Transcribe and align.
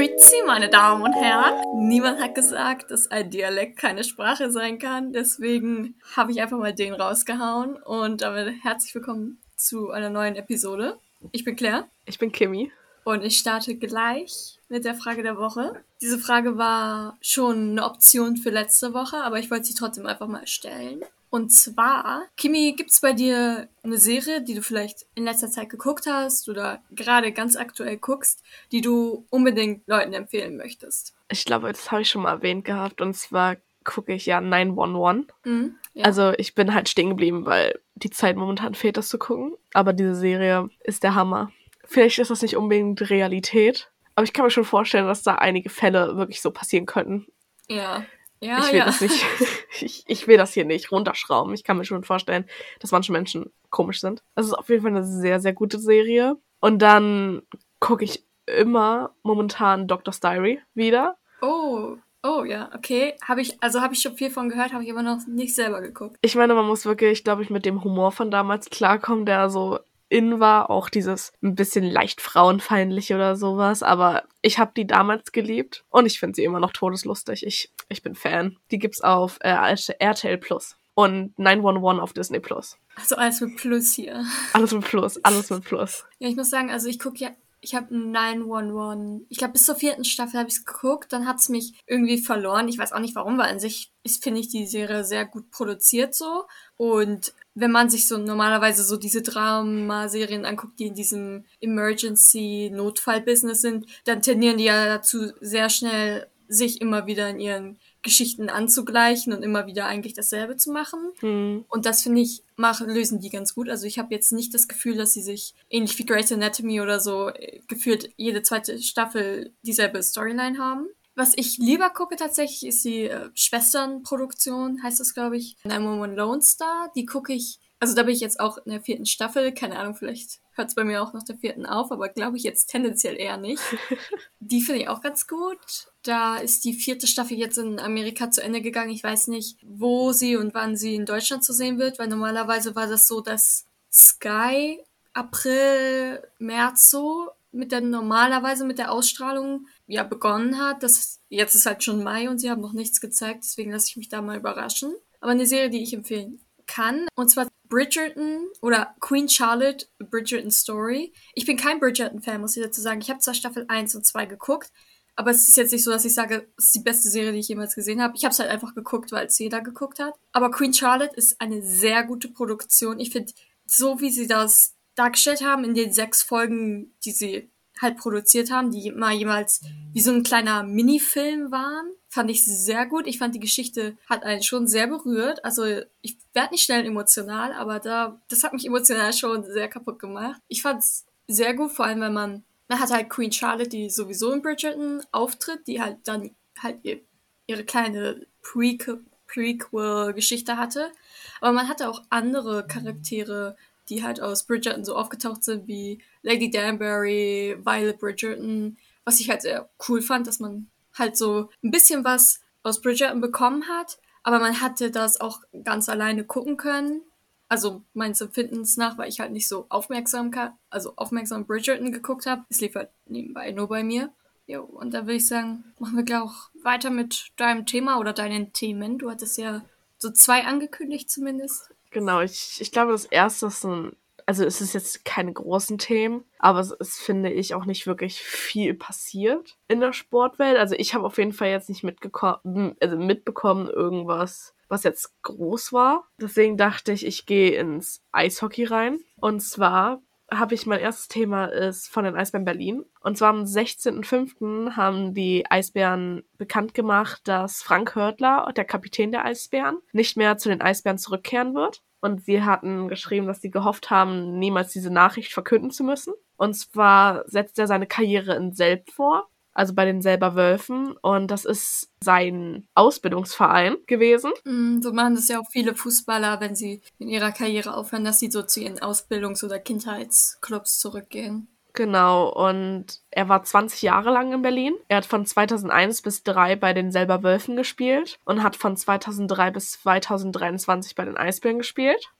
Grüezi, 0.00 0.36
meine 0.46 0.70
Damen 0.70 1.02
und 1.02 1.12
Herren. 1.12 1.62
Niemand 1.74 2.22
hat 2.22 2.34
gesagt, 2.34 2.90
dass 2.90 3.10
ein 3.10 3.28
Dialekt 3.28 3.76
keine 3.76 4.02
Sprache 4.02 4.50
sein 4.50 4.78
kann. 4.78 5.12
Deswegen 5.12 5.94
habe 6.16 6.32
ich 6.32 6.40
einfach 6.40 6.56
mal 6.56 6.72
den 6.72 6.94
rausgehauen. 6.94 7.76
Und 7.76 8.22
damit 8.22 8.64
herzlich 8.64 8.94
willkommen 8.94 9.42
zu 9.56 9.90
einer 9.90 10.08
neuen 10.08 10.36
Episode. 10.36 10.96
Ich 11.32 11.44
bin 11.44 11.54
Claire. 11.54 11.86
Ich 12.06 12.18
bin 12.18 12.32
Kimi. 12.32 12.72
Und 13.04 13.22
ich 13.22 13.36
starte 13.36 13.74
gleich 13.74 14.58
mit 14.70 14.86
der 14.86 14.94
Frage 14.94 15.22
der 15.22 15.36
Woche. 15.36 15.84
Diese 16.00 16.18
Frage 16.18 16.56
war 16.56 17.18
schon 17.20 17.72
eine 17.72 17.84
Option 17.84 18.38
für 18.38 18.48
letzte 18.48 18.94
Woche, 18.94 19.18
aber 19.18 19.38
ich 19.38 19.50
wollte 19.50 19.66
sie 19.66 19.74
trotzdem 19.74 20.06
einfach 20.06 20.28
mal 20.28 20.46
stellen. 20.46 21.02
Und 21.30 21.50
zwar, 21.50 22.24
Kimi, 22.36 22.74
gibt 22.76 22.90
es 22.90 23.00
bei 23.00 23.12
dir 23.12 23.68
eine 23.84 23.98
Serie, 23.98 24.42
die 24.42 24.54
du 24.54 24.62
vielleicht 24.62 25.06
in 25.14 25.24
letzter 25.24 25.48
Zeit 25.48 25.70
geguckt 25.70 26.06
hast 26.06 26.48
oder 26.48 26.82
gerade 26.90 27.32
ganz 27.32 27.56
aktuell 27.56 27.96
guckst, 27.98 28.42
die 28.72 28.80
du 28.80 29.26
unbedingt 29.30 29.86
Leuten 29.86 30.12
empfehlen 30.12 30.56
möchtest? 30.56 31.14
Ich 31.30 31.44
glaube, 31.44 31.68
das 31.68 31.90
habe 31.92 32.02
ich 32.02 32.10
schon 32.10 32.22
mal 32.22 32.32
erwähnt 32.32 32.64
gehabt. 32.64 33.00
Und 33.00 33.14
zwar 33.14 33.56
gucke 33.84 34.12
ich 34.12 34.26
ja 34.26 34.40
911. 34.40 35.26
Mhm, 35.44 35.76
ja. 35.94 36.04
Also 36.04 36.32
ich 36.36 36.56
bin 36.56 36.74
halt 36.74 36.88
stehen 36.88 37.10
geblieben, 37.10 37.46
weil 37.46 37.78
die 37.94 38.10
Zeit 38.10 38.36
momentan 38.36 38.74
fehlt, 38.74 38.96
das 38.96 39.08
zu 39.08 39.18
gucken. 39.18 39.54
Aber 39.72 39.92
diese 39.92 40.16
Serie 40.16 40.68
ist 40.82 41.04
der 41.04 41.14
Hammer. 41.14 41.52
Vielleicht 41.84 42.18
ist 42.18 42.30
das 42.30 42.42
nicht 42.42 42.56
unbedingt 42.56 43.08
Realität, 43.08 43.90
aber 44.14 44.24
ich 44.24 44.32
kann 44.32 44.44
mir 44.44 44.50
schon 44.50 44.64
vorstellen, 44.64 45.06
dass 45.06 45.22
da 45.22 45.36
einige 45.36 45.70
Fälle 45.70 46.16
wirklich 46.16 46.40
so 46.40 46.50
passieren 46.50 46.86
könnten. 46.86 47.26
Ja. 47.68 48.04
Ja, 48.40 48.60
ich 48.60 48.72
will 48.72 48.78
ja. 48.78 48.86
das 48.86 49.00
nicht, 49.00 49.24
ich, 49.80 50.04
ich 50.06 50.26
will 50.26 50.38
das 50.38 50.52
hier 50.52 50.64
nicht 50.64 50.90
runterschrauben. 50.90 51.52
Ich 51.54 51.64
kann 51.64 51.76
mir 51.76 51.84
schon 51.84 52.04
vorstellen, 52.04 52.46
dass 52.80 52.90
manche 52.90 53.12
Menschen 53.12 53.52
komisch 53.68 54.00
sind. 54.00 54.22
Das 54.34 54.46
ist 54.46 54.54
auf 54.54 54.68
jeden 54.68 54.82
Fall 54.82 54.92
eine 54.92 55.04
sehr, 55.04 55.40
sehr 55.40 55.52
gute 55.52 55.78
Serie. 55.78 56.36
Und 56.60 56.80
dann 56.80 57.42
gucke 57.80 58.04
ich 58.04 58.24
immer 58.46 59.14
momentan 59.22 59.86
Doctor's 59.86 60.20
Diary 60.20 60.60
wieder. 60.74 61.16
Oh, 61.42 61.96
oh 62.22 62.44
ja, 62.44 62.70
okay. 62.74 63.14
Habe 63.22 63.42
ich, 63.42 63.62
also 63.62 63.80
habe 63.80 63.94
ich 63.94 64.00
schon 64.00 64.16
viel 64.16 64.30
von 64.30 64.48
gehört, 64.48 64.72
habe 64.72 64.84
ich 64.84 64.90
aber 64.90 65.02
noch 65.02 65.26
nicht 65.26 65.54
selber 65.54 65.80
geguckt. 65.80 66.16
Ich 66.22 66.34
meine, 66.34 66.54
man 66.54 66.66
muss 66.66 66.84
wirklich, 66.84 67.24
glaube 67.24 67.42
ich, 67.42 67.50
mit 67.50 67.66
dem 67.66 67.84
Humor 67.84 68.12
von 68.12 68.30
damals 68.30 68.70
klarkommen, 68.70 69.26
der 69.26 69.50
so 69.50 69.78
in 70.10 70.40
war, 70.40 70.68
auch 70.68 70.90
dieses 70.90 71.32
ein 71.42 71.54
bisschen 71.54 71.84
leicht 71.84 72.20
frauenfeindliche 72.20 73.14
oder 73.14 73.36
sowas, 73.36 73.82
aber 73.82 74.24
ich 74.42 74.58
habe 74.58 74.72
die 74.76 74.86
damals 74.86 75.32
geliebt 75.32 75.84
und 75.88 76.04
ich 76.04 76.18
finde 76.18 76.36
sie 76.36 76.44
immer 76.44 76.60
noch 76.60 76.72
todeslustig. 76.72 77.46
Ich, 77.46 77.72
ich 77.88 78.02
bin 78.02 78.14
Fan. 78.14 78.58
Die 78.70 78.78
gibt's 78.78 79.00
auf 79.00 79.38
äh, 79.40 79.54
RTL 79.98 80.38
Plus 80.38 80.76
und 80.94 81.38
911 81.38 82.02
auf 82.02 82.12
Disney 82.12 82.40
Plus. 82.40 82.76
Also 82.96 83.16
alles 83.16 83.40
mit 83.40 83.56
Plus 83.56 83.92
hier. 83.92 84.24
Alles 84.52 84.72
mit 84.72 84.84
Plus, 84.84 85.24
alles 85.24 85.48
mit 85.48 85.64
Plus. 85.64 86.04
Ja, 86.18 86.28
ich 86.28 86.36
muss 86.36 86.50
sagen, 86.50 86.70
also 86.70 86.88
ich 86.88 86.98
gucke 86.98 87.18
ja 87.18 87.30
ich 87.62 87.74
habe 87.74 87.94
911. 87.94 89.26
Ich 89.28 89.38
glaube, 89.38 89.52
bis 89.52 89.66
zur 89.66 89.74
vierten 89.74 90.04
Staffel 90.04 90.38
habe 90.38 90.48
ich 90.48 90.56
es 90.56 90.64
geguckt. 90.64 91.12
Dann 91.12 91.26
hat 91.26 91.38
es 91.38 91.48
mich 91.48 91.74
irgendwie 91.86 92.18
verloren. 92.18 92.68
Ich 92.68 92.78
weiß 92.78 92.92
auch 92.92 93.00
nicht 93.00 93.14
warum, 93.14 93.38
weil 93.38 93.50
an 93.50 93.60
sich 93.60 93.92
finde 94.22 94.40
ich, 94.40 94.48
die 94.48 94.66
Serie 94.66 95.04
sehr 95.04 95.26
gut 95.26 95.50
produziert 95.50 96.14
so. 96.14 96.44
Und 96.76 97.34
wenn 97.60 97.70
man 97.70 97.90
sich 97.90 98.08
so 98.08 98.18
normalerweise 98.18 98.82
so 98.82 98.96
diese 98.96 99.22
Dramaserien 99.22 100.44
anguckt, 100.44 100.80
die 100.80 100.86
in 100.86 100.94
diesem 100.94 101.44
Emergency-Notfall-Business 101.60 103.60
sind, 103.60 103.86
dann 104.04 104.22
tendieren 104.22 104.58
die 104.58 104.64
ja 104.64 104.86
dazu, 104.86 105.32
sehr 105.40 105.68
schnell 105.68 106.26
sich 106.48 106.80
immer 106.80 107.06
wieder 107.06 107.30
in 107.30 107.38
ihren 107.38 107.78
Geschichten 108.02 108.48
anzugleichen 108.48 109.32
und 109.32 109.42
immer 109.42 109.66
wieder 109.66 109.86
eigentlich 109.86 110.14
dasselbe 110.14 110.56
zu 110.56 110.72
machen. 110.72 111.12
Mhm. 111.20 111.64
Und 111.68 111.86
das 111.86 112.02
finde 112.02 112.22
ich, 112.22 112.42
machen, 112.56 112.88
lösen 112.88 113.20
die 113.20 113.30
ganz 113.30 113.54
gut. 113.54 113.68
Also 113.68 113.86
ich 113.86 113.98
habe 113.98 114.14
jetzt 114.14 114.32
nicht 114.32 114.52
das 114.52 114.66
Gefühl, 114.66 114.96
dass 114.96 115.12
sie 115.12 115.22
sich 115.22 115.54
ähnlich 115.68 115.96
wie 115.98 116.06
Grey's 116.06 116.32
Anatomy 116.32 116.80
oder 116.80 116.98
so 116.98 117.28
äh, 117.28 117.60
gefühlt 117.68 118.10
jede 118.16 118.42
zweite 118.42 118.80
Staffel 118.80 119.52
dieselbe 119.62 120.02
Storyline 120.02 120.58
haben. 120.58 120.88
Was 121.20 121.34
ich 121.36 121.58
lieber 121.58 121.90
gucke 121.90 122.16
tatsächlich 122.16 122.64
ist 122.66 122.82
die 122.82 123.02
äh, 123.02 123.28
Schwesternproduktion, 123.34 124.82
heißt 124.82 125.00
das 125.00 125.12
glaube 125.12 125.36
ich, 125.36 125.54
911 125.64 126.16
Lone 126.16 126.40
Star. 126.40 126.90
Die 126.96 127.04
gucke 127.04 127.34
ich, 127.34 127.58
also 127.78 127.94
da 127.94 128.04
bin 128.04 128.14
ich 128.14 128.22
jetzt 128.22 128.40
auch 128.40 128.56
in 128.56 128.72
der 128.72 128.80
vierten 128.80 129.04
Staffel, 129.04 129.52
keine 129.52 129.78
Ahnung, 129.78 129.94
vielleicht 129.94 130.40
hört 130.52 130.68
es 130.68 130.74
bei 130.74 130.82
mir 130.82 131.02
auch 131.02 131.12
nach 131.12 131.22
der 131.22 131.36
vierten 131.36 131.66
auf, 131.66 131.92
aber 131.92 132.08
glaube 132.08 132.38
ich 132.38 132.42
jetzt 132.42 132.68
tendenziell 132.68 133.16
eher 133.16 133.36
nicht. 133.36 133.60
die 134.40 134.62
finde 134.62 134.80
ich 134.80 134.88
auch 134.88 135.02
ganz 135.02 135.26
gut. 135.26 135.58
Da 136.04 136.38
ist 136.38 136.64
die 136.64 136.72
vierte 136.72 137.06
Staffel 137.06 137.36
jetzt 137.36 137.58
in 137.58 137.78
Amerika 137.78 138.30
zu 138.30 138.42
Ende 138.42 138.62
gegangen. 138.62 138.88
Ich 138.88 139.04
weiß 139.04 139.28
nicht, 139.28 139.58
wo 139.62 140.12
sie 140.12 140.38
und 140.38 140.54
wann 140.54 140.74
sie 140.74 140.94
in 140.94 141.04
Deutschland 141.04 141.44
zu 141.44 141.52
sehen 141.52 141.78
wird, 141.78 141.98
weil 141.98 142.08
normalerweise 142.08 142.74
war 142.74 142.86
das 142.86 143.06
so, 143.06 143.20
dass 143.20 143.66
Sky 143.92 144.82
April, 145.12 146.22
März 146.38 146.90
so 146.90 147.28
mit 147.52 147.72
der 147.72 147.80
normalerweise 147.80 148.64
mit 148.64 148.78
der 148.78 148.92
Ausstrahlung 148.92 149.66
ja 149.90 150.04
begonnen 150.04 150.58
hat. 150.58 150.82
Das 150.82 151.20
jetzt 151.28 151.54
ist 151.54 151.66
halt 151.66 151.84
schon 151.84 152.02
Mai 152.02 152.28
und 152.28 152.38
sie 152.38 152.50
haben 152.50 152.60
noch 152.60 152.72
nichts 152.72 153.00
gezeigt, 153.00 153.44
deswegen 153.44 153.72
lasse 153.72 153.88
ich 153.88 153.96
mich 153.96 154.08
da 154.08 154.22
mal 154.22 154.38
überraschen. 154.38 154.94
Aber 155.20 155.32
eine 155.32 155.46
Serie, 155.46 155.70
die 155.70 155.82
ich 155.82 155.92
empfehlen 155.92 156.40
kann, 156.66 157.06
und 157.16 157.30
zwar 157.30 157.48
Bridgerton 157.68 158.48
oder 158.62 158.94
Queen 159.00 159.28
Charlotte 159.28 159.86
Bridgerton 159.98 160.50
Story. 160.50 161.12
Ich 161.34 161.46
bin 161.46 161.56
kein 161.56 161.78
Bridgerton-Fan, 161.78 162.40
muss 162.40 162.56
ich 162.56 162.62
dazu 162.62 162.80
sagen. 162.80 163.00
Ich 163.00 163.10
habe 163.10 163.20
zwar 163.20 163.34
Staffel 163.34 163.64
1 163.68 163.94
und 163.94 164.04
2 164.04 164.26
geguckt, 164.26 164.72
aber 165.14 165.30
es 165.30 165.48
ist 165.48 165.56
jetzt 165.56 165.72
nicht 165.72 165.84
so, 165.84 165.90
dass 165.90 166.04
ich 166.04 166.14
sage, 166.14 166.48
es 166.56 166.66
ist 166.66 166.74
die 166.74 166.80
beste 166.80 167.10
Serie, 167.10 167.32
die 167.32 167.38
ich 167.38 167.48
jemals 167.48 167.74
gesehen 167.74 168.00
habe. 168.00 168.16
Ich 168.16 168.24
habe 168.24 168.32
es 168.32 168.38
halt 168.38 168.50
einfach 168.50 168.74
geguckt, 168.74 169.12
weil 169.12 169.26
es 169.26 169.38
jeder 169.38 169.60
geguckt 169.60 169.98
hat. 169.98 170.14
Aber 170.32 170.50
Queen 170.50 170.72
Charlotte 170.72 171.14
ist 171.14 171.40
eine 171.40 171.62
sehr 171.62 172.04
gute 172.04 172.28
Produktion. 172.28 172.98
Ich 172.98 173.10
finde, 173.10 173.32
so 173.66 174.00
wie 174.00 174.10
sie 174.10 174.26
das 174.26 174.74
dargestellt 174.94 175.42
haben 175.42 175.64
in 175.64 175.74
den 175.74 175.92
sechs 175.92 176.22
Folgen, 176.22 176.94
die 177.04 177.12
sie 177.12 177.49
halt 177.80 177.96
produziert 177.96 178.50
haben, 178.50 178.70
die 178.70 178.88
immer 178.88 179.10
jemals 179.10 179.62
wie 179.92 180.00
so 180.00 180.12
ein 180.12 180.22
kleiner 180.22 180.62
Minifilm 180.62 181.50
waren, 181.50 181.90
fand 182.08 182.30
ich 182.30 182.44
sehr 182.44 182.86
gut. 182.86 183.06
Ich 183.06 183.18
fand 183.18 183.34
die 183.34 183.40
Geschichte 183.40 183.96
hat 184.08 184.24
einen 184.24 184.42
schon 184.42 184.66
sehr 184.66 184.86
berührt. 184.86 185.44
Also 185.44 185.64
ich 186.02 186.16
werde 186.34 186.52
nicht 186.52 186.64
schnell 186.64 186.84
emotional, 186.84 187.52
aber 187.52 187.80
da 187.80 188.20
das 188.28 188.44
hat 188.44 188.52
mich 188.52 188.66
emotional 188.66 189.12
schon 189.12 189.44
sehr 189.44 189.68
kaputt 189.68 189.98
gemacht. 189.98 190.40
Ich 190.48 190.62
fand 190.62 190.80
es 190.80 191.06
sehr 191.26 191.54
gut, 191.54 191.72
vor 191.72 191.86
allem 191.86 192.00
wenn 192.00 192.12
man 192.12 192.44
man 192.70 192.78
hat 192.78 192.92
halt 192.92 193.10
Queen 193.10 193.32
Charlotte, 193.32 193.68
die 193.68 193.90
sowieso 193.90 194.32
in 194.32 194.42
Bridgerton 194.42 195.02
auftritt, 195.10 195.66
die 195.66 195.82
halt 195.82 195.96
dann 196.04 196.30
halt 196.62 196.78
ihr, 196.84 197.00
ihre 197.48 197.64
kleine 197.64 198.28
Prequel-Geschichte 198.42 200.56
hatte. 200.56 200.92
Aber 201.40 201.52
man 201.52 201.68
hatte 201.68 201.88
auch 201.88 202.04
andere 202.10 202.64
Charaktere, 202.68 203.56
die 203.90 204.02
halt 204.02 204.20
aus 204.20 204.46
Bridgerton 204.46 204.84
so 204.84 204.96
aufgetaucht 204.96 205.44
sind, 205.44 205.66
wie 205.66 206.02
Lady 206.22 206.50
Danbury, 206.50 207.58
Violet 207.62 207.98
Bridgerton, 207.98 208.78
was 209.04 209.20
ich 209.20 209.28
halt 209.28 209.42
sehr 209.42 209.68
cool 209.88 210.00
fand, 210.00 210.26
dass 210.26 210.40
man 210.40 210.70
halt 210.94 211.16
so 211.16 211.50
ein 211.62 211.70
bisschen 211.70 212.04
was 212.04 212.40
aus 212.62 212.80
Bridgerton 212.80 213.20
bekommen 213.20 213.68
hat, 213.68 213.98
aber 214.22 214.38
man 214.38 214.60
hatte 214.60 214.90
das 214.90 215.20
auch 215.20 215.40
ganz 215.64 215.88
alleine 215.88 216.24
gucken 216.24 216.56
können 216.56 217.02
also 217.50 217.82
meines 217.94 218.20
Empfindens 218.20 218.76
nach, 218.76 218.96
weil 218.96 219.08
ich 219.08 219.18
halt 219.18 219.32
nicht 219.32 219.48
so 219.48 219.66
aufmerksam, 219.68 220.30
also 220.70 220.92
aufmerksam 220.94 221.46
Bridgerton 221.46 221.90
geguckt 221.90 222.24
habe. 222.26 222.44
Es 222.48 222.60
lief 222.60 222.76
halt 222.76 222.90
nebenbei 223.06 223.50
nur 223.50 223.68
bei 223.68 223.82
mir. 223.82 224.10
Jo, 224.46 224.62
und 224.62 224.94
da 224.94 225.02
würde 225.02 225.16
ich 225.16 225.26
sagen, 225.26 225.64
machen 225.80 225.96
wir 225.96 226.04
gleich 226.04 226.22
auch 226.22 226.50
weiter 226.62 226.90
mit 226.90 227.32
deinem 227.36 227.66
Thema 227.66 227.98
oder 227.98 228.12
deinen 228.12 228.52
Themen. 228.52 228.98
Du 228.98 229.10
hattest 229.10 229.36
ja 229.36 229.62
so 229.98 230.12
zwei 230.12 230.44
angekündigt 230.44 231.10
zumindest. 231.10 231.70
Genau, 231.90 232.20
ich, 232.20 232.58
ich 232.60 232.72
glaube, 232.72 232.92
das 232.92 233.04
erste 233.04 233.46
ist 233.46 233.64
ein, 233.64 233.96
also 234.26 234.44
es 234.44 234.60
ist 234.60 234.74
jetzt 234.74 235.04
keine 235.04 235.32
großen 235.32 235.78
Themen, 235.78 236.24
aber 236.38 236.60
es 236.60 236.70
ist, 236.70 236.98
finde 236.98 237.32
ich, 237.32 237.54
auch 237.54 237.64
nicht 237.64 237.86
wirklich 237.86 238.20
viel 238.20 238.74
passiert 238.74 239.58
in 239.66 239.80
der 239.80 239.92
Sportwelt. 239.92 240.56
Also 240.56 240.74
ich 240.76 240.94
habe 240.94 241.04
auf 241.04 241.18
jeden 241.18 241.32
Fall 241.32 241.48
jetzt 241.48 241.68
nicht 241.68 241.82
mitgekommen, 241.82 242.76
also 242.80 242.96
mitbekommen 242.96 243.68
irgendwas 243.68 244.54
was 244.70 244.84
jetzt 244.84 245.20
groß 245.22 245.72
war. 245.72 246.08
Deswegen 246.20 246.56
dachte 246.56 246.92
ich, 246.92 247.04
ich 247.04 247.26
gehe 247.26 247.58
ins 247.58 248.02
Eishockey 248.12 248.64
rein. 248.64 249.00
Und 249.16 249.40
zwar 249.40 250.00
habe 250.32 250.54
ich 250.54 250.66
mein 250.66 250.80
erstes 250.80 251.08
Thema 251.08 251.46
ist 251.46 251.88
von 251.88 252.04
den 252.04 252.16
Eisbären 252.16 252.44
Berlin. 252.44 252.84
Und 253.00 253.18
zwar 253.18 253.30
am 253.30 253.44
16.05. 253.44 254.76
haben 254.76 255.14
die 255.14 255.44
Eisbären 255.50 256.22
bekannt 256.38 256.74
gemacht, 256.74 257.22
dass 257.24 257.62
Frank 257.62 257.94
Hörtler, 257.94 258.52
der 258.56 258.64
Kapitän 258.64 259.12
der 259.12 259.24
Eisbären, 259.24 259.78
nicht 259.92 260.16
mehr 260.16 260.38
zu 260.38 260.48
den 260.48 260.60
Eisbären 260.60 260.98
zurückkehren 260.98 261.54
wird. 261.54 261.82
Und 262.00 262.24
sie 262.24 262.42
hatten 262.42 262.88
geschrieben, 262.88 263.26
dass 263.26 263.40
sie 263.42 263.50
gehofft 263.50 263.90
haben, 263.90 264.38
niemals 264.38 264.72
diese 264.72 264.90
Nachricht 264.90 265.32
verkünden 265.32 265.70
zu 265.70 265.84
müssen. 265.84 266.14
Und 266.36 266.54
zwar 266.54 267.24
setzt 267.28 267.58
er 267.58 267.66
seine 267.66 267.86
Karriere 267.86 268.34
in 268.36 268.52
Selb 268.52 268.90
vor 268.90 269.28
also 269.60 269.74
bei 269.74 269.84
den 269.84 270.00
selber 270.00 270.34
Wölfen. 270.36 270.96
Und 271.02 271.30
das 271.30 271.44
ist 271.44 271.90
sein 272.02 272.66
Ausbildungsverein 272.74 273.76
gewesen. 273.86 274.32
Mm, 274.44 274.80
so 274.80 274.90
machen 274.94 275.16
das 275.16 275.28
ja 275.28 275.38
auch 275.38 275.50
viele 275.50 275.74
Fußballer, 275.74 276.40
wenn 276.40 276.56
sie 276.56 276.80
in 276.98 277.08
ihrer 277.08 277.30
Karriere 277.30 277.76
aufhören, 277.76 278.04
dass 278.04 278.18
sie 278.18 278.30
so 278.30 278.42
zu 278.42 278.60
ihren 278.60 278.78
Ausbildungs- 278.78 279.44
oder 279.44 279.58
Kindheitsclubs 279.58 280.78
zurückgehen. 280.78 281.48
Genau, 281.74 282.30
und 282.30 282.86
er 283.10 283.28
war 283.28 283.44
20 283.44 283.82
Jahre 283.82 284.10
lang 284.10 284.32
in 284.32 284.42
Berlin. 284.42 284.74
Er 284.88 284.96
hat 284.96 285.06
von 285.06 285.26
2001 285.26 286.02
bis 286.02 286.24
2003 286.24 286.56
bei 286.56 286.72
den 286.72 286.90
selber 286.90 287.22
Wölfen 287.22 287.54
gespielt 287.54 288.18
und 288.24 288.42
hat 288.42 288.56
von 288.56 288.76
2003 288.76 289.50
bis 289.50 289.72
2023 289.72 290.94
bei 290.94 291.04
den 291.04 291.18
Eisbären 291.18 291.58
gespielt. 291.58 292.10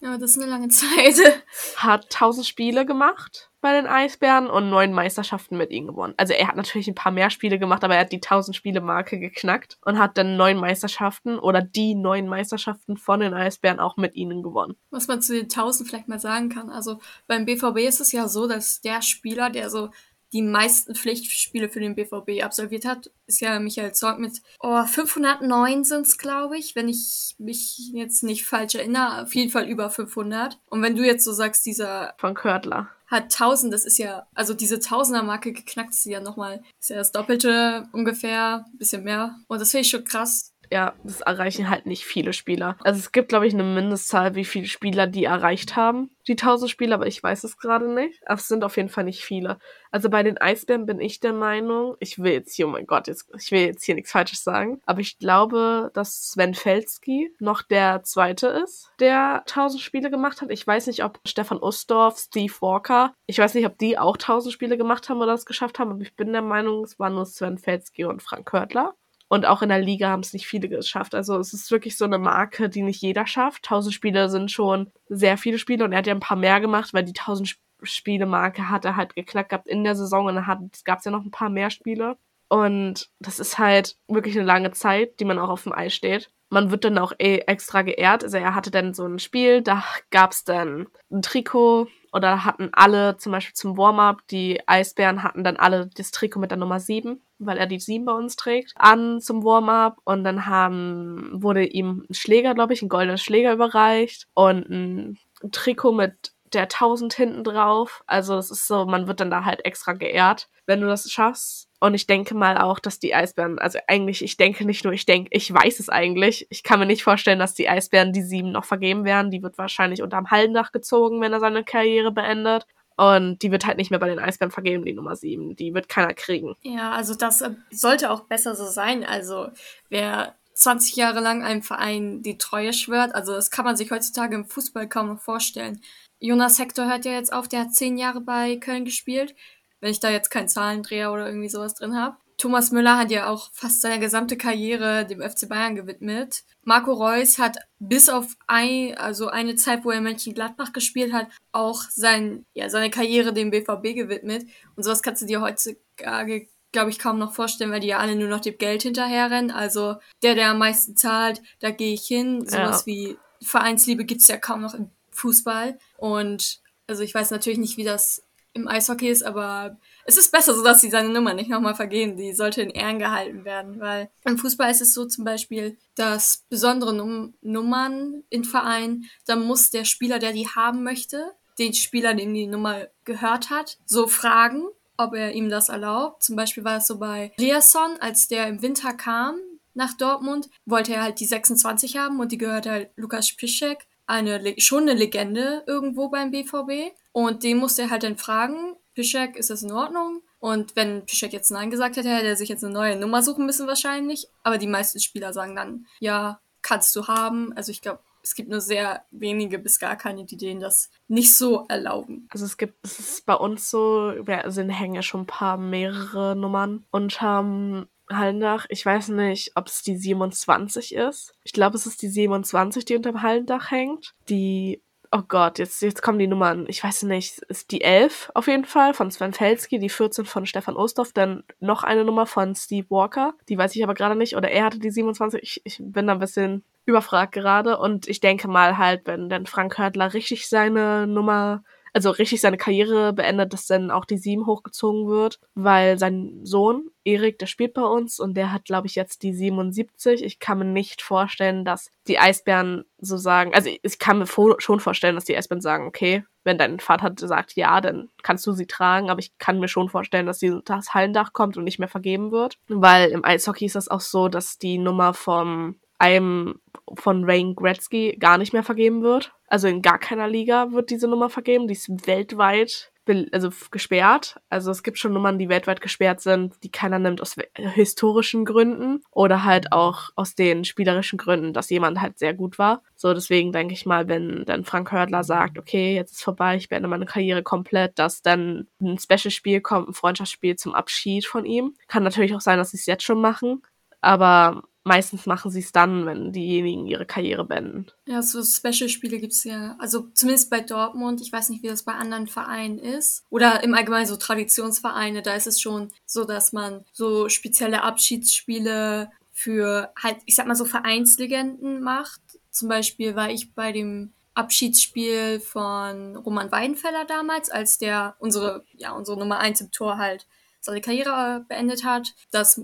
Ja, 0.00 0.16
das 0.16 0.30
ist 0.30 0.42
eine 0.42 0.50
lange 0.50 0.68
Zeit. 0.70 1.44
Hat 1.76 2.04
1000 2.04 2.46
Spiele 2.46 2.86
gemacht 2.86 3.50
bei 3.60 3.74
den 3.74 3.86
Eisbären 3.86 4.48
und 4.48 4.70
neun 4.70 4.92
Meisterschaften 4.92 5.58
mit 5.58 5.70
ihnen 5.70 5.88
gewonnen. 5.88 6.14
Also 6.16 6.32
er 6.32 6.48
hat 6.48 6.56
natürlich 6.56 6.88
ein 6.88 6.94
paar 6.94 7.12
mehr 7.12 7.28
Spiele 7.28 7.58
gemacht, 7.58 7.84
aber 7.84 7.94
er 7.94 8.00
hat 8.00 8.12
die 8.12 8.16
1000 8.16 8.56
Spiele 8.56 8.80
Marke 8.80 9.18
geknackt 9.18 9.76
und 9.84 9.98
hat 9.98 10.16
dann 10.16 10.38
neun 10.38 10.56
Meisterschaften 10.56 11.38
oder 11.38 11.60
die 11.60 11.94
neun 11.94 12.26
Meisterschaften 12.26 12.96
von 12.96 13.20
den 13.20 13.34
Eisbären 13.34 13.78
auch 13.78 13.98
mit 13.98 14.14
ihnen 14.14 14.42
gewonnen. 14.42 14.76
Was 14.90 15.08
man 15.08 15.20
zu 15.20 15.34
den 15.34 15.44
1000 15.44 15.88
vielleicht 15.88 16.08
mal 16.08 16.18
sagen 16.18 16.48
kann. 16.48 16.70
Also 16.70 17.00
beim 17.26 17.44
BVB 17.44 17.80
ist 17.80 18.00
es 18.00 18.12
ja 18.12 18.28
so, 18.28 18.48
dass 18.48 18.80
der 18.80 19.02
Spieler, 19.02 19.50
der 19.50 19.68
so 19.68 19.90
die 20.32 20.42
meisten 20.42 20.94
Pflichtspiele 20.94 21.68
für 21.68 21.80
den 21.80 21.94
BVB 21.94 22.42
absolviert 22.42 22.84
hat, 22.84 23.10
ist 23.26 23.40
ja 23.40 23.58
Michael 23.58 23.92
Zorg 23.92 24.18
mit 24.18 24.42
oh, 24.60 24.84
509 24.84 25.84
sind 25.84 26.06
es, 26.06 26.18
glaube 26.18 26.56
ich, 26.58 26.76
wenn 26.76 26.88
ich 26.88 27.34
mich 27.38 27.90
jetzt 27.92 28.22
nicht 28.22 28.46
falsch 28.46 28.74
erinnere. 28.76 29.22
Auf 29.22 29.34
jeden 29.34 29.50
Fall 29.50 29.68
über 29.68 29.90
500. 29.90 30.58
Und 30.68 30.82
wenn 30.82 30.96
du 30.96 31.04
jetzt 31.04 31.24
so 31.24 31.32
sagst, 31.32 31.66
dieser... 31.66 32.14
Von 32.18 32.34
Körtler. 32.34 32.88
Hat 33.06 33.24
1000, 33.24 33.72
das 33.74 33.84
ist 33.84 33.98
ja, 33.98 34.26
also 34.34 34.54
diese 34.54 34.78
Tausender-Marke 34.78 35.52
geknackt 35.52 35.90
ist 35.90 36.04
ja 36.04 36.20
nochmal, 36.20 36.62
ist 36.78 36.90
ja 36.90 36.96
das 36.96 37.10
Doppelte 37.10 37.88
ungefähr, 37.90 38.66
bisschen 38.74 39.02
mehr. 39.02 39.34
Und 39.48 39.60
das 39.60 39.72
finde 39.72 39.82
ich 39.82 39.90
schon 39.90 40.04
krass 40.04 40.52
ja, 40.72 40.94
das 41.02 41.20
erreichen 41.20 41.68
halt 41.68 41.86
nicht 41.86 42.04
viele 42.04 42.32
Spieler. 42.32 42.76
Also 42.84 42.98
es 42.98 43.12
gibt, 43.12 43.28
glaube 43.28 43.46
ich, 43.46 43.54
eine 43.54 43.64
Mindestzahl, 43.64 44.36
wie 44.36 44.44
viele 44.44 44.66
Spieler 44.66 45.06
die 45.06 45.24
erreicht 45.24 45.74
haben, 45.74 46.10
die 46.28 46.32
1000 46.32 46.70
Spieler, 46.70 46.94
aber 46.94 47.08
ich 47.08 47.22
weiß 47.22 47.42
es 47.44 47.58
gerade 47.58 47.92
nicht. 47.92 48.22
Aber 48.26 48.38
es 48.38 48.46
sind 48.46 48.62
auf 48.62 48.76
jeden 48.76 48.88
Fall 48.88 49.04
nicht 49.04 49.24
viele. 49.24 49.58
Also 49.90 50.08
bei 50.08 50.22
den 50.22 50.38
Eisbären 50.38 50.86
bin 50.86 51.00
ich 51.00 51.18
der 51.18 51.32
Meinung, 51.32 51.96
ich 51.98 52.20
will 52.20 52.32
jetzt 52.32 52.54
hier, 52.54 52.68
oh 52.68 52.70
mein 52.70 52.86
Gott, 52.86 53.08
jetzt, 53.08 53.28
ich 53.36 53.50
will 53.50 53.62
jetzt 53.62 53.84
hier 53.84 53.96
nichts 53.96 54.12
Falsches 54.12 54.44
sagen, 54.44 54.80
aber 54.86 55.00
ich 55.00 55.18
glaube, 55.18 55.90
dass 55.94 56.30
Sven 56.30 56.54
Felski 56.54 57.34
noch 57.40 57.62
der 57.62 58.04
Zweite 58.04 58.46
ist, 58.46 58.92
der 59.00 59.40
1000 59.40 59.82
Spiele 59.82 60.10
gemacht 60.10 60.40
hat. 60.40 60.50
Ich 60.52 60.64
weiß 60.64 60.86
nicht, 60.86 61.02
ob 61.02 61.18
Stefan 61.26 61.60
Ustorf, 61.60 62.18
Steve 62.18 62.54
Walker, 62.60 63.12
ich 63.26 63.38
weiß 63.38 63.54
nicht, 63.54 63.66
ob 63.66 63.78
die 63.78 63.98
auch 63.98 64.16
1000 64.16 64.52
Spiele 64.52 64.78
gemacht 64.78 65.08
haben 65.08 65.18
oder 65.18 65.32
das 65.32 65.46
geschafft 65.46 65.80
haben, 65.80 65.90
aber 65.90 66.02
ich 66.02 66.14
bin 66.14 66.32
der 66.32 66.42
Meinung, 66.42 66.84
es 66.84 67.00
waren 67.00 67.14
nur 67.14 67.26
Sven 67.26 67.58
Felski 67.58 68.04
und 68.04 68.22
Frank 68.22 68.46
Körtler. 68.46 68.94
Und 69.32 69.46
auch 69.46 69.62
in 69.62 69.68
der 69.68 69.78
Liga 69.78 70.08
haben 70.08 70.20
es 70.20 70.32
nicht 70.32 70.48
viele 70.48 70.68
geschafft. 70.68 71.14
Also 71.14 71.38
es 71.38 71.52
ist 71.52 71.70
wirklich 71.70 71.96
so 71.96 72.04
eine 72.04 72.18
Marke, 72.18 72.68
die 72.68 72.82
nicht 72.82 73.00
jeder 73.00 73.28
schafft. 73.28 73.64
1000 73.64 73.94
Spiele 73.94 74.28
sind 74.28 74.50
schon 74.50 74.90
sehr 75.08 75.38
viele 75.38 75.58
Spiele 75.58 75.84
und 75.84 75.92
er 75.92 75.98
hat 75.98 76.08
ja 76.08 76.14
ein 76.14 76.18
paar 76.18 76.36
mehr 76.36 76.60
gemacht, 76.60 76.92
weil 76.92 77.04
die 77.04 77.16
1000 77.16 77.56
Spiele 77.84 78.26
Marke 78.26 78.68
hat 78.68 78.84
er 78.84 78.96
halt 78.96 79.14
geknackt 79.14 79.50
gehabt 79.50 79.68
in 79.68 79.84
der 79.84 79.94
Saison 79.94 80.26
und 80.26 80.34
dann 80.34 80.70
gab 80.84 80.98
es 80.98 81.04
ja 81.04 81.12
noch 81.12 81.24
ein 81.24 81.30
paar 81.30 81.48
mehr 81.48 81.70
Spiele. 81.70 82.16
Und 82.48 83.08
das 83.20 83.38
ist 83.38 83.56
halt 83.56 83.96
wirklich 84.08 84.36
eine 84.36 84.44
lange 84.44 84.72
Zeit, 84.72 85.20
die 85.20 85.24
man 85.24 85.38
auch 85.38 85.48
auf 85.48 85.62
dem 85.62 85.72
Eis 85.74 85.94
steht. 85.94 86.32
Man 86.48 86.72
wird 86.72 86.82
dann 86.82 86.98
auch 86.98 87.12
eh 87.20 87.38
extra 87.46 87.82
geehrt. 87.82 88.24
Also 88.24 88.36
er 88.36 88.56
hatte 88.56 88.72
dann 88.72 88.94
so 88.94 89.06
ein 89.06 89.20
Spiel, 89.20 89.62
da 89.62 89.84
gab 90.10 90.32
es 90.32 90.42
dann 90.42 90.88
ein 91.12 91.22
Trikot 91.22 91.86
oder 92.12 92.44
hatten 92.44 92.70
alle 92.72 93.16
zum 93.16 93.32
Beispiel 93.32 93.54
zum 93.54 93.76
Warm-up, 93.76 94.26
die 94.28 94.60
Eisbären 94.66 95.22
hatten 95.22 95.44
dann 95.44 95.56
alle 95.56 95.88
das 95.94 96.10
Trikot 96.10 96.40
mit 96.40 96.50
der 96.50 96.58
Nummer 96.58 96.80
7, 96.80 97.20
weil 97.38 97.58
er 97.58 97.66
die 97.66 97.80
7 97.80 98.04
bei 98.04 98.12
uns 98.12 98.36
trägt, 98.36 98.72
an 98.76 99.20
zum 99.20 99.44
Warm-up 99.44 99.98
und 100.04 100.24
dann 100.24 100.46
haben, 100.46 101.30
wurde 101.42 101.64
ihm 101.64 102.06
ein 102.08 102.14
Schläger, 102.14 102.54
glaube 102.54 102.72
ich, 102.74 102.82
ein 102.82 102.88
goldener 102.88 103.18
Schläger 103.18 103.52
überreicht 103.52 104.28
und 104.34 104.68
ein 104.68 105.18
Trikot 105.52 105.92
mit 105.92 106.32
der 106.52 106.62
1000 106.62 107.14
hinten 107.14 107.44
drauf. 107.44 108.02
Also 108.06 108.36
es 108.36 108.50
ist 108.50 108.66
so, 108.66 108.84
man 108.86 109.06
wird 109.06 109.20
dann 109.20 109.30
da 109.30 109.44
halt 109.44 109.64
extra 109.64 109.92
geehrt, 109.92 110.48
wenn 110.66 110.80
du 110.80 110.86
das 110.88 111.10
schaffst. 111.10 111.69
Und 111.80 111.94
ich 111.94 112.06
denke 112.06 112.34
mal 112.34 112.58
auch, 112.58 112.78
dass 112.78 112.98
die 112.98 113.14
Eisbären, 113.14 113.58
also 113.58 113.78
eigentlich, 113.88 114.22
ich 114.22 114.36
denke 114.36 114.66
nicht 114.66 114.84
nur, 114.84 114.92
ich 114.92 115.06
denke, 115.06 115.30
ich 115.32 115.52
weiß 115.52 115.80
es 115.80 115.88
eigentlich. 115.88 116.46
Ich 116.50 116.62
kann 116.62 116.78
mir 116.78 116.84
nicht 116.84 117.02
vorstellen, 117.02 117.38
dass 117.38 117.54
die 117.54 117.70
Eisbären 117.70 118.12
die 118.12 118.22
sieben 118.22 118.52
noch 118.52 118.66
vergeben 118.66 119.04
werden. 119.04 119.30
Die 119.30 119.42
wird 119.42 119.56
wahrscheinlich 119.56 120.02
unterm 120.02 120.30
Hallendach 120.30 120.72
gezogen, 120.72 121.22
wenn 121.22 121.32
er 121.32 121.40
seine 121.40 121.64
Karriere 121.64 122.12
beendet. 122.12 122.66
Und 122.98 123.40
die 123.40 123.50
wird 123.50 123.64
halt 123.64 123.78
nicht 123.78 123.90
mehr 123.90 123.98
bei 123.98 124.10
den 124.10 124.18
Eisbären 124.18 124.50
vergeben, 124.50 124.84
die 124.84 124.92
Nummer 124.92 125.16
sieben. 125.16 125.56
Die 125.56 125.72
wird 125.72 125.88
keiner 125.88 126.12
kriegen. 126.12 126.54
Ja, 126.60 126.92
also 126.92 127.14
das 127.14 127.40
äh, 127.40 127.52
sollte 127.70 128.10
auch 128.10 128.24
besser 128.24 128.54
so 128.54 128.66
sein. 128.66 129.04
Also 129.04 129.48
wer 129.88 130.34
20 130.52 130.96
Jahre 130.96 131.20
lang 131.20 131.42
einem 131.42 131.62
Verein 131.62 132.20
die 132.20 132.36
Treue 132.36 132.74
schwört, 132.74 133.14
also 133.14 133.32
das 133.32 133.50
kann 133.50 133.64
man 133.64 133.76
sich 133.76 133.90
heutzutage 133.90 134.34
im 134.34 134.44
Fußball 134.44 134.86
kaum 134.86 135.08
noch 135.08 135.20
vorstellen. 135.20 135.80
Jonas 136.18 136.58
Hector 136.58 136.86
hört 136.90 137.06
ja 137.06 137.12
jetzt 137.12 137.32
auf, 137.32 137.48
der 137.48 137.60
hat 137.60 137.74
zehn 137.74 137.96
Jahre 137.96 138.20
bei 138.20 138.56
Köln 138.56 138.84
gespielt, 138.84 139.34
wenn 139.80 139.90
ich 139.90 140.00
da 140.00 140.10
jetzt 140.10 140.30
keinen 140.30 140.48
Zahlendreher 140.48 141.12
oder 141.12 141.26
irgendwie 141.26 141.48
sowas 141.48 141.74
drin 141.74 141.96
habe. 141.96 142.16
Thomas 142.40 142.70
Müller 142.70 142.96
hat 142.96 143.10
ja 143.10 143.28
auch 143.28 143.50
fast 143.52 143.82
seine 143.82 144.00
gesamte 144.00 144.38
Karriere 144.38 145.04
dem 145.04 145.20
FC 145.20 145.46
Bayern 145.46 145.76
gewidmet. 145.76 146.42
Marco 146.64 146.92
Reus 146.94 147.38
hat 147.38 147.58
bis 147.78 148.08
auf 148.08 148.34
ein, 148.46 148.96
also 148.96 149.28
eine 149.28 149.56
Zeit, 149.56 149.84
wo 149.84 149.90
er 149.90 150.00
Mönchengladbach 150.00 150.72
gespielt 150.72 151.12
hat, 151.12 151.26
auch 151.52 151.82
sein, 151.90 152.46
ja, 152.54 152.70
seine 152.70 152.88
Karriere 152.88 153.34
dem 153.34 153.50
BVB 153.50 153.94
gewidmet. 153.94 154.46
Und 154.74 154.84
sowas 154.84 155.02
kannst 155.02 155.20
du 155.20 155.26
dir 155.26 155.42
heutzutage, 155.42 156.48
glaube 156.72 156.88
ich, 156.88 156.98
kaum 156.98 157.18
noch 157.18 157.34
vorstellen, 157.34 157.72
weil 157.72 157.80
die 157.80 157.88
ja 157.88 157.98
alle 157.98 158.16
nur 158.16 158.28
noch 158.28 158.40
dem 158.40 158.56
Geld 158.56 158.84
hinterherrennen. 158.84 159.50
Also 159.50 159.96
der, 160.22 160.34
der 160.34 160.50
am 160.50 160.58
meisten 160.58 160.96
zahlt, 160.96 161.42
da 161.60 161.70
gehe 161.70 161.92
ich 161.92 162.06
hin. 162.06 162.46
Sowas 162.46 162.86
ja. 162.86 162.86
wie 162.86 163.18
Vereinsliebe 163.42 164.06
gibt's 164.06 164.28
ja 164.28 164.38
kaum 164.38 164.62
noch 164.62 164.72
im 164.72 164.90
Fußball. 165.10 165.78
Und 165.98 166.60
also 166.86 167.02
ich 167.02 167.14
weiß 167.14 167.32
natürlich 167.32 167.58
nicht, 167.58 167.76
wie 167.76 167.84
das 167.84 168.24
im 168.52 168.68
Eishockey 168.68 169.08
ist, 169.08 169.22
aber 169.22 169.78
es 170.04 170.16
ist 170.16 170.32
besser 170.32 170.54
so, 170.54 170.64
dass 170.64 170.80
sie 170.80 170.90
seine 170.90 171.10
Nummer 171.10 171.34
nicht 171.34 171.50
nochmal 171.50 171.74
vergeben. 171.74 172.16
Die 172.16 172.32
sollte 172.32 172.62
in 172.62 172.70
Ehren 172.70 172.98
gehalten 172.98 173.44
werden, 173.44 173.80
weil 173.80 174.10
im 174.24 174.38
Fußball 174.38 174.70
ist 174.70 174.80
es 174.80 174.94
so 174.94 175.06
zum 175.06 175.24
Beispiel, 175.24 175.78
dass 175.94 176.44
besondere 176.48 176.94
Num 176.94 177.34
Nummern 177.42 178.24
in 178.28 178.44
Vereinen, 178.44 179.08
da 179.26 179.36
muss 179.36 179.70
der 179.70 179.84
Spieler, 179.84 180.18
der 180.18 180.32
die 180.32 180.48
haben 180.48 180.82
möchte, 180.82 181.32
den 181.58 181.74
Spieler, 181.74 182.14
dem 182.14 182.34
die 182.34 182.46
Nummer 182.46 182.88
gehört 183.04 183.50
hat, 183.50 183.78
so 183.84 184.08
fragen, 184.08 184.64
ob 184.96 185.14
er 185.14 185.32
ihm 185.32 185.48
das 185.48 185.68
erlaubt. 185.68 186.22
Zum 186.22 186.36
Beispiel 186.36 186.64
war 186.64 186.78
es 186.78 186.86
so 186.86 186.98
bei 186.98 187.32
Riasson, 187.38 188.00
als 188.00 188.28
der 188.28 188.48
im 188.48 188.62
Winter 188.62 188.92
kam 188.92 189.36
nach 189.74 189.94
Dortmund, 189.94 190.50
wollte 190.66 190.94
er 190.94 191.02
halt 191.02 191.20
die 191.20 191.26
26 191.26 191.96
haben 191.96 192.20
und 192.20 192.32
die 192.32 192.38
gehörte 192.38 192.70
halt 192.70 192.90
Lukas 192.96 193.34
Piszek 193.36 193.86
eine, 194.06 194.54
schon 194.58 194.82
eine 194.82 194.94
Legende 194.94 195.62
irgendwo 195.66 196.08
beim 196.08 196.32
BVB. 196.32 196.92
Und 197.12 197.42
den 197.42 197.58
musste 197.58 197.82
er 197.82 197.90
halt 197.90 198.02
dann 198.02 198.16
fragen, 198.16 198.76
Piszek, 198.94 199.36
ist 199.36 199.50
das 199.50 199.62
in 199.62 199.72
Ordnung? 199.72 200.22
Und 200.38 200.74
wenn 200.76 201.04
Piszek 201.04 201.32
jetzt 201.32 201.50
Nein 201.50 201.70
gesagt 201.70 201.96
hätte, 201.96 202.08
hätte 202.08 202.28
er 202.28 202.36
sich 202.36 202.48
jetzt 202.48 202.64
eine 202.64 202.72
neue 202.72 202.96
Nummer 202.96 203.22
suchen 203.22 203.46
müssen 203.46 203.66
wahrscheinlich. 203.66 204.28
Aber 204.42 204.58
die 204.58 204.66
meisten 204.66 205.00
Spieler 205.00 205.32
sagen 205.32 205.56
dann, 205.56 205.86
ja, 205.98 206.40
kannst 206.62 206.94
du 206.96 207.06
haben. 207.06 207.52
Also 207.54 207.72
ich 207.72 207.82
glaube, 207.82 208.00
es 208.22 208.34
gibt 208.34 208.48
nur 208.48 208.60
sehr 208.60 209.04
wenige 209.10 209.58
bis 209.58 209.78
gar 209.78 209.96
keine, 209.96 210.24
die 210.24 210.36
denen 210.36 210.60
das 210.60 210.90
nicht 211.08 211.36
so 211.36 211.66
erlauben. 211.68 212.28
Also 212.30 212.44
es 212.44 212.56
gibt, 212.56 212.74
es 212.82 212.98
ist 212.98 213.26
bei 213.26 213.34
uns 213.34 213.70
so, 213.70 214.14
wir 214.22 214.50
sind 214.50 214.70
hängen 214.70 214.94
ja 214.94 215.02
schon 215.02 215.22
ein 215.22 215.26
paar 215.26 215.56
mehrere 215.56 216.36
Nummern 216.36 216.84
und 216.90 217.20
haben 217.20 217.88
Hallendach. 218.10 218.66
Ich 218.68 218.84
weiß 218.84 219.08
nicht, 219.08 219.52
ob 219.54 219.68
es 219.68 219.82
die 219.82 219.96
27 219.96 220.94
ist. 220.94 221.34
Ich 221.44 221.52
glaube, 221.52 221.76
es 221.76 221.86
ist 221.86 222.02
die 222.02 222.08
27, 222.08 222.84
die 222.84 222.96
unterm 222.96 223.22
Hallendach 223.22 223.70
hängt. 223.70 224.14
Die, 224.28 224.82
oh 225.12 225.22
Gott, 225.26 225.58
jetzt, 225.58 225.82
jetzt 225.82 226.02
kommen 226.02 226.18
die 226.18 226.26
Nummern. 226.26 226.66
Ich 226.68 226.84
weiß 226.84 227.02
nicht, 227.04 227.38
ist 227.40 227.72
die 227.72 227.82
11 227.82 228.30
auf 228.34 228.46
jeden 228.46 228.64
Fall 228.64 228.94
von 228.94 229.10
Sven 229.10 229.32
Felski, 229.32 229.78
die 229.78 229.88
14 229.88 230.24
von 230.24 230.46
Stefan 230.46 230.76
Ostorf, 230.76 231.12
dann 231.12 231.42
noch 231.58 231.82
eine 231.82 232.04
Nummer 232.04 232.26
von 232.26 232.54
Steve 232.54 232.86
Walker. 232.90 233.34
Die 233.48 233.58
weiß 233.58 233.74
ich 233.74 233.82
aber 233.82 233.94
gerade 233.94 234.14
nicht. 234.14 234.36
Oder 234.36 234.50
er 234.50 234.64
hatte 234.64 234.78
die 234.78 234.90
27. 234.90 235.42
Ich, 235.42 235.60
ich 235.64 235.78
bin 235.80 236.06
da 236.06 236.12
ein 236.12 236.20
bisschen 236.20 236.62
überfragt 236.84 237.32
gerade. 237.32 237.78
Und 237.78 238.08
ich 238.08 238.20
denke 238.20 238.48
mal 238.48 238.78
halt, 238.78 239.06
wenn 239.06 239.28
dann 239.28 239.46
Frank 239.46 239.78
Hörtler 239.78 240.14
richtig 240.14 240.48
seine 240.48 241.06
Nummer 241.06 241.64
also 241.92 242.10
richtig 242.10 242.40
seine 242.40 242.56
Karriere 242.56 243.12
beendet, 243.12 243.52
dass 243.52 243.66
dann 243.66 243.90
auch 243.90 244.04
die 244.04 244.18
7 244.18 244.46
hochgezogen 244.46 245.08
wird, 245.08 245.40
weil 245.54 245.98
sein 245.98 246.40
Sohn, 246.44 246.90
Erik, 247.04 247.38
der 247.38 247.46
spielt 247.46 247.74
bei 247.74 247.82
uns 247.82 248.20
und 248.20 248.34
der 248.34 248.52
hat, 248.52 248.64
glaube 248.64 248.86
ich, 248.86 248.94
jetzt 248.94 249.22
die 249.22 249.32
77. 249.32 250.22
Ich 250.22 250.38
kann 250.38 250.58
mir 250.58 250.64
nicht 250.64 251.02
vorstellen, 251.02 251.64
dass 251.64 251.90
die 252.06 252.18
Eisbären 252.18 252.84
so 252.98 253.16
sagen, 253.16 253.54
also 253.54 253.70
ich 253.82 253.98
kann 253.98 254.18
mir 254.18 254.26
schon 254.26 254.80
vorstellen, 254.80 255.14
dass 255.14 255.24
die 255.24 255.36
Eisbären 255.36 255.60
sagen, 255.60 255.86
okay, 255.86 256.24
wenn 256.44 256.58
dein 256.58 256.80
Vater 256.80 257.12
sagt 257.16 257.54
ja, 257.54 257.80
dann 257.80 258.08
kannst 258.22 258.46
du 258.46 258.52
sie 258.52 258.66
tragen, 258.66 259.10
aber 259.10 259.20
ich 259.20 259.36
kann 259.38 259.60
mir 259.60 259.68
schon 259.68 259.88
vorstellen, 259.88 260.26
dass 260.26 260.38
die, 260.38 260.58
das 260.64 260.94
Hallendach 260.94 261.32
kommt 261.32 261.56
und 261.56 261.64
nicht 261.64 261.78
mehr 261.78 261.88
vergeben 261.88 262.32
wird, 262.32 262.58
weil 262.68 263.10
im 263.10 263.24
Eishockey 263.24 263.66
ist 263.66 263.76
das 263.76 263.88
auch 263.88 264.00
so, 264.00 264.28
dass 264.28 264.58
die 264.58 264.78
Nummer 264.78 265.12
vom 265.14 265.76
einem 266.00 266.60
von 266.94 267.26
Wayne 267.26 267.54
Gretzky 267.54 268.16
gar 268.18 268.38
nicht 268.38 268.52
mehr 268.52 268.62
vergeben 268.62 269.02
wird. 269.02 269.32
Also 269.46 269.68
in 269.68 269.82
gar 269.82 269.98
keiner 269.98 270.28
Liga 270.28 270.72
wird 270.72 270.90
diese 270.90 271.08
Nummer 271.08 271.30
vergeben. 271.30 271.68
Die 271.68 271.74
ist 271.74 272.06
weltweit 272.06 272.90
also 273.32 273.50
gesperrt. 273.70 274.40
Also 274.48 274.70
es 274.70 274.82
gibt 274.82 274.98
schon 274.98 275.12
Nummern, 275.12 275.38
die 275.38 275.48
weltweit 275.48 275.80
gesperrt 275.80 276.20
sind, 276.20 276.54
die 276.62 276.70
keiner 276.70 276.98
nimmt 276.98 277.20
aus 277.20 277.36
historischen 277.54 278.44
Gründen 278.44 279.02
oder 279.10 279.44
halt 279.44 279.72
auch 279.72 280.10
aus 280.16 280.34
den 280.34 280.64
spielerischen 280.64 281.18
Gründen, 281.18 281.52
dass 281.52 281.70
jemand 281.70 282.00
halt 282.00 282.18
sehr 282.18 282.34
gut 282.34 282.58
war. 282.58 282.82
So 282.96 283.12
deswegen 283.12 283.52
denke 283.52 283.74
ich 283.74 283.86
mal, 283.86 284.08
wenn 284.08 284.44
dann 284.46 284.64
Frank 284.64 284.92
Hördler 284.92 285.24
sagt, 285.24 285.58
okay, 285.58 285.94
jetzt 285.94 286.12
ist 286.12 286.22
vorbei, 286.22 286.56
ich 286.56 286.68
beende 286.68 286.88
meine 286.88 287.06
Karriere 287.06 287.42
komplett, 287.42 287.98
dass 287.98 288.22
dann 288.22 288.68
ein 288.80 288.98
Special-Spiel 288.98 289.60
kommt, 289.60 289.88
ein 289.88 289.94
Freundschaftsspiel 289.94 290.56
zum 290.56 290.74
Abschied 290.74 291.26
von 291.26 291.44
ihm. 291.44 291.74
Kann 291.88 292.04
natürlich 292.04 292.34
auch 292.34 292.40
sein, 292.40 292.58
dass 292.58 292.70
sie 292.70 292.76
es 292.76 292.86
jetzt 292.86 293.02
schon 293.02 293.20
machen. 293.20 293.62
Aber 294.00 294.62
meistens 294.84 295.26
machen 295.26 295.50
sie 295.50 295.60
es 295.60 295.72
dann, 295.72 296.06
wenn 296.06 296.32
diejenigen 296.32 296.86
ihre 296.86 297.06
Karriere 297.06 297.44
beenden. 297.44 297.86
Ja, 298.06 298.22
so 298.22 298.42
Special-Spiele 298.42 299.18
gibt 299.18 299.32
es 299.32 299.44
ja. 299.44 299.76
Also 299.78 300.08
zumindest 300.14 300.50
bei 300.50 300.60
Dortmund. 300.60 301.20
Ich 301.20 301.32
weiß 301.32 301.50
nicht, 301.50 301.62
wie 301.62 301.68
das 301.68 301.82
bei 301.82 301.92
anderen 301.92 302.26
Vereinen 302.26 302.78
ist. 302.78 303.24
Oder 303.30 303.62
im 303.62 303.74
Allgemeinen 303.74 304.06
so 304.06 304.16
Traditionsvereine. 304.16 305.22
Da 305.22 305.34
ist 305.34 305.46
es 305.46 305.60
schon 305.60 305.88
so, 306.06 306.24
dass 306.24 306.52
man 306.52 306.84
so 306.92 307.28
spezielle 307.28 307.82
Abschiedsspiele 307.82 309.10
für 309.32 309.92
halt, 310.00 310.18
ich 310.26 310.36
sag 310.36 310.46
mal 310.46 310.54
so 310.54 310.64
Vereinslegenden 310.64 311.82
macht. 311.82 312.20
Zum 312.50 312.68
Beispiel 312.68 313.14
war 313.16 313.30
ich 313.30 313.54
bei 313.54 313.72
dem 313.72 314.12
Abschiedsspiel 314.34 315.40
von 315.40 316.16
Roman 316.16 316.52
Weidenfeller 316.52 317.04
damals, 317.04 317.50
als 317.50 317.78
der 317.78 318.16
unsere, 318.18 318.64
ja, 318.74 318.92
unsere 318.92 319.18
Nummer 319.18 319.38
eins 319.38 319.60
im 319.60 319.70
Tor 319.70 319.98
halt 319.98 320.26
seine 320.60 320.80
Karriere 320.80 321.44
beendet 321.48 321.84
hat. 321.84 322.14
Das 322.30 322.60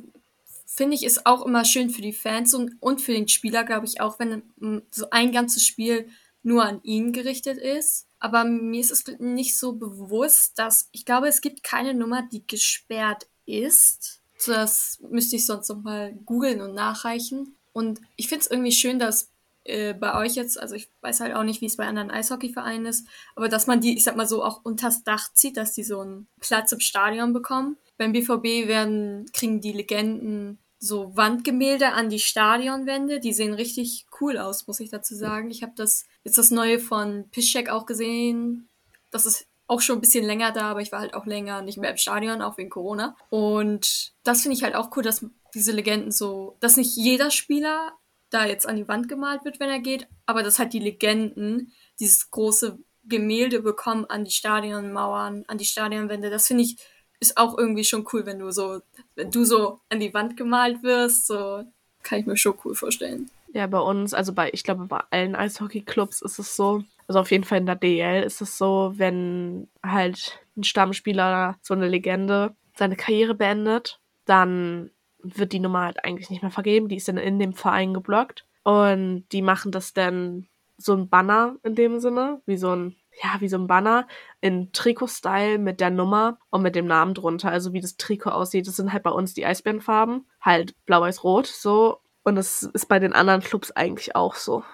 finde 0.77 0.95
ich 0.95 1.05
ist 1.05 1.27
auch 1.27 1.45
immer 1.47 1.65
schön 1.65 1.89
für 1.89 2.03
die 2.03 2.13
Fans 2.13 2.53
und, 2.53 2.77
und 2.81 3.01
für 3.01 3.13
den 3.13 3.29
Spieler, 3.29 3.65
glaube 3.65 3.87
ich, 3.87 4.01
auch 4.01 4.19
wenn 4.19 4.43
so 4.91 5.09
ein 5.11 5.33
ganzes 5.33 5.65
Spiel 5.65 6.09
nur 6.43 6.65
an 6.65 6.81
ihn 6.83 7.13
gerichtet 7.13 7.59
ist. 7.59 8.07
Aber 8.19 8.45
mir 8.45 8.81
ist 8.81 8.91
es 8.91 9.05
nicht 9.19 9.57
so 9.57 9.73
bewusst, 9.73 10.59
dass 10.59 10.89
ich 10.93 11.05
glaube, 11.05 11.29
es 11.29 11.41
gibt 11.41 11.63
keine 11.63 11.95
Nummer, 11.95 12.29
die 12.31 12.47
gesperrt 12.47 13.27
ist. 13.47 14.21
Das 14.47 14.99
müsste 15.11 15.37
ich 15.37 15.47
sonst 15.47 15.69
noch 15.71 15.83
mal 15.83 16.13
googeln 16.25 16.61
und 16.61 16.75
nachreichen. 16.75 17.57
Und 17.73 18.01
ich 18.17 18.29
finde 18.29 18.45
es 18.45 18.51
irgendwie 18.51 18.73
schön, 18.73 18.99
dass 18.99 19.31
äh, 19.65 19.95
bei 19.95 20.15
euch 20.15 20.35
jetzt, 20.35 20.59
also 20.61 20.75
ich 20.75 20.91
weiß 21.01 21.21
halt 21.21 21.35
auch 21.35 21.43
nicht, 21.43 21.63
wie 21.63 21.67
es 21.67 21.77
bei 21.77 21.87
anderen 21.87 22.11
Eishockeyvereinen 22.11 22.87
ist, 22.87 23.07
aber 23.35 23.49
dass 23.49 23.67
man 23.67 23.81
die, 23.81 23.97
ich 23.97 24.05
sag 24.05 24.17
mal 24.17 24.29
so, 24.29 24.45
auch 24.45 24.63
unters 24.63 25.05
Dach 25.05 25.33
zieht, 25.33 25.57
dass 25.57 25.73
die 25.73 25.85
so 25.85 26.01
einen 26.01 26.29
Platz 26.41 26.71
im 26.73 26.81
Stadion 26.81 27.33
bekommen. 27.33 27.79
Beim 27.99 28.13
BVB 28.13 28.69
werden, 28.69 29.27
kriegen 29.33 29.61
die 29.61 29.73
Legenden 29.73 30.59
so 30.79 31.17
Wandgemälde 31.17 31.93
an 31.93 32.11
die 32.11 32.19
Stadionwände. 32.19 33.21
Die 33.21 33.33
sehen 33.33 33.55
richtig 33.55 34.07
cool 34.21 34.39
aus, 34.39 34.67
muss 34.67 34.81
ich 34.81 34.91
dazu 34.91 35.15
sagen. 35.15 35.51
Ich 35.51 35.63
habe 35.63 35.73
das 35.77 36.07
jetzt 36.25 36.39
das 36.39 36.51
neue 36.51 36.79
von 36.79 37.29
Piszczek 37.31 37.69
auch 37.69 37.87
gesehen. 37.87 38.69
Das 39.11 39.27
ist 39.27 39.47
auch 39.67 39.81
schon 39.81 39.99
ein 39.99 40.01
bisschen 40.01 40.25
länger 40.25 40.53
da, 40.53 40.71
aber 40.71 40.81
ich 40.81 40.93
war 40.93 41.01
halt 41.01 41.15
auch 41.15 41.27
länger 41.27 41.63
nicht 41.63 41.79
mehr 41.79 41.91
im 41.91 41.97
Stadion, 41.97 42.43
auch 42.43 42.59
wegen 42.59 42.71
Corona. 42.71 43.17
Und 43.31 44.13
das 44.23 44.43
finde 44.43 44.57
ich 44.57 44.63
halt 44.63 44.75
auch 44.75 44.97
cool, 44.97 45.03
dass 45.03 45.27
diese 45.55 45.73
Legenden 45.73 46.13
so, 46.13 46.57
dass 46.61 46.77
nicht 46.77 46.97
jeder 46.97 47.31
Spieler 47.31 47.93
da 48.31 48.45
jetzt 48.45 48.69
an 48.69 48.77
die 48.77 48.89
Wand 48.89 49.09
gemalt 49.09 49.45
wird, 49.45 49.61
wenn 49.61 49.71
er 49.71 49.81
geht, 49.81 50.09
aber 50.27 50.43
dass 50.43 50.59
halt 50.59 50.73
die 50.73 50.79
Legenden 50.79 51.73
dieses 51.99 52.31
große 52.31 52.79
Gemälde 53.05 53.63
bekommen 53.63 54.05
an 54.05 54.25
die 54.25 54.33
Stadionmauern, 54.33 55.45
an 55.47 55.59
die 55.59 55.65
Stadionwände. 55.65 56.29
Das 56.29 56.47
finde 56.47 56.65
ich 56.65 56.77
ist 57.21 57.37
auch 57.37 57.57
irgendwie 57.57 57.85
schon 57.85 58.07
cool, 58.13 58.27
wenn 58.27 58.39
du 58.39 58.51
so, 58.51 58.81
wenn 59.15 59.31
du 59.31 59.45
so 59.45 59.81
an 59.89 60.01
die 60.01 60.13
Wand 60.15 60.37
gemalt 60.37 60.83
wirst, 60.83 61.27
so 61.27 61.65
kann 62.03 62.21
ich 62.21 62.27
mir 62.27 62.37
schon 62.37 62.55
cool 62.65 62.75
vorstellen. 62.75 63.31
Ja, 63.53 63.67
bei 63.67 63.79
uns, 63.79 64.13
also 64.13 64.33
bei, 64.33 64.51
ich 64.53 64.65
glaube, 64.65 64.85
bei 64.85 65.01
allen 65.11 65.35
Eishockey-Clubs 65.35 66.23
ist 66.23 66.39
es 66.39 66.57
so, 66.57 66.85
also 67.09 67.21
auf 67.21 67.31
jeden 67.31 67.45
Fall 67.45 67.59
in 67.59 67.67
der 67.67 67.77
DL 67.77 68.23
ist 68.23 68.41
es 68.41 68.59
so, 68.59 68.93
wenn 68.97 69.69
halt 69.83 70.41
ein 70.57 70.65
Stammspieler, 70.65 71.57
so 71.63 71.75
eine 71.75 71.89
Legende, 71.89 72.55
seine 72.77 72.97
Karriere 72.97 73.35
beendet, 73.35 74.01
dann 74.25 74.91
wird 75.23 75.53
die 75.53 75.61
Nummer 75.61 75.83
halt 75.83 76.05
eigentlich 76.05 76.31
nicht 76.31 76.43
mehr 76.43 76.51
vergeben. 76.51 76.89
Die 76.89 76.97
ist 76.97 77.09
dann 77.09 77.17
in 77.17 77.39
dem 77.39 77.55
Verein 77.55 77.95
geblockt. 77.95 78.45
Und 78.65 79.25
die 79.33 79.43
machen 79.43 79.73
das 79.73 79.93
dann 79.93 80.49
so 80.77 80.93
ein 80.93 81.09
Banner 81.09 81.57
in 81.63 81.75
dem 81.75 82.01
Sinne, 82.01 82.43
wie 82.47 82.57
so 82.57 82.75
ein, 82.75 82.97
ja, 83.23 83.41
wie 83.41 83.49
so 83.49 83.57
ein 83.57 83.67
Banner 83.67 84.07
in 84.41 84.73
Trikot-Style 84.73 85.59
mit 85.59 85.81
der 85.81 85.91
Nummer 85.91 86.39
und 86.51 86.63
mit 86.63 86.75
dem 86.75 86.87
Namen 86.87 87.15
drunter. 87.15 87.51
Also 87.51 87.73
wie 87.73 87.81
das 87.81 87.97
Trikot 87.97 88.31
aussieht. 88.31 88.67
Das 88.67 88.77
sind 88.77 88.93
halt 88.93 89.03
bei 89.03 89.11
uns 89.11 89.35
die 89.35 89.47
Eisbärenfarben. 89.47 90.27
Halt 90.41 90.75
blau-weiß-rot, 90.87 91.47
so. 91.47 92.01
Und 92.25 92.37
das 92.37 92.63
ist 92.63 92.87
bei 92.87 92.99
den 92.99 93.13
anderen 93.13 93.41
Clubs 93.41 93.71
eigentlich 93.71 94.17
auch 94.17 94.35
so. 94.35 94.65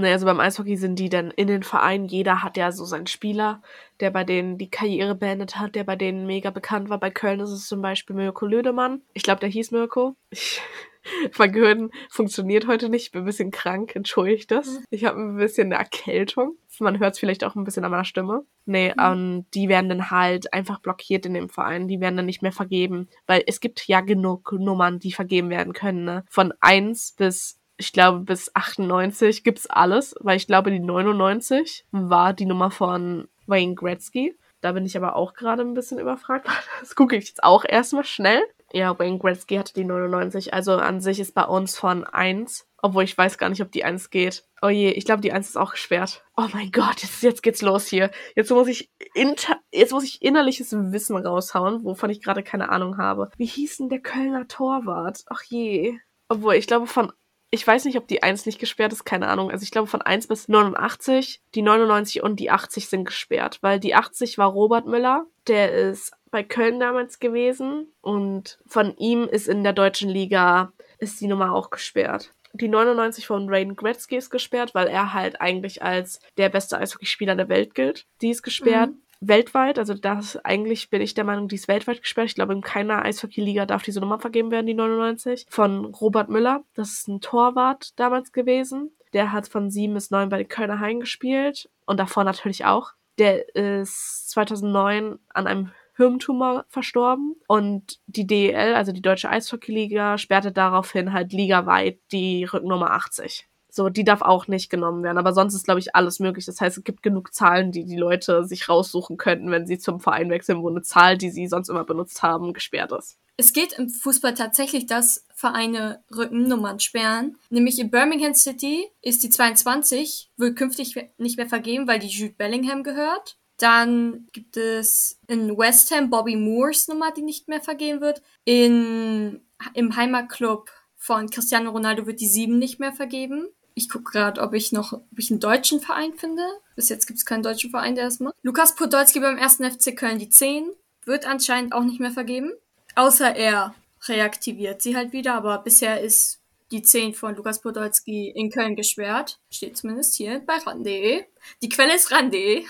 Naja, 0.00 0.14
also 0.14 0.26
beim 0.26 0.40
Eishockey 0.40 0.76
sind 0.76 0.98
die 0.98 1.08
dann 1.08 1.30
in 1.30 1.46
den 1.46 1.62
Vereinen. 1.62 2.06
Jeder 2.06 2.42
hat 2.42 2.56
ja 2.56 2.72
so 2.72 2.84
seinen 2.84 3.06
Spieler, 3.06 3.62
der 4.00 4.10
bei 4.10 4.24
denen 4.24 4.58
die 4.58 4.70
Karriere 4.70 5.14
beendet 5.14 5.56
hat, 5.56 5.74
der 5.74 5.84
bei 5.84 5.96
denen 5.96 6.26
mega 6.26 6.50
bekannt 6.50 6.88
war. 6.88 6.98
Bei 6.98 7.10
Köln 7.10 7.40
ist 7.40 7.50
es 7.50 7.66
zum 7.66 7.82
Beispiel 7.82 8.16
Mirko 8.16 8.46
Lödemann. 8.46 9.02
Ich 9.12 9.22
glaube, 9.22 9.40
der 9.40 9.48
hieß 9.48 9.70
Mirko. 9.70 10.16
Ich, 10.30 10.60
mein 11.38 11.52
Gehirn 11.52 11.90
funktioniert 12.08 12.66
heute 12.66 12.88
nicht. 12.88 13.06
Ich 13.06 13.12
bin 13.12 13.22
ein 13.22 13.26
bisschen 13.26 13.50
krank, 13.50 13.94
entschuldigt 13.94 14.50
das. 14.50 14.80
Ich 14.90 15.04
habe 15.04 15.18
ein 15.20 15.36
bisschen 15.36 15.66
eine 15.66 15.76
Erkältung. 15.76 16.56
Man 16.78 16.98
hört 16.98 17.14
es 17.14 17.20
vielleicht 17.20 17.44
auch 17.44 17.56
ein 17.56 17.64
bisschen 17.64 17.84
an 17.84 17.90
meiner 17.90 18.04
Stimme. 18.04 18.44
Nee, 18.64 18.94
mhm. 18.96 19.02
ähm, 19.02 19.46
die 19.52 19.68
werden 19.68 19.90
dann 19.90 20.10
halt 20.10 20.52
einfach 20.54 20.80
blockiert 20.80 21.26
in 21.26 21.34
dem 21.34 21.50
Verein. 21.50 21.88
Die 21.88 22.00
werden 22.00 22.16
dann 22.16 22.26
nicht 22.26 22.42
mehr 22.42 22.52
vergeben. 22.52 23.08
Weil 23.26 23.42
es 23.46 23.60
gibt 23.60 23.86
ja 23.86 24.00
genug 24.00 24.52
Nummern, 24.52 24.98
die 24.98 25.12
vergeben 25.12 25.50
werden 25.50 25.74
können. 25.74 26.04
Ne? 26.04 26.24
Von 26.30 26.54
1 26.60 27.16
bis 27.18 27.59
ich 27.80 27.92
glaube, 27.94 28.20
bis 28.20 28.54
98 28.54 29.42
gibt's 29.42 29.66
alles, 29.66 30.14
weil 30.20 30.36
ich 30.36 30.46
glaube, 30.46 30.70
die 30.70 30.80
99 30.80 31.86
war 31.90 32.34
die 32.34 32.44
Nummer 32.44 32.70
von 32.70 33.26
Wayne 33.46 33.74
Gretzky. 33.74 34.36
Da 34.60 34.72
bin 34.72 34.84
ich 34.84 34.96
aber 34.98 35.16
auch 35.16 35.32
gerade 35.32 35.62
ein 35.62 35.74
bisschen 35.74 35.98
überfragt. 35.98 36.46
Das 36.80 36.94
gucke 36.94 37.16
ich 37.16 37.28
jetzt 37.28 37.42
auch 37.42 37.64
erstmal 37.64 38.04
schnell. 38.04 38.42
Ja, 38.72 38.98
Wayne 38.98 39.18
Gretzky 39.18 39.56
hatte 39.56 39.72
die 39.72 39.84
99. 39.84 40.52
Also 40.52 40.74
an 40.76 41.00
sich 41.00 41.20
ist 41.20 41.34
bei 41.34 41.44
uns 41.44 41.78
von 41.78 42.04
1. 42.04 42.66
Obwohl 42.82 43.04
ich 43.04 43.16
weiß 43.16 43.38
gar 43.38 43.48
nicht, 43.48 43.62
ob 43.62 43.72
die 43.72 43.84
1 43.84 44.10
geht. 44.10 44.44
Oh 44.62 44.68
je, 44.68 44.90
ich 44.90 45.06
glaube, 45.06 45.22
die 45.22 45.32
1 45.32 45.48
ist 45.48 45.56
auch 45.56 45.72
gesperrt. 45.72 46.22
Oh 46.36 46.46
mein 46.52 46.70
Gott, 46.70 47.02
jetzt, 47.02 47.22
jetzt 47.22 47.42
geht's 47.42 47.62
los 47.62 47.86
hier. 47.86 48.10
Jetzt 48.36 48.50
muss 48.50 48.68
ich 48.68 48.90
inter 49.14 49.58
jetzt 49.72 49.92
muss 49.92 50.04
ich 50.04 50.22
innerliches 50.22 50.72
Wissen 50.72 51.16
raushauen, 51.16 51.84
wovon 51.84 52.10
ich 52.10 52.22
gerade 52.22 52.42
keine 52.42 52.68
Ahnung 52.68 52.98
habe. 52.98 53.30
Wie 53.38 53.46
hieß 53.46 53.78
denn 53.78 53.88
der 53.88 54.00
Kölner 54.00 54.48
Torwart? 54.48 55.24
Ach 55.30 55.42
je. 55.42 55.98
Obwohl, 56.28 56.54
ich 56.54 56.66
glaube, 56.66 56.86
von 56.86 57.12
ich 57.50 57.66
weiß 57.66 57.84
nicht, 57.84 57.96
ob 57.96 58.06
die 58.06 58.22
1 58.22 58.46
nicht 58.46 58.60
gesperrt 58.60 58.92
ist, 58.92 59.04
keine 59.04 59.28
Ahnung. 59.28 59.50
Also 59.50 59.64
ich 59.64 59.70
glaube 59.70 59.88
von 59.88 60.02
1 60.02 60.28
bis 60.28 60.48
89, 60.48 61.42
die 61.54 61.62
99 61.62 62.22
und 62.22 62.38
die 62.38 62.50
80 62.50 62.88
sind 62.88 63.04
gesperrt, 63.04 63.58
weil 63.60 63.80
die 63.80 63.94
80 63.94 64.38
war 64.38 64.48
Robert 64.48 64.86
Müller, 64.86 65.26
der 65.48 65.72
ist 65.72 66.12
bei 66.30 66.44
Köln 66.44 66.78
damals 66.78 67.18
gewesen 67.18 67.92
und 68.00 68.58
von 68.66 68.96
ihm 68.96 69.24
ist 69.24 69.48
in 69.48 69.64
der 69.64 69.72
deutschen 69.72 70.08
Liga 70.08 70.72
ist 70.98 71.20
die 71.20 71.26
Nummer 71.26 71.52
auch 71.52 71.70
gesperrt. 71.70 72.32
Die 72.52 72.68
99 72.68 73.26
von 73.26 73.48
Rain 73.48 73.74
Gretzky 73.74 74.16
ist 74.16 74.30
gesperrt, 74.30 74.74
weil 74.74 74.88
er 74.88 75.12
halt 75.12 75.40
eigentlich 75.40 75.82
als 75.82 76.20
der 76.36 76.48
beste 76.48 76.78
Eishockeyspieler 76.78 77.36
der 77.36 77.48
Welt 77.48 77.74
gilt. 77.74 78.06
Die 78.22 78.30
ist 78.30 78.42
gesperrt. 78.42 78.90
Mhm 78.90 79.02
weltweit, 79.20 79.78
also 79.78 79.94
das 79.94 80.36
eigentlich 80.44 80.90
bin 80.90 81.02
ich 81.02 81.14
der 81.14 81.24
Meinung, 81.24 81.48
die 81.48 81.56
ist 81.56 81.68
weltweit 81.68 82.00
gesperrt. 82.00 82.28
Ich 82.28 82.34
glaube, 82.34 82.52
in 82.52 82.62
keiner 82.62 83.04
Eishockey-Liga 83.04 83.66
darf 83.66 83.82
diese 83.82 84.00
Nummer 84.00 84.18
vergeben 84.18 84.50
werden, 84.50 84.66
die 84.66 84.74
99. 84.74 85.46
Von 85.48 85.84
Robert 85.86 86.28
Müller, 86.28 86.64
das 86.74 86.92
ist 86.92 87.08
ein 87.08 87.20
Torwart 87.20 87.98
damals 87.98 88.32
gewesen. 88.32 88.90
Der 89.12 89.32
hat 89.32 89.48
von 89.48 89.70
7 89.70 89.92
bis 89.92 90.10
9 90.10 90.28
bei 90.28 90.38
den 90.38 90.48
Kölner 90.48 90.80
Hain 90.80 91.00
gespielt 91.00 91.68
und 91.84 92.00
davor 92.00 92.24
natürlich 92.24 92.64
auch. 92.64 92.92
Der 93.18 93.54
ist 93.54 94.30
2009 94.30 95.18
an 95.28 95.46
einem 95.46 95.72
Hirntumor 95.96 96.64
verstorben 96.68 97.34
und 97.46 97.98
die 98.06 98.26
DEL, 98.26 98.74
also 98.74 98.92
die 98.92 99.02
Deutsche 99.02 99.28
Eishockey-Liga, 99.28 100.16
sperrte 100.16 100.50
daraufhin 100.50 101.12
halt 101.12 101.32
ligaweit 101.32 101.98
die 102.10 102.44
Rückennummer 102.44 102.92
80. 102.92 103.49
So, 103.70 103.88
die 103.88 104.04
darf 104.04 104.22
auch 104.22 104.48
nicht 104.48 104.70
genommen 104.70 105.02
werden. 105.02 105.18
Aber 105.18 105.32
sonst 105.32 105.54
ist, 105.54 105.64
glaube 105.64 105.80
ich, 105.80 105.94
alles 105.94 106.20
möglich. 106.20 106.44
Das 106.44 106.60
heißt, 106.60 106.78
es 106.78 106.84
gibt 106.84 107.02
genug 107.02 107.34
Zahlen, 107.34 107.72
die 107.72 107.84
die 107.84 107.96
Leute 107.96 108.44
sich 108.44 108.68
raussuchen 108.68 109.16
könnten, 109.16 109.50
wenn 109.50 109.66
sie 109.66 109.78
zum 109.78 110.00
Verein 110.00 110.30
wechseln, 110.30 110.62
wo 110.62 110.68
eine 110.68 110.82
Zahl, 110.82 111.16
die 111.16 111.30
sie 111.30 111.46
sonst 111.46 111.68
immer 111.68 111.84
benutzt 111.84 112.22
haben, 112.22 112.52
gesperrt 112.52 112.92
ist. 112.92 113.18
Es 113.36 113.54
geht 113.54 113.72
im 113.72 113.88
Fußball 113.88 114.34
tatsächlich, 114.34 114.84
dass 114.84 115.24
Vereine 115.34 116.04
Rückennummern 116.14 116.78
sperren. 116.78 117.38
Nämlich 117.48 117.78
in 117.78 117.90
Birmingham 117.90 118.34
City 118.34 118.86
ist 119.00 119.22
die 119.22 119.30
22, 119.30 120.30
wird 120.36 120.56
künftig 120.56 120.94
nicht 121.16 121.38
mehr 121.38 121.48
vergeben, 121.48 121.88
weil 121.88 122.00
die 122.00 122.08
Jude 122.08 122.34
Bellingham 122.36 122.82
gehört. 122.82 123.38
Dann 123.56 124.28
gibt 124.32 124.56
es 124.56 125.18
in 125.26 125.56
West 125.56 125.90
Ham 125.90 126.10
Bobby 126.10 126.36
Moores 126.36 126.88
Nummer, 126.88 127.12
die 127.12 127.22
nicht 127.22 127.48
mehr 127.48 127.62
vergeben 127.62 128.02
wird. 128.02 128.20
In, 128.44 129.40
Im 129.72 129.96
Heimatclub 129.96 130.70
von 130.96 131.30
Cristiano 131.30 131.70
Ronaldo 131.70 132.06
wird 132.06 132.20
die 132.20 132.26
7 132.26 132.58
nicht 132.58 132.78
mehr 132.78 132.92
vergeben. 132.92 133.48
Ich 133.74 133.88
gucke 133.88 134.12
gerade, 134.12 134.40
ob 134.40 134.54
ich 134.54 134.72
noch 134.72 134.92
ob 134.92 135.18
ich 135.18 135.30
einen 135.30 135.40
deutschen 135.40 135.80
Verein 135.80 136.14
finde. 136.14 136.42
Bis 136.76 136.88
jetzt 136.88 137.06
gibt 137.06 137.18
es 137.18 137.26
keinen 137.26 137.42
deutschen 137.42 137.70
Verein, 137.70 137.94
der 137.94 138.04
das 138.04 138.20
macht. 138.20 138.34
Lukas 138.42 138.74
Podolski 138.74 139.20
beim 139.20 139.38
ersten 139.38 139.70
FC 139.70 139.96
Köln 139.96 140.18
die 140.18 140.28
10 140.28 140.70
wird 141.04 141.26
anscheinend 141.26 141.72
auch 141.72 141.84
nicht 141.84 142.00
mehr 142.00 142.10
vergeben. 142.10 142.52
Außer 142.94 143.34
er 143.36 143.74
reaktiviert 144.02 144.82
sie 144.82 144.96
halt 144.96 145.12
wieder, 145.12 145.34
aber 145.34 145.58
bisher 145.58 146.00
ist 146.00 146.40
die 146.70 146.82
10 146.82 147.14
von 147.14 147.34
Lukas 147.36 147.60
Podolski 147.60 148.28
in 148.28 148.50
Köln 148.50 148.76
gesperrt. 148.76 149.38
Steht 149.50 149.76
zumindest 149.76 150.14
hier 150.14 150.40
bei 150.40 150.56
ran.de. 150.56 151.24
Die 151.62 151.68
Quelle 151.68 151.94
ist 151.94 152.12
ran.de. 152.12 152.64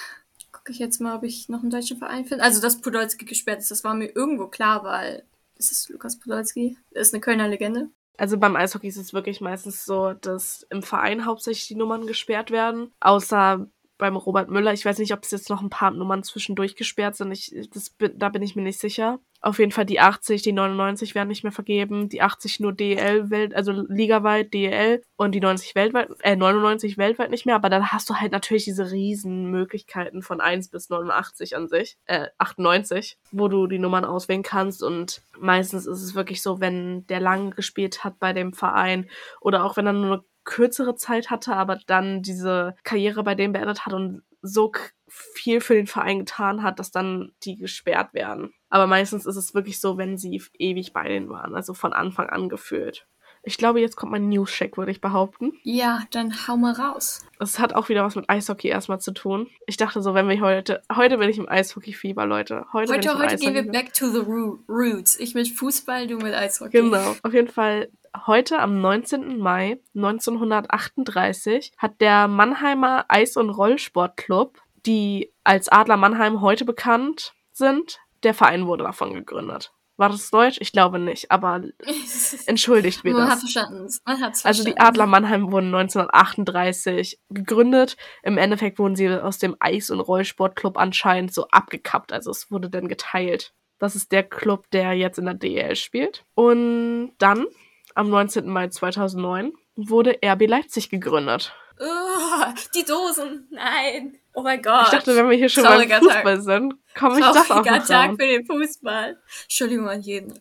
Gucke 0.52 0.72
ich 0.72 0.78
jetzt 0.78 1.00
mal, 1.00 1.16
ob 1.16 1.22
ich 1.22 1.48
noch 1.48 1.60
einen 1.60 1.70
deutschen 1.70 1.98
Verein 1.98 2.24
finde. 2.24 2.44
Also, 2.44 2.60
dass 2.60 2.80
Podolski 2.80 3.24
gesperrt 3.24 3.60
ist, 3.60 3.70
das 3.70 3.84
war 3.84 3.94
mir 3.94 4.14
irgendwo 4.14 4.46
klar, 4.46 4.84
weil 4.84 5.24
es 5.56 5.70
ist 5.70 5.88
Lukas 5.90 6.18
Podolski. 6.18 6.78
Er 6.90 7.02
ist 7.02 7.14
eine 7.14 7.20
Kölner 7.20 7.48
Legende. 7.48 7.90
Also 8.16 8.38
beim 8.38 8.56
Eishockey 8.56 8.88
ist 8.88 8.98
es 8.98 9.14
wirklich 9.14 9.40
meistens 9.40 9.84
so, 9.84 10.12
dass 10.12 10.66
im 10.70 10.82
Verein 10.82 11.24
hauptsächlich 11.24 11.68
die 11.68 11.74
Nummern 11.74 12.06
gesperrt 12.06 12.50
werden. 12.50 12.92
Außer 13.00 13.66
beim 14.00 14.16
Robert 14.16 14.50
Müller. 14.50 14.72
Ich 14.72 14.84
weiß 14.84 14.98
nicht, 14.98 15.12
ob 15.12 15.22
es 15.22 15.30
jetzt 15.30 15.50
noch 15.50 15.62
ein 15.62 15.70
paar 15.70 15.92
Nummern 15.92 16.22
zwischendurch 16.22 16.74
gesperrt 16.74 17.16
sind. 17.16 17.30
Ich, 17.32 17.68
das, 17.72 17.94
da 18.16 18.28
bin 18.28 18.42
ich 18.42 18.56
mir 18.56 18.62
nicht 18.62 18.80
sicher. 18.80 19.20
Auf 19.42 19.58
jeden 19.58 19.72
Fall 19.72 19.86
die 19.86 20.00
80, 20.00 20.42
die 20.42 20.52
99 20.52 21.14
werden 21.14 21.28
nicht 21.28 21.44
mehr 21.44 21.52
vergeben, 21.52 22.08
die 22.08 22.20
80 22.20 22.60
nur 22.60 22.72
DEL 22.72 23.30
Welt, 23.30 23.54
also 23.54 23.72
ligaweit 23.72 24.52
DEL 24.52 25.02
und 25.16 25.34
die 25.34 25.40
90 25.40 25.74
weltweit, 25.74 26.10
äh 26.20 26.36
99 26.36 26.98
weltweit 26.98 27.30
nicht 27.30 27.46
mehr, 27.46 27.54
aber 27.54 27.70
dann 27.70 27.90
hast 27.90 28.10
du 28.10 28.14
halt 28.14 28.32
natürlich 28.32 28.64
diese 28.64 28.90
riesen 28.90 29.50
Möglichkeiten 29.50 30.22
von 30.22 30.40
1 30.40 30.68
bis 30.68 30.90
89 30.90 31.56
an 31.56 31.68
sich, 31.68 31.96
äh 32.04 32.26
98, 32.38 33.18
wo 33.32 33.48
du 33.48 33.66
die 33.66 33.78
Nummern 33.78 34.04
auswählen 34.04 34.42
kannst 34.42 34.82
und 34.82 35.22
meistens 35.38 35.86
ist 35.86 36.02
es 36.02 36.14
wirklich 36.14 36.42
so, 36.42 36.60
wenn 36.60 37.06
der 37.06 37.20
lang 37.20 37.50
gespielt 37.52 38.04
hat 38.04 38.18
bei 38.18 38.32
dem 38.32 38.52
Verein 38.52 39.08
oder 39.40 39.64
auch 39.64 39.76
wenn 39.76 39.86
er 39.86 39.94
nur 39.94 40.12
eine 40.12 40.22
kürzere 40.44 40.96
Zeit 40.96 41.30
hatte, 41.30 41.54
aber 41.54 41.78
dann 41.86 42.22
diese 42.22 42.74
Karriere 42.82 43.22
bei 43.22 43.34
dem 43.34 43.52
beendet 43.52 43.86
hat 43.86 43.92
und 43.92 44.22
so 44.42 44.72
viel 45.10 45.60
für 45.60 45.74
den 45.74 45.86
Verein 45.86 46.20
getan 46.20 46.62
hat, 46.62 46.78
dass 46.78 46.90
dann 46.90 47.32
die 47.42 47.56
gesperrt 47.56 48.14
werden. 48.14 48.54
Aber 48.68 48.86
meistens 48.86 49.26
ist 49.26 49.36
es 49.36 49.54
wirklich 49.54 49.80
so, 49.80 49.98
wenn 49.98 50.16
sie 50.16 50.42
ewig 50.58 50.92
bei 50.92 51.08
denen 51.08 51.28
waren, 51.28 51.54
also 51.54 51.74
von 51.74 51.92
Anfang 51.92 52.28
an 52.28 52.48
gefühlt. 52.48 53.06
Ich 53.42 53.56
glaube, 53.56 53.80
jetzt 53.80 53.96
kommt 53.96 54.12
mein 54.12 54.28
News-Check, 54.28 54.76
würde 54.76 54.92
ich 54.92 55.00
behaupten. 55.00 55.52
Ja, 55.62 56.02
dann 56.10 56.46
hau 56.46 56.58
mal 56.58 56.74
raus. 56.74 57.24
Es 57.38 57.58
hat 57.58 57.72
auch 57.72 57.88
wieder 57.88 58.04
was 58.04 58.14
mit 58.14 58.28
Eishockey 58.28 58.68
erstmal 58.68 59.00
zu 59.00 59.12
tun. 59.12 59.48
Ich 59.66 59.78
dachte 59.78 60.02
so, 60.02 60.12
wenn 60.12 60.28
wir 60.28 60.38
heute, 60.40 60.82
heute 60.94 61.16
bin 61.16 61.30
ich 61.30 61.38
im 61.38 61.48
Eishockey-Fieber, 61.48 62.26
Leute. 62.26 62.66
Heute, 62.74 62.92
heute, 62.92 63.18
heute 63.18 63.36
gehen 63.36 63.54
wir 63.54 63.66
back 63.66 63.94
to 63.94 64.08
the 64.08 64.20
roots. 64.68 65.18
Ich 65.18 65.34
mit 65.34 65.48
Fußball, 65.48 66.06
du 66.06 66.18
mit 66.18 66.34
Eishockey. 66.34 66.82
Genau. 66.82 67.16
Auf 67.22 67.32
jeden 67.32 67.48
Fall 67.48 67.88
heute 68.26 68.58
am 68.58 68.80
19. 68.80 69.38
Mai 69.38 69.80
1938 69.94 71.72
hat 71.78 72.00
der 72.00 72.28
Mannheimer 72.28 73.06
Eis- 73.08 73.38
und 73.38 73.48
Rollsportclub, 73.48 74.60
die 74.86 75.32
als 75.44 75.68
Adler 75.68 75.96
Mannheim 75.96 76.40
heute 76.40 76.64
bekannt 76.64 77.32
sind, 77.52 77.98
der 78.22 78.34
Verein 78.34 78.66
wurde 78.66 78.84
davon 78.84 79.14
gegründet. 79.14 79.72
War 80.00 80.08
das 80.08 80.30
Deutsch? 80.30 80.56
Ich 80.62 80.72
glaube 80.72 80.98
nicht, 80.98 81.30
aber 81.30 81.62
entschuldigt 82.46 83.04
mir 83.04 83.10
das. 83.10 83.20
Man 83.20 83.30
hat 83.30 83.38
verstanden. 83.40 83.88
Man 84.06 84.20
hat's 84.22 84.40
verstanden. 84.40 84.46
Also 84.46 84.64
die 84.64 84.78
Adler 84.78 85.04
Mannheim 85.06 85.52
wurden 85.52 85.74
1938 85.74 87.20
gegründet. 87.28 87.98
Im 88.22 88.38
Endeffekt 88.38 88.78
wurden 88.78 88.96
sie 88.96 89.10
aus 89.10 89.36
dem 89.36 89.56
Eis- 89.60 89.90
und 89.90 90.00
Rollsportclub 90.00 90.78
anscheinend 90.78 91.34
so 91.34 91.48
abgekappt. 91.48 92.14
Also 92.14 92.30
es 92.30 92.50
wurde 92.50 92.70
dann 92.70 92.88
geteilt. 92.88 93.52
Das 93.78 93.94
ist 93.94 94.10
der 94.10 94.22
Club, 94.22 94.70
der 94.70 94.94
jetzt 94.94 95.18
in 95.18 95.26
der 95.26 95.34
DL 95.34 95.76
spielt. 95.76 96.24
Und 96.34 97.12
dann, 97.18 97.46
am 97.94 98.08
19. 98.08 98.48
Mai 98.48 98.68
2009, 98.68 99.52
wurde 99.76 100.18
RB 100.24 100.46
Leipzig 100.46 100.88
gegründet. 100.88 101.54
Oh, 101.78 102.44
die 102.74 102.84
Dosen, 102.84 103.48
nein. 103.50 104.19
Oh 104.34 104.42
mein 104.42 104.62
Gott. 104.62 104.84
Ich 104.84 104.90
dachte, 104.90 105.16
wenn 105.16 105.28
wir 105.28 105.36
hier 105.36 105.48
schon 105.48 105.64
Trauriger 105.64 106.00
beim 106.00 106.08
Fußball 106.08 106.36
Tag. 106.36 106.42
sind, 106.44 106.74
komme 106.96 107.18
ich 107.18 107.24
das 107.24 107.50
auch 107.50 107.64
noch 107.64 107.86
Tag 107.86 108.10
für 108.12 108.26
den 108.26 108.46
Fußball. 108.46 109.18
Entschuldigung 109.42 109.88
an 109.88 110.02
jeden 110.02 110.38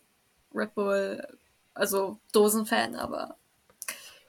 Red 0.54 0.74
Bull, 0.74 1.26
also 1.74 2.18
Dosenfan, 2.32 2.94
aber 2.96 3.36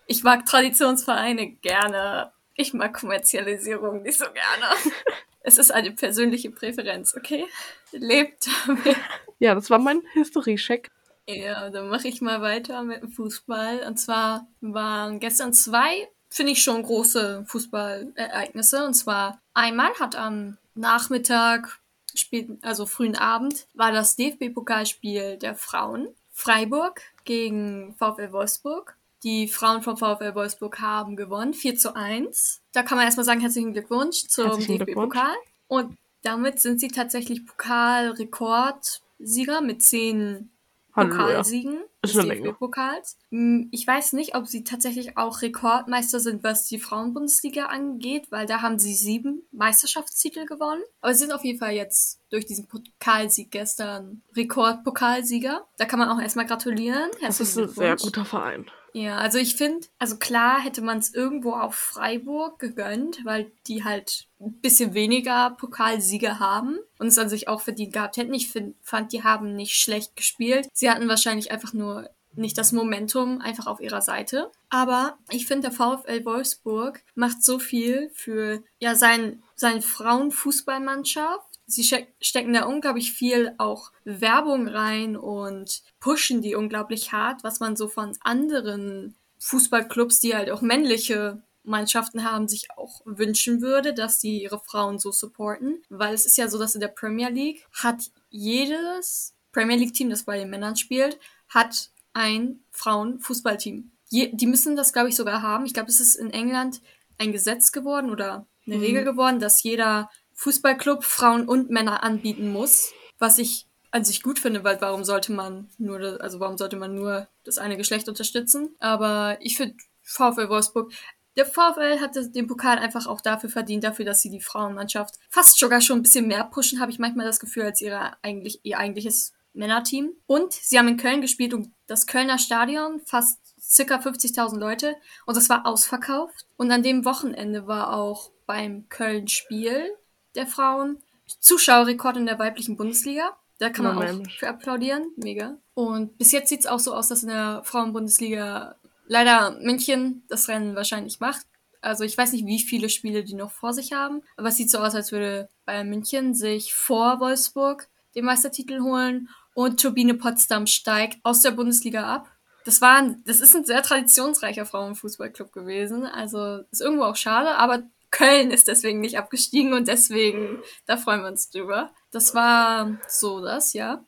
ich 0.08 0.24
mag 0.24 0.46
Traditionsvereine 0.46 1.52
gerne. 1.54 2.32
Ich 2.56 2.74
mag 2.74 2.94
Kommerzialisierung 2.94 4.02
nicht 4.02 4.20
so 4.20 4.26
gerne. 4.26 4.76
es 5.42 5.58
ist 5.58 5.72
eine 5.72 5.92
persönliche 5.92 6.52
Präferenz, 6.52 7.16
okay? 7.16 7.46
Lebt 7.92 8.48
damit. 8.66 8.98
Ja, 9.40 9.56
das 9.56 9.70
war 9.70 9.80
mein 9.80 10.02
Historiecheck. 10.14 10.90
Ja, 11.28 11.70
dann 11.70 11.90
mache 11.90 12.08
ich 12.08 12.22
mal 12.22 12.42
weiter 12.42 12.84
mit 12.84 13.02
dem 13.02 13.10
Fußball. 13.10 13.84
Und 13.88 13.98
zwar 13.98 14.48
waren 14.60 15.20
gestern 15.20 15.54
zwei 15.54 16.10
finde 16.32 16.54
ich 16.54 16.64
schon 16.64 16.82
große 16.82 17.44
Fußballereignisse. 17.46 18.84
Und 18.86 18.96
zwar 18.96 19.40
einmal 19.54 19.92
hat 20.00 20.16
am 20.16 20.58
Nachmittag, 20.74 21.80
spät, 22.16 22.50
also 22.62 22.86
frühen 22.86 23.18
Abend, 23.18 23.68
war 23.76 23.92
das 23.92 24.16
DFB-Pokalspiel 24.16 25.36
der 25.38 25.56
Frauen. 25.56 26.08
Freiburg 26.32 27.02
gegen 27.26 27.94
VfL 28.00 28.32
Wolfsburg. 28.32 28.96
Die 29.24 29.50
Frauen 29.50 29.84
vom 29.84 29.98
VfL 29.98 30.34
Wolfsburg 30.34 30.80
haben 30.80 31.16
gewonnen, 31.16 31.54
4 31.54 31.78
zu 31.78 31.96
1. 31.96 32.62
Da 32.72 32.82
kann 32.82 32.98
man 32.98 33.06
erstmal 33.06 33.26
sagen, 33.26 33.42
herzlichen 33.42 33.74
Glückwunsch 33.74 34.26
zum 34.28 34.60
DFB-Pokal. 34.60 35.36
Und 35.68 35.96
damit 36.24 36.60
sind 36.60 36.80
sie 36.80 36.88
tatsächlich 36.88 37.46
Pokalrekordsieger 37.46 39.62
mit 39.62 39.84
10 39.84 40.50
Pokalsiegen 40.94 41.84
ist 42.02 42.18
eine 42.18 42.28
Menge. 42.28 42.54
Pokals. 42.54 43.18
Hm, 43.30 43.70
ich 43.72 43.86
weiß 43.86 44.14
nicht, 44.14 44.36
ob 44.36 44.48
sie 44.48 44.64
tatsächlich 44.64 45.18
auch 45.18 45.42
Rekordmeister 45.42 46.20
sind, 46.20 46.44
was 46.44 46.66
die 46.66 46.80
Frauenbundesliga 46.80 47.68
angeht, 47.68 48.28
weil 48.32 48.46
da 48.46 48.62
haben 48.62 48.80
sie 48.80 48.96
sieben 48.96 49.44
Meisterschaftstitel 49.52 50.46
gewonnen. 50.46 50.82
Aber 51.02 51.14
sie 51.14 51.20
sind 51.20 51.32
auf 51.32 51.44
jeden 51.44 51.60
Fall 51.60 51.74
jetzt 51.74 52.20
durch 52.32 52.46
diesen 52.46 52.68
Pokalsieg 52.68 53.52
gestern 53.52 54.24
Rekordpokalsieger. 54.36 55.68
Da 55.78 55.86
kann 55.86 56.00
man 56.00 56.10
auch 56.10 56.20
erstmal 56.20 56.48
gratulieren. 56.48 57.12
Das 57.22 57.40
ist 57.40 57.58
ein 57.58 57.70
sehr 57.70 57.96
guter 57.96 58.26
Verein. 58.26 58.70
Ja, 58.94 59.18
also 59.18 59.38
ich 59.38 59.56
finde, 59.56 59.88
also 60.00 60.18
klar 60.18 60.60
hätte 60.60 60.82
man 60.82 60.98
es 60.98 61.14
irgendwo 61.14 61.54
auf 61.54 61.76
Freiburg 61.76 62.60
gegönnt, 62.60 63.24
weil 63.24 63.52
die 63.68 63.84
halt 63.84 64.28
ein 64.40 64.54
bisschen 64.60 64.94
weniger 64.94 65.52
Pokalsiege 65.52 66.40
haben 66.40 66.78
und 67.00 67.08
es 67.08 67.18
an 67.18 67.30
sich 67.30 67.48
auch 67.48 67.62
verdient 67.62 67.94
gehabt 67.94 68.18
hätten. 68.18 68.34
Ich 68.34 68.50
find, 68.50 68.76
fand, 68.82 69.14
die 69.14 69.24
haben 69.24 69.56
nicht 69.56 69.76
schlecht 69.76 70.16
gespielt. 70.16 70.68
Sie 70.74 70.90
hatten 70.90 71.08
wahrscheinlich 71.08 71.52
einfach 71.52 71.74
nur 71.74 72.10
nicht 72.34 72.58
das 72.58 72.72
Momentum 72.72 73.42
einfach 73.42 73.68
auf 73.68 73.80
ihrer 73.80 74.02
Seite. 74.02 74.52
Aber 74.70 75.18
ich 75.30 75.46
finde, 75.46 75.70
der 75.70 75.72
VfL 75.72 76.24
Wolfsburg 76.26 77.04
macht 77.16 77.44
so 77.44 77.60
viel 77.60 78.10
für 78.14 78.64
ja 78.80 78.96
sein, 78.96 79.44
seine 79.56 79.82
Frauenfußballmannschaft 79.82 81.51
sie 81.72 82.06
stecken 82.20 82.54
da 82.54 82.66
unglaublich 82.66 83.12
viel 83.12 83.54
auch 83.58 83.92
Werbung 84.04 84.68
rein 84.68 85.16
und 85.18 85.82
pushen 86.00 86.42
die 86.42 86.56
unglaublich 86.56 87.12
hart, 87.12 87.44
was 87.44 87.60
man 87.60 87.76
so 87.76 87.88
von 87.88 88.18
anderen 88.22 89.16
Fußballclubs, 89.40 90.20
die 90.20 90.36
halt 90.36 90.50
auch 90.52 90.62
männliche 90.62 91.42
Mannschaften 91.64 92.24
haben, 92.24 92.48
sich 92.48 92.72
auch 92.76 93.02
wünschen 93.06 93.62
würde, 93.62 93.94
dass 93.94 94.20
sie 94.20 94.42
ihre 94.42 94.60
Frauen 94.60 95.00
so 95.00 95.12
supporten. 95.12 95.82
Weil 95.90 96.14
es 96.14 96.26
ist 96.26 96.38
ja 96.38 96.48
so, 96.48 96.58
dass 96.58 96.76
in 96.76 96.82
der 96.82 96.88
Premier 96.88 97.30
League 97.30 97.68
hat 97.72 98.12
jedes 98.30 99.34
Premier 99.52 99.78
League 99.78 99.94
Team, 99.94 100.10
das 100.10 100.24
bei 100.24 100.38
den 100.38 100.50
Männern 100.50 100.76
spielt, 100.76 101.20
hat 101.50 101.92
ein 102.14 102.62
Frauenfußballteam. 102.72 103.92
Die 104.12 104.48
müssen 104.48 104.76
das, 104.76 104.92
glaube 104.92 105.10
ich, 105.10 105.16
sogar 105.16 105.42
haben. 105.42 105.66
Ich 105.66 105.74
glaube, 105.74 105.90
es 105.90 106.02
ist 106.02 106.16
in 106.16 106.32
England 106.32 106.82
ein 107.18 107.32
Gesetz 107.32 107.72
geworden 107.72 108.12
oder 108.12 108.46
eine 108.66 108.78
mhm. 108.78 108.82
Regel 108.82 109.04
geworden, 109.04 109.40
dass 109.40 109.64
jeder 109.64 110.10
Fußballclub 110.42 111.04
Frauen 111.04 111.48
und 111.48 111.70
Männer 111.70 112.02
anbieten 112.02 112.52
muss, 112.52 112.94
was 113.20 113.38
ich 113.38 113.68
an 113.92 114.04
sich 114.04 114.24
gut 114.24 114.40
finde, 114.40 114.64
weil 114.64 114.82
warum 114.82 115.04
sollte 115.04 115.32
man 115.32 115.70
nur, 115.78 116.00
das, 116.00 116.20
also 116.20 116.40
warum 116.40 116.58
sollte 116.58 116.78
man 116.78 116.96
nur 116.96 117.28
das 117.44 117.60
eine 117.60 117.78
Geschlecht 117.78 118.10
unterstützen? 118.10 118.76
Aber 118.80 119.38
ich 119.42 119.56
finde 119.56 119.76
VfL 120.02 120.50
Wolfsburg, 120.50 120.92
der 121.38 121.46
VfL 121.46 122.00
hat 122.00 122.16
den 122.16 122.48
Pokal 122.48 122.80
einfach 122.80 123.06
auch 123.06 123.22
dafür 123.22 123.52
verdient, 123.52 123.84
dafür, 123.84 124.04
dass 124.04 124.22
sie 124.24 124.32
die 124.32 124.42
Frauenmannschaft 124.42 125.20
fast 125.30 125.60
sogar 125.60 125.80
schon 125.80 126.00
ein 126.00 126.02
bisschen 126.02 126.28
mehr 126.28 126.44
pushen, 126.46 126.80
habe 126.80 126.92
ich 126.92 126.98
manchmal 126.98 127.28
das 127.28 127.40
Gefühl, 127.40 127.64
als 127.64 127.80
ihre 127.80 128.14
eigentlich, 128.24 128.62
ihr 128.64 128.80
eigentliches 128.80 129.34
Männerteam. 129.54 130.12
Und 130.26 130.54
sie 130.54 130.80
haben 130.80 130.88
in 130.88 130.98
Köln 130.98 131.22
gespielt 131.22 131.54
und 131.54 131.72
das 131.86 132.08
Kölner 132.08 132.40
Stadion, 132.40 133.00
fast 133.06 133.40
circa 133.62 133.98
50.000 133.98 134.58
Leute 134.58 134.96
und 135.28 135.38
das 135.38 135.50
war 135.50 135.68
ausverkauft. 135.68 136.48
Und 136.58 136.72
an 136.72 136.82
dem 136.82 137.06
Wochenende 137.06 137.68
war 137.68 137.94
auch 137.94 138.32
beim 138.48 138.90
Köln-Spiel 138.90 139.92
der 140.36 140.48
Frauen. 140.48 141.00
Zuschauerrekord 141.40 142.18
in 142.18 142.26
der 142.26 142.40
weiblichen 142.40 142.78
Bundesliga. 142.78 143.38
Da 143.60 143.70
kann 143.70 143.86
man 143.86 143.96
Moment. 143.96 144.28
auch 144.28 144.32
für 144.32 144.50
applaudieren. 144.50 145.12
Mega. 145.18 145.58
Und 145.76 146.18
bis 146.18 146.32
jetzt 146.32 146.50
sieht 146.50 146.62
es 146.62 146.66
auch 146.66 146.80
so 146.80 146.94
aus, 146.94 147.10
dass 147.10 147.24
in 147.24 147.30
der 147.30 147.62
Frauenbundesliga 147.64 148.76
leider 149.08 149.52
München 149.62 150.24
das 150.30 150.48
Rennen 150.48 150.76
wahrscheinlich 150.76 151.20
macht. 151.20 151.46
Also 151.82 152.04
ich 152.04 152.18
weiß 152.18 152.32
nicht, 152.34 152.46
wie 152.46 152.60
viele 152.60 152.90
Spiele 152.90 153.24
die 153.24 153.34
noch 153.34 153.52
vor 153.52 153.74
sich 153.74 153.94
haben, 153.94 154.22
aber 154.38 154.50
es 154.50 154.58
sieht 154.58 154.70
so 154.70 154.80
aus, 154.80 154.96
als 154.96 155.12
würde 155.12 155.50
Bayern 155.66 155.90
München 155.90 156.36
sich 156.36 156.74
vor 156.74 157.20
Wolfsburg 157.20 157.88
den 158.16 158.26
Meistertitel 158.26 158.82
holen 158.82 159.30
und 159.54 159.82
Turbine 159.82 160.14
Potsdam 160.14 160.68
steigt 160.68 161.20
aus 161.24 161.42
der 161.42 161.52
Bundesliga 161.52 162.04
ab. 162.04 162.32
Das 162.66 162.82
war, 162.82 162.98
ein, 162.98 163.24
das 163.26 163.40
ist 163.42 163.56
ein 163.56 163.66
sehr 163.66 163.82
traditionsreicher 163.82 164.66
Frauenfußballclub 164.66 165.52
gewesen. 165.52 166.06
Also 166.06 166.60
ist 166.70 166.82
irgendwo 166.82 167.06
auch 167.06 167.16
schade, 167.16 167.56
aber 167.56 167.84
Köln 168.12 168.52
ist 168.52 168.68
deswegen 168.68 169.00
nicht 169.00 169.18
abgestiegen 169.18 169.74
und 169.74 169.88
deswegen, 169.88 170.60
da 170.86 170.98
freuen 170.98 171.22
wir 171.22 171.30
uns 171.30 171.50
drüber. 171.50 171.92
Das 172.12 172.36
war 172.36 172.98
so 173.08 173.42
das, 173.42 173.74
ja. 173.74 174.06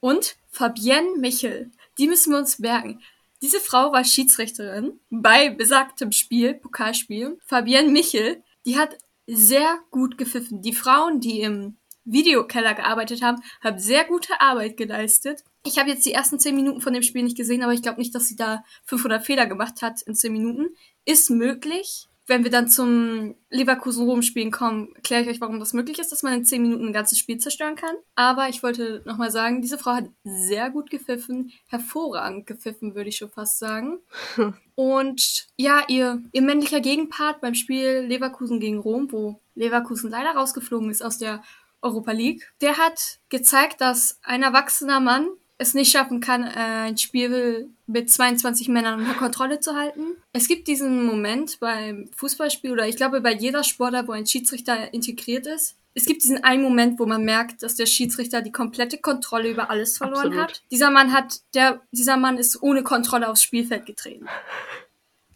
Und 0.00 0.36
Fabienne 0.50 1.16
Michel, 1.18 1.70
die 1.98 2.08
müssen 2.08 2.32
wir 2.32 2.38
uns 2.38 2.58
merken. 2.58 3.00
Diese 3.42 3.60
Frau 3.60 3.92
war 3.92 4.04
Schiedsrichterin 4.04 4.98
bei 5.10 5.50
besagtem 5.50 6.10
Spiel, 6.10 6.54
Pokalspiel. 6.54 7.38
Fabienne 7.44 7.90
Michel, 7.90 8.42
die 8.66 8.78
hat 8.78 8.96
sehr 9.26 9.78
gut 9.90 10.18
gepfiffen. 10.18 10.62
Die 10.62 10.72
Frauen, 10.72 11.20
die 11.20 11.42
im 11.42 11.76
Videokeller 12.04 12.74
gearbeitet 12.74 13.22
haben, 13.22 13.42
haben 13.62 13.78
sehr 13.78 14.04
gute 14.04 14.40
Arbeit 14.40 14.76
geleistet. 14.76 15.44
Ich 15.66 15.78
habe 15.78 15.90
jetzt 15.90 16.06
die 16.06 16.12
ersten 16.12 16.40
10 16.40 16.56
Minuten 16.56 16.80
von 16.80 16.94
dem 16.94 17.02
Spiel 17.02 17.22
nicht 17.22 17.36
gesehen, 17.36 17.62
aber 17.62 17.74
ich 17.74 17.82
glaube 17.82 18.00
nicht, 18.00 18.14
dass 18.14 18.26
sie 18.26 18.36
da 18.36 18.64
500 18.86 19.24
Fehler 19.24 19.46
gemacht 19.46 19.82
hat 19.82 20.00
in 20.02 20.14
10 20.14 20.32
Minuten. 20.32 20.68
Ist 21.04 21.28
möglich, 21.28 22.08
wenn 22.28 22.44
wir 22.44 22.50
dann 22.50 22.68
zum 22.68 23.34
Leverkusen-Rom-Spielen 23.50 24.50
kommen, 24.50 24.94
erkläre 24.94 25.22
ich 25.22 25.28
euch, 25.28 25.40
warum 25.40 25.58
das 25.58 25.72
möglich 25.72 25.98
ist, 25.98 26.12
dass 26.12 26.22
man 26.22 26.34
in 26.34 26.44
10 26.44 26.62
Minuten 26.62 26.86
ein 26.86 26.92
ganzes 26.92 27.18
Spiel 27.18 27.38
zerstören 27.38 27.74
kann. 27.74 27.96
Aber 28.14 28.48
ich 28.48 28.62
wollte 28.62 29.02
nochmal 29.06 29.30
sagen, 29.30 29.62
diese 29.62 29.78
Frau 29.78 29.92
hat 29.92 30.10
sehr 30.24 30.70
gut 30.70 30.90
gepfiffen, 30.90 31.52
hervorragend 31.66 32.46
gepfiffen, 32.46 32.94
würde 32.94 33.08
ich 33.08 33.16
schon 33.16 33.30
fast 33.30 33.58
sagen. 33.58 33.98
Und 34.74 35.48
ja, 35.56 35.82
ihr, 35.88 36.22
ihr 36.32 36.42
männlicher 36.42 36.80
Gegenpart 36.80 37.40
beim 37.40 37.54
Spiel 37.54 38.04
Leverkusen 38.06 38.60
gegen 38.60 38.78
Rom, 38.78 39.10
wo 39.10 39.40
Leverkusen 39.54 40.10
leider 40.10 40.30
rausgeflogen 40.30 40.90
ist 40.90 41.02
aus 41.02 41.18
der 41.18 41.42
Europa 41.80 42.12
League, 42.12 42.52
der 42.60 42.76
hat 42.76 43.20
gezeigt, 43.28 43.80
dass 43.80 44.18
ein 44.22 44.42
erwachsener 44.42 45.00
Mann 45.00 45.28
es 45.58 45.74
nicht 45.74 45.90
schaffen 45.90 46.20
kann, 46.20 46.44
äh, 46.44 46.88
ein 46.88 46.98
Spiel 46.98 47.68
mit 47.86 48.10
22 48.10 48.68
Männern 48.68 49.00
unter 49.00 49.14
Kontrolle 49.14 49.58
zu 49.58 49.74
halten. 49.74 50.16
Es 50.32 50.46
gibt 50.46 50.68
diesen 50.68 51.04
Moment 51.04 51.58
beim 51.58 52.08
Fußballspiel 52.16 52.70
oder 52.70 52.86
ich 52.86 52.96
glaube 52.96 53.20
bei 53.20 53.32
jeder 53.32 53.64
Sportler, 53.64 54.06
wo 54.06 54.12
ein 54.12 54.26
Schiedsrichter 54.26 54.94
integriert 54.94 55.46
ist. 55.46 55.76
Es 55.94 56.06
gibt 56.06 56.22
diesen 56.22 56.44
einen 56.44 56.62
Moment, 56.62 57.00
wo 57.00 57.06
man 57.06 57.24
merkt, 57.24 57.64
dass 57.64 57.74
der 57.74 57.86
Schiedsrichter 57.86 58.40
die 58.40 58.52
komplette 58.52 58.98
Kontrolle 58.98 59.50
über 59.50 59.68
alles 59.68 59.98
verloren 59.98 60.28
Absolut. 60.28 60.38
hat. 60.38 60.62
Dieser 60.70 60.90
Mann 60.90 61.12
hat, 61.12 61.40
der, 61.54 61.80
dieser 61.90 62.16
Mann 62.16 62.38
ist 62.38 62.62
ohne 62.62 62.84
Kontrolle 62.84 63.28
aufs 63.28 63.42
Spielfeld 63.42 63.84
getreten. 63.84 64.26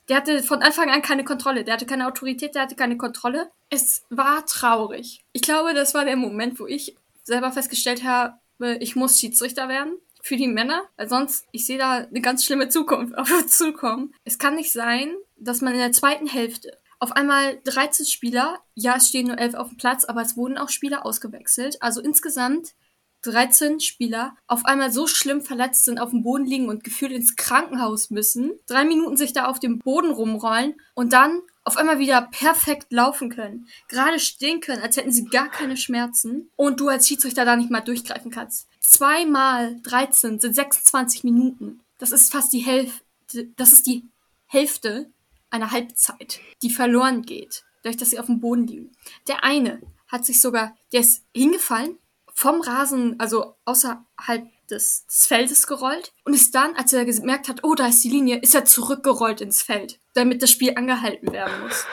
Der 0.09 0.19
hatte 0.19 0.43
von 0.45 0.63
Anfang 0.63 0.89
an 0.91 1.03
keine 1.03 1.25
Kontrolle. 1.25 1.65
Der 1.65 1.75
hatte 1.75 1.87
keine 1.87 2.07
Autorität, 2.07 2.55
der 2.55 2.63
hatte 2.63 2.77
keine 2.77 2.97
Kontrolle. 2.97 3.51
Es 3.71 4.05
war 4.09 4.47
traurig. 4.47 5.25
Ich 5.33 5.43
glaube, 5.43 5.75
das 5.75 5.95
war 5.95 6.05
der 6.05 6.17
Moment, 6.17 6.61
wo 6.61 6.67
ich 6.67 6.95
selber 7.25 7.51
festgestellt 7.51 8.05
habe, 8.05 8.35
ich 8.79 8.95
muss 8.95 9.19
Schiedsrichter 9.19 9.69
werden 9.69 9.95
für 10.23 10.37
die 10.37 10.49
Männer, 10.49 10.85
weil 10.97 11.09
sonst, 11.09 11.47
ich 11.53 11.67
sehe 11.67 11.79
da 11.79 11.99
eine 11.99 12.21
ganz 12.21 12.45
schlimme 12.45 12.69
Zukunft 12.69 13.15
auf 13.19 13.31
uns 13.31 13.59
zukommen. 13.59 14.15
Es 14.25 14.39
kann 14.39 14.55
nicht 14.55 14.73
sein, 14.73 15.15
dass 15.37 15.61
man 15.61 15.75
in 15.75 15.81
der 15.81 15.93
zweiten 15.93 16.27
Hälfte 16.27 16.79
auf 17.01 17.13
einmal 17.13 17.59
13 17.65 18.07
Spieler, 18.07 18.61
ja, 18.77 18.95
es 18.97 19.09
stehen 19.09 19.27
nur 19.27 19.39
11 19.39 19.55
auf 19.55 19.69
dem 19.69 19.77
Platz, 19.77 20.05
aber 20.05 20.23
es 20.23 20.37
wurden 20.37 20.57
auch 20.57 20.69
Spieler 20.69 21.05
ausgewechselt. 21.05 21.83
Also 21.83 22.01
insgesamt 22.01 22.75
13 23.23 23.81
Spieler 23.81 24.37
auf 24.47 24.65
einmal 24.65 24.93
so 24.93 25.09
schlimm 25.09 25.43
verletzt 25.43 25.85
sind, 25.85 25.99
auf 25.99 26.11
dem 26.11 26.23
Boden 26.23 26.47
liegen 26.47 26.69
und 26.69 26.85
gefühlt 26.85 27.11
ins 27.11 27.35
Krankenhaus 27.35 28.11
müssen, 28.11 28.53
drei 28.67 28.85
Minuten 28.85 29.17
sich 29.17 29.33
da 29.33 29.47
auf 29.47 29.59
dem 29.59 29.81
Boden 29.81 30.13
rumrollen 30.13 30.75
und 30.95 31.13
dann 31.13 31.41
auf 31.65 31.77
einmal 31.77 31.99
wieder 31.99 32.23
perfekt 32.23 32.93
laufen 32.93 33.31
können, 33.31 33.69
gerade 33.89 34.19
stehen 34.19 34.61
können, 34.61 34.83
als 34.83 34.97
hätten 34.97 35.13
sie 35.13 35.27
gar 35.27 35.49
keine 35.49 35.77
Schmerzen 35.77 36.51
und 36.57 36.81
du 36.81 36.89
als 36.89 37.07
Schiedsrichter 37.07 37.45
da 37.45 37.57
nicht 37.57 37.71
mal 37.71 37.81
durchgreifen 37.81 38.31
kannst. 38.31 38.69
Zweimal 38.81 39.77
13 39.83 40.41
sind 40.41 40.55
26 40.55 41.25
Minuten. 41.25 41.81
Das 41.99 42.11
ist 42.11 42.33
fast 42.33 42.53
die 42.53 42.61
Hälfte, 42.61 43.49
das 43.57 43.73
ist 43.73 43.87
die 43.87 44.05
Hälfte 44.47 45.11
einer 45.51 45.71
Halbzeit, 45.71 46.41
die 46.63 46.71
verloren 46.71 47.23
geht, 47.23 47.65
dadurch, 47.83 47.99
dass 47.99 48.11
sie 48.11 48.19
auf 48.19 48.27
dem 48.27 48.41
Boden 48.41 48.67
liegen. 48.67 48.93
Der 49.29 49.45
eine 49.45 49.81
hat 50.09 50.25
sich 50.27 50.41
sogar, 50.41 50.77
der 50.93 51.01
ist 51.01 51.25
hingefallen, 51.35 51.99
vom 52.35 52.61
Rasen, 52.61 53.21
also 53.21 53.55
außerhalb 53.65 54.49
des, 54.73 55.07
des 55.07 55.27
Feldes 55.27 55.67
gerollt 55.67 56.13
und 56.25 56.35
ist 56.35 56.55
dann, 56.55 56.75
als 56.75 56.93
er 56.93 57.05
gemerkt 57.05 57.49
hat, 57.49 57.63
oh, 57.63 57.75
da 57.75 57.87
ist 57.87 58.03
die 58.03 58.09
Linie, 58.09 58.39
ist 58.39 58.55
er 58.55 58.65
zurückgerollt 58.65 59.41
ins 59.41 59.63
Feld, 59.63 60.01
damit 60.15 60.43
das 60.43 60.51
Spiel 60.51 60.75
angehalten 60.77 61.33
werden 61.33 61.63
muss. 61.63 61.85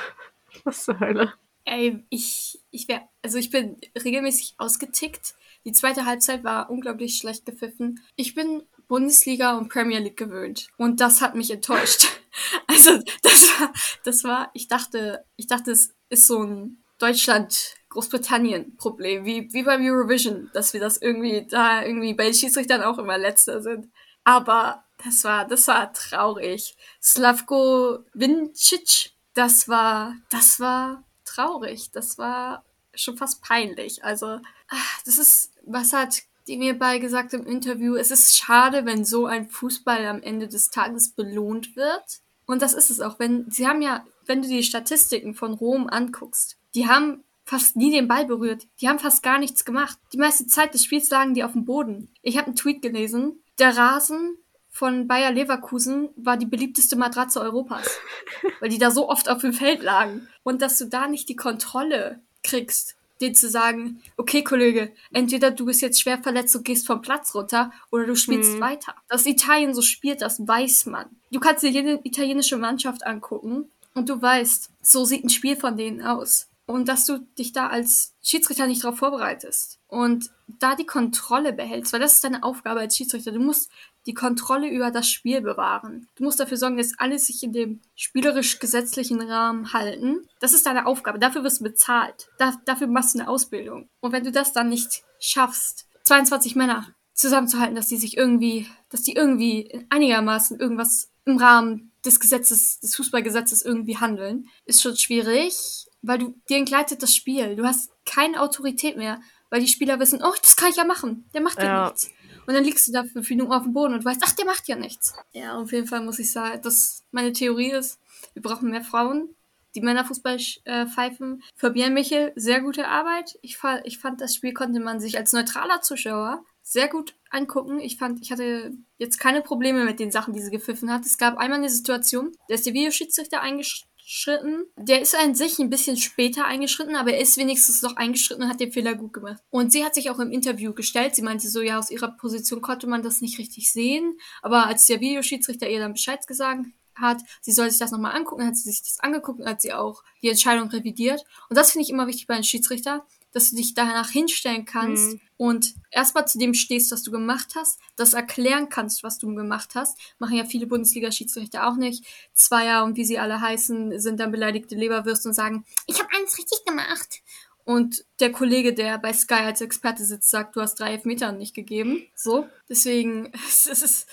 Was 0.64 0.86
zur 0.86 1.00
Hölle? 1.00 1.34
Ey, 1.66 2.04
ich, 2.10 2.60
ich 2.72 2.88
wäre, 2.88 3.02
also 3.22 3.38
ich 3.38 3.52
bin 3.52 3.78
regelmäßig 4.04 4.56
ausgetickt. 4.58 5.36
Die 5.66 5.72
zweite 5.72 6.06
Halbzeit 6.06 6.44
war 6.44 6.70
unglaublich 6.70 7.18
schlecht 7.18 7.46
gepfiffen. 7.46 8.02
Ich 8.16 8.34
bin 8.34 8.64
Bundesliga 8.88 9.56
und 9.58 9.70
Premier 9.70 10.00
League 10.00 10.18
gewöhnt 10.18 10.70
und 10.78 11.00
das 11.00 11.22
hat 11.22 11.36
mich 11.36 11.52
enttäuscht. 11.52 12.08
also 12.68 13.00
das 13.22 13.50
war, 13.50 13.74
das 14.04 14.24
war, 14.24 14.50
ich 14.54 14.68
dachte, 14.68 15.26
ich 15.36 15.48
dachte, 15.48 15.72
es 15.72 15.94
ist 16.10 16.26
so 16.26 16.42
ein 16.44 16.84
Deutschland 16.98 17.76
Großbritannien-Problem, 17.90 19.26
wie, 19.26 19.52
wie 19.52 19.64
beim 19.64 19.84
Eurovision, 19.84 20.50
dass 20.54 20.74
wir 20.74 20.80
das 20.80 20.98
irgendwie 20.98 21.48
da 21.50 21.84
irgendwie 21.84 22.14
bei 22.14 22.26
den 22.26 22.34
Schiedsrichtern 22.34 22.84
auch 22.84 22.98
immer 22.98 23.18
letzter 23.18 23.62
sind. 23.62 23.90
Aber 24.24 24.84
das 25.04 25.24
war, 25.24 25.48
das 25.48 25.68
war 25.68 25.92
traurig. 25.94 26.76
Slavko 27.02 28.00
Vincic, 28.14 29.12
das 29.34 29.68
war, 29.68 30.16
das 30.30 30.60
war 30.60 31.04
traurig. 31.26 31.92
Das 31.92 32.18
war 32.18 32.64
schon 32.94 33.18
fast 33.18 33.42
peinlich. 33.42 34.04
Also, 34.04 34.40
ach, 34.68 35.02
das 35.06 35.18
ist, 35.18 35.52
was 35.66 35.94
hat 35.94 36.24
die 36.48 36.58
mir 36.58 36.78
bei 36.78 36.98
gesagt 36.98 37.34
im 37.34 37.46
Interview, 37.46 37.96
es 37.96 38.10
ist 38.10 38.36
schade, 38.36 38.86
wenn 38.86 39.06
so 39.06 39.28
ein 39.28 39.50
Fußball 39.50 40.06
am 40.08 40.22
Ende 40.22 40.48
des 40.48 40.72
Tages 40.72 41.12
belohnt 41.12 41.76
wird. 41.76 42.22
Und 42.48 42.64
das 42.64 42.74
ist 42.74 42.90
es 42.90 43.02
auch, 43.02 43.20
wenn, 43.20 43.50
sie 43.52 43.68
haben 43.68 43.84
ja, 43.84 44.04
wenn 44.26 44.42
du 44.42 44.48
die 44.48 44.64
Statistiken 44.64 45.36
von 45.36 45.54
Rom 45.54 45.88
anguckst, 45.88 46.58
die 46.74 46.88
haben 46.88 47.24
fast 47.50 47.76
nie 47.76 47.92
den 47.92 48.08
Ball 48.08 48.28
berührt. 48.28 48.68
Die 48.80 48.88
haben 48.88 49.00
fast 49.00 49.24
gar 49.24 49.40
nichts 49.40 49.66
gemacht. 49.66 49.98
Die 50.14 50.20
meiste 50.20 50.46
Zeit 50.46 50.76
des 50.76 50.84
Spiels 50.84 51.10
lagen 51.10 51.34
die 51.34 51.44
auf 51.44 51.54
dem 51.54 51.66
Boden. 51.66 52.10
Ich 52.22 52.38
habe 52.38 52.46
einen 52.46 52.56
Tweet 52.56 52.84
gelesen. 52.84 53.42
Der 53.58 53.76
Rasen 53.76 54.38
von 54.70 55.08
Bayer 55.08 55.32
Leverkusen 55.32 56.10
war 56.16 56.38
die 56.38 56.46
beliebteste 56.46 56.96
Matratze 56.96 57.42
Europas. 57.42 58.00
weil 58.60 58.70
die 58.70 58.78
da 58.78 58.92
so 58.92 59.10
oft 59.10 59.30
auf 59.30 59.42
dem 59.42 59.54
Feld 59.54 59.82
lagen. 59.82 60.28
Und 60.44 60.62
dass 60.62 60.78
du 60.78 60.86
da 60.86 61.08
nicht 61.08 61.28
die 61.28 61.36
Kontrolle 61.36 62.22
kriegst, 62.44 62.96
den 63.20 63.34
zu 63.34 63.50
sagen, 63.50 64.00
okay, 64.16 64.44
Kollege, 64.44 64.92
entweder 65.12 65.50
du 65.50 65.66
bist 65.66 65.82
jetzt 65.82 66.00
schwer 66.00 66.22
verletzt 66.22 66.56
und 66.56 66.66
gehst 66.66 66.86
vom 66.86 67.02
Platz 67.02 67.34
runter 67.34 67.72
oder 67.90 68.06
du 68.06 68.16
spielst 68.16 68.54
hm. 68.54 68.62
weiter. 68.62 68.94
Dass 69.08 69.26
Italien 69.26 69.74
so 69.74 69.82
spielt, 69.82 70.22
das 70.22 70.48
weiß 70.48 70.86
man. 70.86 71.08
Du 71.32 71.40
kannst 71.40 71.64
dir 71.64 71.72
jede 71.72 72.00
italienische 72.04 72.58
Mannschaft 72.58 73.08
angucken 73.08 73.72
und 73.96 74.08
du 74.08 74.22
weißt, 74.22 74.70
so 74.84 75.04
sieht 75.04 75.24
ein 75.24 75.30
Spiel 75.30 75.56
von 75.56 75.76
denen 75.76 76.04
aus 76.04 76.49
und 76.70 76.88
dass 76.88 77.06
du 77.06 77.18
dich 77.18 77.52
da 77.52 77.66
als 77.68 78.14
Schiedsrichter 78.22 78.68
nicht 78.68 78.84
darauf 78.84 79.00
vorbereitest 79.00 79.80
und 79.88 80.30
da 80.48 80.76
die 80.76 80.86
Kontrolle 80.86 81.52
behältst, 81.52 81.92
weil 81.92 82.00
das 82.00 82.14
ist 82.14 82.24
deine 82.24 82.44
Aufgabe 82.44 82.80
als 82.80 82.96
Schiedsrichter. 82.96 83.32
Du 83.32 83.40
musst 83.40 83.72
die 84.06 84.14
Kontrolle 84.14 84.70
über 84.70 84.92
das 84.92 85.10
Spiel 85.10 85.42
bewahren. 85.42 86.08
Du 86.16 86.24
musst 86.24 86.40
dafür 86.40 86.58
sorgen, 86.58 86.78
dass 86.78 86.94
alles 87.00 87.26
sich 87.26 87.42
in 87.42 87.54
dem 87.54 87.82
spielerisch-gesetzlichen 87.96 89.20
Rahmen 89.20 89.74
halten. 89.74 90.28
Das 90.42 90.54
ist 90.54 90.68
deine 90.68 90.86
Aufgabe. 90.86 91.18
Dafür 91.18 91.44
wirst 91.44 91.60
du 91.60 91.64
bezahlt. 91.64 92.30
Da, 92.38 92.54
dafür 92.66 92.86
machst 92.86 93.16
du 93.16 93.20
eine 93.20 93.30
Ausbildung. 93.30 93.90
Und 94.00 94.12
wenn 94.12 94.24
du 94.24 94.32
das 94.32 94.54
dann 94.54 94.70
nicht 94.70 95.02
schaffst, 95.20 95.88
22 96.04 96.56
Männer 96.56 96.94
zusammenzuhalten, 97.16 97.76
dass 97.76 97.88
die 97.88 97.98
sich 97.98 98.16
irgendwie, 98.16 98.68
dass 98.90 99.02
die 99.02 99.14
irgendwie 99.14 99.88
einigermaßen 99.90 100.60
irgendwas 100.60 101.10
im 101.26 101.38
Rahmen 101.38 101.94
des 102.06 102.20
Gesetzes, 102.20 102.80
des 102.80 102.96
Fußballgesetzes 102.96 103.64
irgendwie 103.64 103.98
handeln, 103.98 104.48
ist 104.66 104.84
schon 104.84 104.96
schwierig 104.96 105.89
weil 106.02 106.18
du 106.18 106.36
dir 106.50 106.58
entgleitet 106.58 107.04
das 107.04 107.16
Spiel. 107.16 107.56
Du 107.56 107.66
hast 107.66 107.92
keine 108.06 108.42
Autorität 108.42 108.98
mehr, 108.98 109.22
weil 109.50 109.62
die 109.62 109.68
Spieler 109.68 110.00
wissen, 110.00 110.22
oh, 110.24 110.34
das 110.42 110.56
kann 110.56 110.70
ich 110.70 110.78
ja 110.78 110.86
machen. 110.86 111.30
Der 111.34 111.42
macht 111.42 111.58
ja, 111.60 111.66
ja 111.66 111.86
nichts. 111.86 112.12
Und 112.48 112.54
dann 112.54 112.64
liegst 112.64 112.88
du 112.88 112.92
da 112.92 113.04
fünf 113.04 113.30
Minuten 113.30 113.52
auf 113.52 113.64
dem 113.64 113.74
Boden 113.74 113.94
und 113.94 114.06
weißt, 114.06 114.22
ach, 114.26 114.34
der 114.34 114.46
macht 114.46 114.68
ja 114.68 114.76
nichts. 114.76 115.14
Ja, 115.34 115.58
auf 115.58 115.72
jeden 115.72 115.88
Fall 115.88 116.02
muss 116.02 116.20
ich 116.20 116.32
sagen, 116.32 116.62
dass 116.62 117.04
meine 117.12 117.32
Theorie 117.32 117.72
ist, 117.72 118.00
wir 118.34 118.42
brauchen 118.42 118.72
mehr 118.72 118.84
Frauen, 118.84 119.36
die 119.76 119.82
Männerfußball 119.82 120.38
äh, 120.66 120.88
pfeifen. 120.88 121.44
Fabian 121.56 121.94
Michel, 121.94 122.32
sehr 122.36 122.62
gute 122.62 122.88
Arbeit. 122.88 123.38
Ich, 123.42 123.60
ich 123.84 124.00
fand, 124.00 124.22
das 124.22 124.36
Spiel 124.36 124.54
konnte 124.54 124.80
man 124.80 125.00
sich 125.00 125.18
als 125.18 125.32
neutraler 125.32 125.82
Zuschauer 125.82 126.44
sehr 126.64 126.88
gut 126.88 127.16
angucken. 127.30 127.80
Ich 127.80 127.98
fand, 127.98 128.22
ich 128.22 128.32
hatte 128.32 128.72
jetzt 128.98 129.20
keine 129.20 129.42
Probleme 129.42 129.86
mit 129.86 130.00
den 130.00 130.12
Sachen, 130.12 130.34
die 130.34 130.42
sie 130.42 130.52
gepfiffen 130.52 130.92
hat. 130.92 131.06
Es 131.06 131.18
gab 131.18 131.38
einmal 131.38 131.60
eine 131.60 131.70
Situation, 131.70 132.32
da 132.48 132.56
ist 132.56 132.66
der 132.66 132.74
Videoschiedsrichter 132.74 133.42
eingesch 133.42 133.86
eingeschritten. 134.10 134.66
Der 134.76 135.02
ist 135.02 135.16
an 135.16 135.36
sich 135.36 135.60
ein 135.60 135.70
bisschen 135.70 135.98
später 135.98 136.46
eingeschritten, 136.46 136.96
aber 136.96 137.14
er 137.14 137.22
ist 137.22 137.38
wenigstens 137.38 137.82
noch 137.82 137.96
eingeschritten 137.96 138.44
und 138.44 138.50
hat 138.50 138.60
den 138.60 138.72
Fehler 138.72 138.96
gut 138.96 139.14
gemacht. 139.14 139.42
Und 139.50 139.72
sie 139.72 139.86
hat 139.86 139.94
sich 139.96 140.10
auch 140.10 140.20
im 140.20 140.32
Interview 140.32 140.74
gestellt. 140.74 141.16
Sie 141.16 141.22
meinte 141.22 141.48
so, 141.48 141.62
ja, 141.62 141.78
aus 141.78 141.92
ihrer 141.92 142.12
Position 142.12 142.62
konnte 142.62 142.88
man 142.88 143.04
das 143.04 143.22
nicht 143.22 143.38
richtig 143.38 143.72
sehen. 143.72 144.18
Aber 144.42 144.66
als 144.66 144.88
der 144.88 145.00
Videoschiedsrichter 145.00 145.70
ihr 145.70 145.80
dann 145.80 145.94
Bescheid 145.94 146.26
gesagt 146.26 146.66
hat, 146.96 147.22
sie 147.42 147.52
soll 147.52 147.70
sich 147.70 147.80
das 147.80 147.92
nochmal 147.92 148.16
angucken, 148.16 148.46
hat 148.46 148.58
sie 148.58 148.70
sich 148.70 148.82
das 148.82 149.00
angeguckt 149.00 149.40
und 149.40 149.48
hat 149.48 149.62
sie 149.62 149.74
auch 149.74 150.04
die 150.22 150.30
Entscheidung 150.30 150.70
revidiert. 150.70 151.24
Und 151.50 151.58
das 151.58 151.72
finde 151.72 151.84
ich 151.84 151.92
immer 151.92 152.08
wichtig 152.08 152.28
bei 152.28 152.34
einem 152.34 152.44
Schiedsrichter, 152.44 153.06
dass 153.32 153.50
du 153.50 153.56
dich 153.56 153.74
danach 153.74 154.10
hinstellen 154.10 154.66
kannst 154.66 155.14
mhm. 155.14 155.22
und 155.38 155.76
erstmal 155.92 156.28
zu 156.28 156.38
dem 156.40 156.54
stehst, 156.54 156.92
was 156.92 157.04
du 157.04 157.12
gemacht 157.12 157.54
hast, 157.56 157.80
das 157.96 158.14
erklären 158.14 158.70
kannst, 158.70 159.04
was 159.04 159.18
du 159.18 159.34
gemacht 159.34 159.76
hast. 159.76 159.98
Machen 160.20 160.38
ja 160.38 160.46
viele 160.46 160.68
Bundesliga-Schiedsrichter 160.68 161.68
auch 161.68 161.76
nicht. 161.76 162.06
Zweier 162.34 162.84
und 162.84 162.98
wie 162.98 163.06
sie 163.06 163.20
alle 163.20 163.42
heißen, 163.42 164.00
sind 164.00 164.20
dann 164.20 164.32
beleidigte 164.32 164.76
Leberwürste 164.76 165.30
und 165.30 165.34
sagen, 165.34 165.66
ich 165.88 166.00
habe 166.00 166.10
eins 166.18 166.38
richtig 166.38 166.64
gemacht. 166.66 167.22
Und 167.66 168.04
der 168.20 168.32
Kollege, 168.32 168.74
der 168.74 168.98
bei 168.98 169.14
Sky 169.14 169.36
als 169.36 169.62
Experte 169.62 170.04
sitzt, 170.04 170.32
sagt, 170.32 170.56
du 170.56 170.62
hast 170.62 170.80
drei 170.80 170.94
Elfmeter 170.94 171.32
nicht 171.32 171.54
gegeben. 171.54 172.04
So. 172.16 172.48
Deswegen, 172.68 173.32
es 173.48 173.68
ist 173.68 174.08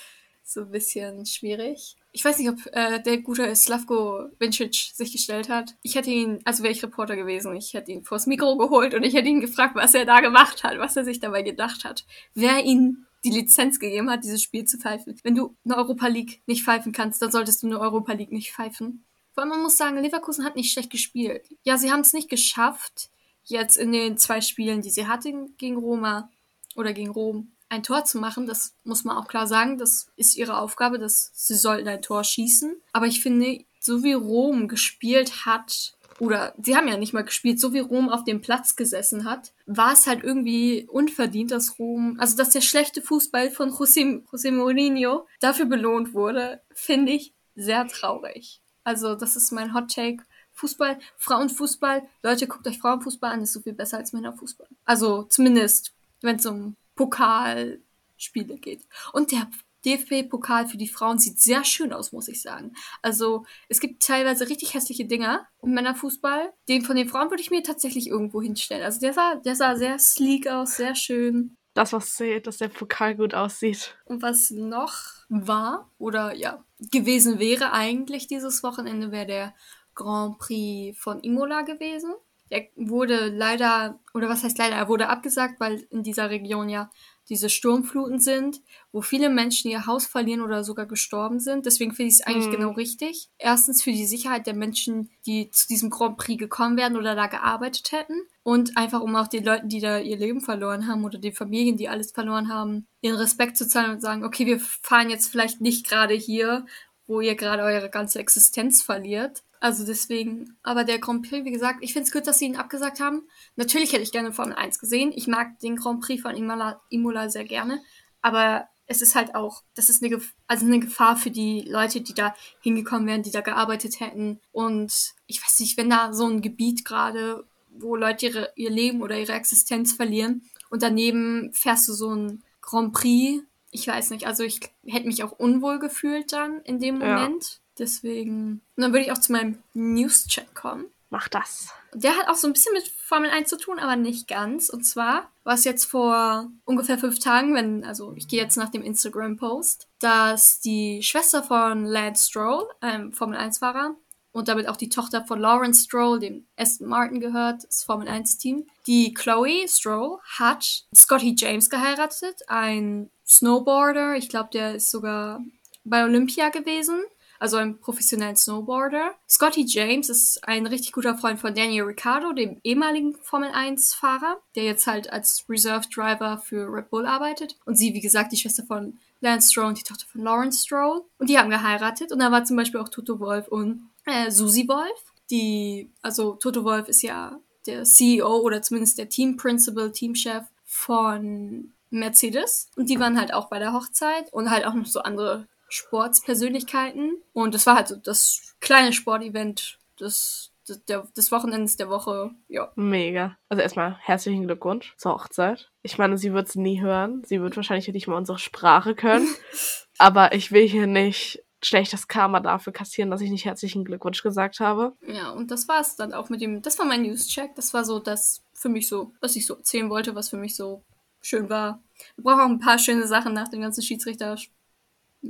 so 0.46 0.62
ein 0.62 0.70
bisschen 0.70 1.26
schwierig 1.26 1.96
ich 2.16 2.24
weiß 2.24 2.38
nicht, 2.38 2.48
ob 2.48 2.56
äh, 2.72 2.98
der 3.02 3.18
gute 3.18 3.54
Slavko 3.54 4.30
Vincic 4.38 4.74
sich 4.94 5.12
gestellt 5.12 5.50
hat. 5.50 5.74
Ich 5.82 5.96
hätte 5.96 6.08
ihn, 6.08 6.40
also 6.46 6.62
wäre 6.62 6.72
ich 6.72 6.82
Reporter 6.82 7.14
gewesen, 7.14 7.54
ich 7.54 7.74
hätte 7.74 7.92
ihn 7.92 8.04
vors 8.04 8.26
Mikro 8.26 8.56
geholt 8.56 8.94
und 8.94 9.02
ich 9.02 9.12
hätte 9.12 9.28
ihn 9.28 9.42
gefragt, 9.42 9.74
was 9.74 9.92
er 9.92 10.06
da 10.06 10.20
gemacht 10.20 10.64
hat, 10.64 10.78
was 10.78 10.96
er 10.96 11.04
sich 11.04 11.20
dabei 11.20 11.42
gedacht 11.42 11.84
hat. 11.84 12.06
Wer 12.32 12.64
ihn 12.64 13.04
die 13.22 13.30
Lizenz 13.32 13.78
gegeben 13.78 14.08
hat, 14.08 14.24
dieses 14.24 14.42
Spiel 14.42 14.64
zu 14.64 14.78
pfeifen. 14.78 15.20
Wenn 15.24 15.34
du 15.34 15.54
eine 15.66 15.76
Europa 15.76 16.06
League 16.06 16.40
nicht 16.46 16.64
pfeifen 16.64 16.92
kannst, 16.92 17.20
dann 17.20 17.30
solltest 17.30 17.62
du 17.62 17.66
eine 17.66 17.80
Europa 17.80 18.14
League 18.14 18.32
nicht 18.32 18.52
pfeifen. 18.52 19.04
Weil 19.34 19.46
man 19.46 19.60
muss 19.60 19.76
sagen, 19.76 20.02
Leverkusen 20.02 20.46
hat 20.46 20.56
nicht 20.56 20.72
schlecht 20.72 20.88
gespielt. 20.88 21.46
Ja, 21.64 21.76
sie 21.76 21.92
haben 21.92 22.00
es 22.00 22.14
nicht 22.14 22.30
geschafft, 22.30 23.10
jetzt 23.44 23.76
in 23.76 23.92
den 23.92 24.16
zwei 24.16 24.40
Spielen, 24.40 24.80
die 24.80 24.90
sie 24.90 25.06
hatten 25.06 25.54
gegen 25.58 25.76
Roma 25.76 26.30
oder 26.76 26.94
gegen 26.94 27.10
Rom, 27.10 27.52
ein 27.68 27.82
Tor 27.82 28.04
zu 28.04 28.18
machen. 28.18 28.46
Das 28.46 28.74
muss 28.84 29.04
man 29.04 29.16
auch 29.16 29.28
klar 29.28 29.46
sagen. 29.46 29.78
Das 29.78 30.08
ist 30.16 30.36
ihre 30.36 30.58
Aufgabe, 30.58 30.98
dass 30.98 31.30
sie 31.34 31.54
sollten 31.54 31.88
ein 31.88 32.02
Tor 32.02 32.24
schießen. 32.24 32.76
Aber 32.92 33.06
ich 33.06 33.20
finde, 33.20 33.64
so 33.80 34.02
wie 34.02 34.12
Rom 34.12 34.68
gespielt 34.68 35.46
hat, 35.46 35.96
oder 36.18 36.54
sie 36.62 36.76
haben 36.76 36.88
ja 36.88 36.96
nicht 36.96 37.12
mal 37.12 37.24
gespielt, 37.24 37.60
so 37.60 37.72
wie 37.72 37.78
Rom 37.78 38.08
auf 38.08 38.24
dem 38.24 38.40
Platz 38.40 38.76
gesessen 38.76 39.24
hat, 39.28 39.52
war 39.66 39.92
es 39.92 40.06
halt 40.06 40.24
irgendwie 40.24 40.86
unverdient, 40.90 41.50
dass 41.50 41.78
Rom, 41.78 42.16
also 42.18 42.36
dass 42.36 42.50
der 42.50 42.62
schlechte 42.62 43.02
Fußball 43.02 43.50
von 43.50 43.70
José, 43.70 44.24
José 44.30 44.50
Mourinho 44.50 45.26
dafür 45.40 45.66
belohnt 45.66 46.14
wurde, 46.14 46.62
finde 46.72 47.12
ich 47.12 47.34
sehr 47.54 47.86
traurig. 47.86 48.62
Also 48.84 49.14
das 49.14 49.36
ist 49.36 49.52
mein 49.52 49.74
Hot 49.74 49.90
Take. 49.92 50.22
Fußball, 50.52 50.98
Frauenfußball, 51.18 52.08
Leute, 52.22 52.46
guckt 52.46 52.66
euch 52.66 52.78
Frauenfußball 52.78 53.30
an, 53.30 53.42
ist 53.42 53.52
so 53.52 53.60
viel 53.60 53.74
besser 53.74 53.98
als 53.98 54.14
Männerfußball. 54.14 54.68
Also 54.86 55.24
zumindest, 55.24 55.92
wenn 56.22 56.36
es 56.36 56.46
um 56.46 56.76
Pokalspiele 56.96 58.58
geht. 58.58 58.86
Und 59.12 59.30
der 59.30 59.48
DFB-Pokal 59.86 60.66
für 60.66 60.76
die 60.76 60.88
Frauen 60.88 61.18
sieht 61.18 61.40
sehr 61.40 61.64
schön 61.64 61.92
aus, 61.92 62.10
muss 62.10 62.28
ich 62.28 62.42
sagen. 62.42 62.72
Also 63.02 63.46
es 63.68 63.78
gibt 63.78 64.02
teilweise 64.02 64.48
richtig 64.48 64.74
hässliche 64.74 65.06
Dinger 65.06 65.46
im 65.62 65.70
Männerfußball. 65.72 66.52
Den 66.68 66.82
von 66.82 66.96
den 66.96 67.08
Frauen 67.08 67.30
würde 67.30 67.42
ich 67.42 67.50
mir 67.50 67.62
tatsächlich 67.62 68.08
irgendwo 68.08 68.42
hinstellen. 68.42 68.82
Also 68.82 68.98
der 68.98 69.12
sah, 69.12 69.36
der 69.36 69.54
sah 69.54 69.76
sehr 69.76 69.98
sleek 69.98 70.48
aus, 70.48 70.76
sehr 70.76 70.96
schön. 70.96 71.56
Das, 71.74 71.92
was 71.92 72.16
seht, 72.16 72.46
dass 72.46 72.56
der 72.56 72.68
Pokal 72.68 73.14
gut 73.14 73.34
aussieht. 73.34 73.96
Und 74.06 74.22
was 74.22 74.50
noch 74.50 74.94
war 75.28 75.90
oder 75.98 76.34
ja 76.34 76.64
gewesen 76.90 77.38
wäre 77.38 77.72
eigentlich 77.72 78.26
dieses 78.26 78.62
Wochenende, 78.62 79.12
wäre 79.12 79.26
der 79.26 79.54
Grand 79.94 80.38
Prix 80.38 80.98
von 80.98 81.20
Imola 81.20 81.62
gewesen. 81.62 82.14
Der 82.50 82.66
wurde 82.76 83.28
leider, 83.28 83.98
oder 84.14 84.28
was 84.28 84.44
heißt 84.44 84.58
leider, 84.58 84.76
er 84.76 84.88
wurde 84.88 85.08
abgesagt, 85.08 85.58
weil 85.58 85.86
in 85.90 86.02
dieser 86.02 86.30
Region 86.30 86.68
ja 86.68 86.90
diese 87.28 87.50
Sturmfluten 87.50 88.20
sind, 88.20 88.60
wo 88.92 89.02
viele 89.02 89.28
Menschen 89.28 89.70
ihr 89.70 89.86
Haus 89.86 90.06
verlieren 90.06 90.40
oder 90.40 90.62
sogar 90.62 90.86
gestorben 90.86 91.40
sind. 91.40 91.66
Deswegen 91.66 91.92
finde 91.92 92.08
ich 92.08 92.20
es 92.20 92.20
eigentlich 92.20 92.46
mhm. 92.46 92.52
genau 92.52 92.70
richtig. 92.72 93.28
Erstens 93.38 93.82
für 93.82 93.90
die 93.90 94.06
Sicherheit 94.06 94.46
der 94.46 94.54
Menschen, 94.54 95.10
die 95.26 95.50
zu 95.50 95.66
diesem 95.66 95.90
Grand 95.90 96.18
Prix 96.18 96.38
gekommen 96.38 96.76
wären 96.76 96.96
oder 96.96 97.16
da 97.16 97.26
gearbeitet 97.26 97.90
hätten. 97.90 98.14
Und 98.44 98.76
einfach 98.76 99.00
um 99.00 99.16
auch 99.16 99.26
den 99.26 99.44
Leuten, 99.44 99.68
die 99.68 99.80
da 99.80 99.98
ihr 99.98 100.16
Leben 100.16 100.40
verloren 100.40 100.86
haben 100.86 101.04
oder 101.04 101.18
den 101.18 101.34
Familien, 101.34 101.76
die 101.76 101.88
alles 101.88 102.12
verloren 102.12 102.48
haben, 102.48 102.86
ihren 103.00 103.16
Respekt 103.16 103.56
zu 103.56 103.66
zahlen 103.66 103.90
und 103.90 104.00
sagen, 104.00 104.24
okay, 104.24 104.46
wir 104.46 104.60
fahren 104.60 105.10
jetzt 105.10 105.28
vielleicht 105.28 105.60
nicht 105.60 105.88
gerade 105.88 106.14
hier, 106.14 106.64
wo 107.08 107.20
ihr 107.20 107.34
gerade 107.34 107.62
eure 107.64 107.90
ganze 107.90 108.20
Existenz 108.20 108.82
verliert. 108.82 109.42
Also 109.60 109.84
deswegen, 109.84 110.56
aber 110.62 110.84
der 110.84 110.98
Grand 110.98 111.28
Prix, 111.28 111.44
wie 111.44 111.52
gesagt, 111.52 111.78
ich 111.80 111.92
finde 111.92 112.06
es 112.06 112.12
gut, 112.12 112.26
dass 112.26 112.38
sie 112.38 112.46
ihn 112.46 112.56
abgesagt 112.56 113.00
haben. 113.00 113.28
Natürlich 113.56 113.92
hätte 113.92 114.02
ich 114.02 114.12
gerne 114.12 114.32
Formel 114.32 114.54
1 114.54 114.78
gesehen. 114.78 115.12
Ich 115.14 115.26
mag 115.26 115.58
den 115.60 115.76
Grand 115.76 116.00
Prix 116.00 116.22
von 116.22 116.36
Imola, 116.36 116.80
Imola 116.90 117.30
sehr 117.30 117.44
gerne. 117.44 117.80
Aber 118.22 118.68
es 118.86 119.02
ist 119.02 119.14
halt 119.14 119.34
auch, 119.34 119.62
das 119.74 119.88
ist 119.88 120.02
eine, 120.02 120.20
also 120.46 120.66
eine 120.66 120.80
Gefahr 120.80 121.16
für 121.16 121.30
die 121.30 121.62
Leute, 121.62 122.00
die 122.00 122.14
da 122.14 122.34
hingekommen 122.60 123.06
wären, 123.06 123.22
die 123.22 123.30
da 123.30 123.40
gearbeitet 123.40 124.00
hätten. 124.00 124.40
Und 124.52 125.14
ich 125.26 125.42
weiß 125.42 125.60
nicht, 125.60 125.76
wenn 125.76 125.90
da 125.90 126.12
so 126.12 126.26
ein 126.26 126.42
Gebiet 126.42 126.84
gerade, 126.84 127.44
wo 127.70 127.96
Leute 127.96 128.26
ihre, 128.26 128.52
ihr 128.54 128.70
Leben 128.70 129.02
oder 129.02 129.18
ihre 129.18 129.32
Existenz 129.32 129.92
verlieren 129.92 130.42
und 130.70 130.82
daneben 130.82 131.52
fährst 131.52 131.88
du 131.88 131.92
so 131.92 132.14
ein 132.14 132.42
Grand 132.60 132.92
Prix, 132.92 133.42
ich 133.70 133.86
weiß 133.86 134.10
nicht, 134.10 134.26
also 134.26 134.42
ich 134.42 134.60
hätte 134.86 135.06
mich 135.06 135.22
auch 135.22 135.32
unwohl 135.32 135.78
gefühlt 135.78 136.32
dann 136.32 136.60
in 136.62 136.78
dem 136.78 136.98
Moment. 136.98 137.44
Ja. 137.44 137.65
Deswegen. 137.78 138.62
Und 138.76 138.82
dann 138.82 138.92
würde 138.92 139.04
ich 139.04 139.12
auch 139.12 139.18
zu 139.18 139.32
meinem 139.32 139.58
News-Check 139.74 140.54
kommen. 140.54 140.86
Mach 141.10 141.28
das. 141.28 141.68
Der 141.94 142.16
hat 142.16 142.28
auch 142.28 142.34
so 142.34 142.46
ein 142.46 142.52
bisschen 142.52 142.72
mit 142.72 142.88
Formel 142.88 143.30
1 143.30 143.48
zu 143.48 143.56
tun, 143.56 143.78
aber 143.78 143.96
nicht 143.96 144.26
ganz. 144.26 144.68
Und 144.68 144.84
zwar 144.84 145.30
war 145.44 145.54
es 145.54 145.64
jetzt 145.64 145.84
vor 145.84 146.50
ungefähr 146.64 146.98
fünf 146.98 147.20
Tagen, 147.20 147.54
wenn, 147.54 147.84
also 147.84 148.12
ich 148.16 148.26
gehe 148.26 148.42
jetzt 148.42 148.56
nach 148.56 148.70
dem 148.70 148.82
Instagram-Post, 148.82 149.86
dass 150.00 150.60
die 150.60 151.02
Schwester 151.02 151.42
von 151.42 151.84
Lance 151.84 152.28
Stroll, 152.28 152.68
einem 152.80 153.12
Formel 153.12 153.38
1-Fahrer, 153.38 153.94
und 154.32 154.48
damit 154.48 154.68
auch 154.68 154.76
die 154.76 154.90
Tochter 154.90 155.24
von 155.24 155.40
Lawrence 155.40 155.84
Stroll, 155.84 156.18
dem 156.18 156.46
Aston 156.58 156.88
Martin 156.88 157.20
gehört, 157.20 157.64
das 157.64 157.84
Formel 157.84 158.08
1-Team. 158.08 158.66
Die 158.86 159.14
Chloe 159.14 159.66
Stroll 159.66 160.18
hat 160.38 160.84
Scotty 160.94 161.34
James 161.38 161.70
geheiratet, 161.70 162.42
ein 162.48 163.10
Snowboarder. 163.26 164.16
Ich 164.16 164.28
glaube, 164.28 164.50
der 164.52 164.74
ist 164.74 164.90
sogar 164.90 165.40
bei 165.84 166.04
Olympia 166.04 166.50
gewesen 166.50 167.02
also 167.38 167.56
ein 167.56 167.78
professionellen 167.78 168.36
Snowboarder. 168.36 169.14
Scotty 169.28 169.64
James 169.66 170.08
ist 170.08 170.46
ein 170.46 170.66
richtig 170.66 170.92
guter 170.92 171.16
Freund 171.16 171.38
von 171.40 171.54
Daniel 171.54 171.84
Ricciardo, 171.84 172.32
dem 172.32 172.60
ehemaligen 172.64 173.14
Formel 173.22 173.50
1-Fahrer, 173.50 174.38
der 174.54 174.64
jetzt 174.64 174.86
halt 174.86 175.12
als 175.12 175.44
Reserve 175.48 175.86
Driver 175.92 176.38
für 176.38 176.72
Red 176.72 176.90
Bull 176.90 177.06
arbeitet. 177.06 177.56
Und 177.64 177.76
sie, 177.76 177.94
wie 177.94 178.00
gesagt, 178.00 178.32
die 178.32 178.36
Schwester 178.36 178.64
von 178.64 178.98
Lance 179.20 179.50
Stroll 179.50 179.66
und 179.66 179.78
die 179.78 179.82
Tochter 179.82 180.06
von 180.10 180.22
Lawrence 180.22 180.64
Stroll. 180.64 181.02
Und 181.18 181.30
die 181.30 181.38
haben 181.38 181.50
geheiratet. 181.50 182.12
Und 182.12 182.18
da 182.18 182.30
war 182.30 182.44
zum 182.44 182.56
Beispiel 182.56 182.80
auch 182.80 182.88
Toto 182.88 183.18
Wolf 183.18 183.48
und 183.48 183.88
äh, 184.04 184.30
Susie 184.30 184.68
Wolf. 184.68 185.12
Die, 185.30 185.90
also 186.02 186.34
Toto 186.34 186.64
Wolf 186.64 186.88
ist 186.88 187.02
ja 187.02 187.38
der 187.66 187.84
CEO 187.84 188.38
oder 188.38 188.62
zumindest 188.62 188.98
der 188.98 189.08
Team 189.08 189.36
Principal, 189.36 189.90
Teamchef 189.90 190.44
von 190.64 191.72
Mercedes. 191.90 192.68
Und 192.76 192.90
die 192.90 193.00
waren 193.00 193.18
halt 193.18 193.32
auch 193.32 193.48
bei 193.48 193.58
der 193.58 193.72
Hochzeit 193.72 194.32
und 194.32 194.50
halt 194.50 194.66
auch 194.66 194.74
noch 194.74 194.86
so 194.86 195.00
andere 195.00 195.46
Sportspersönlichkeiten. 195.68 197.22
Und 197.32 197.54
das 197.54 197.66
war 197.66 197.76
halt 197.76 197.88
so 197.88 197.96
das 197.96 198.54
kleine 198.60 198.92
Sportevent 198.92 199.78
des, 200.00 200.52
des, 200.68 200.80
des 201.16 201.32
Wochenends 201.32 201.76
der 201.76 201.88
Woche. 201.88 202.30
Ja. 202.48 202.72
Mega. 202.76 203.36
Also 203.48 203.62
erstmal 203.62 203.96
herzlichen 204.00 204.46
Glückwunsch 204.46 204.94
zur 204.96 205.14
Hochzeit. 205.14 205.70
Ich 205.82 205.98
meine, 205.98 206.18
sie 206.18 206.32
wird 206.32 206.48
es 206.48 206.54
nie 206.54 206.80
hören. 206.80 207.22
Sie 207.24 207.40
wird 207.40 207.56
wahrscheinlich 207.56 207.88
nicht 207.88 208.06
mal 208.06 208.16
unsere 208.16 208.38
Sprache 208.38 208.94
können. 208.94 209.28
Aber 209.98 210.32
ich 210.32 210.52
will 210.52 210.68
hier 210.68 210.86
nicht 210.86 211.42
schlechtes 211.62 212.06
Karma 212.06 212.40
dafür 212.40 212.72
kassieren, 212.72 213.10
dass 213.10 213.20
ich 213.20 213.30
nicht 213.30 213.44
herzlichen 213.44 213.84
Glückwunsch 213.84 214.22
gesagt 214.22 214.60
habe. 214.60 214.94
Ja, 215.06 215.30
und 215.30 215.50
das 215.50 215.68
war 215.68 215.80
es 215.80 215.96
dann 215.96 216.12
auch 216.12 216.28
mit 216.28 216.40
dem, 216.40 216.62
das 216.62 216.78
war 216.78 216.86
mein 216.86 217.02
News-Check. 217.02 217.54
Das 217.54 217.74
war 217.74 217.84
so 217.84 217.98
das 217.98 218.42
für 218.54 218.68
mich 218.68 218.88
so, 218.88 219.12
was 219.20 219.36
ich 219.36 219.46
so 219.46 219.54
erzählen 219.54 219.90
wollte, 219.90 220.14
was 220.14 220.28
für 220.28 220.36
mich 220.36 220.54
so 220.54 220.84
schön 221.20 221.48
war. 221.48 221.82
Wir 222.16 222.24
brauchen 222.24 222.40
auch 222.40 222.48
ein 222.48 222.60
paar 222.60 222.78
schöne 222.78 223.06
Sachen 223.06 223.32
nach 223.32 223.48
dem 223.48 223.60
ganzen 223.60 223.82
Schiedsrichter 223.82 224.36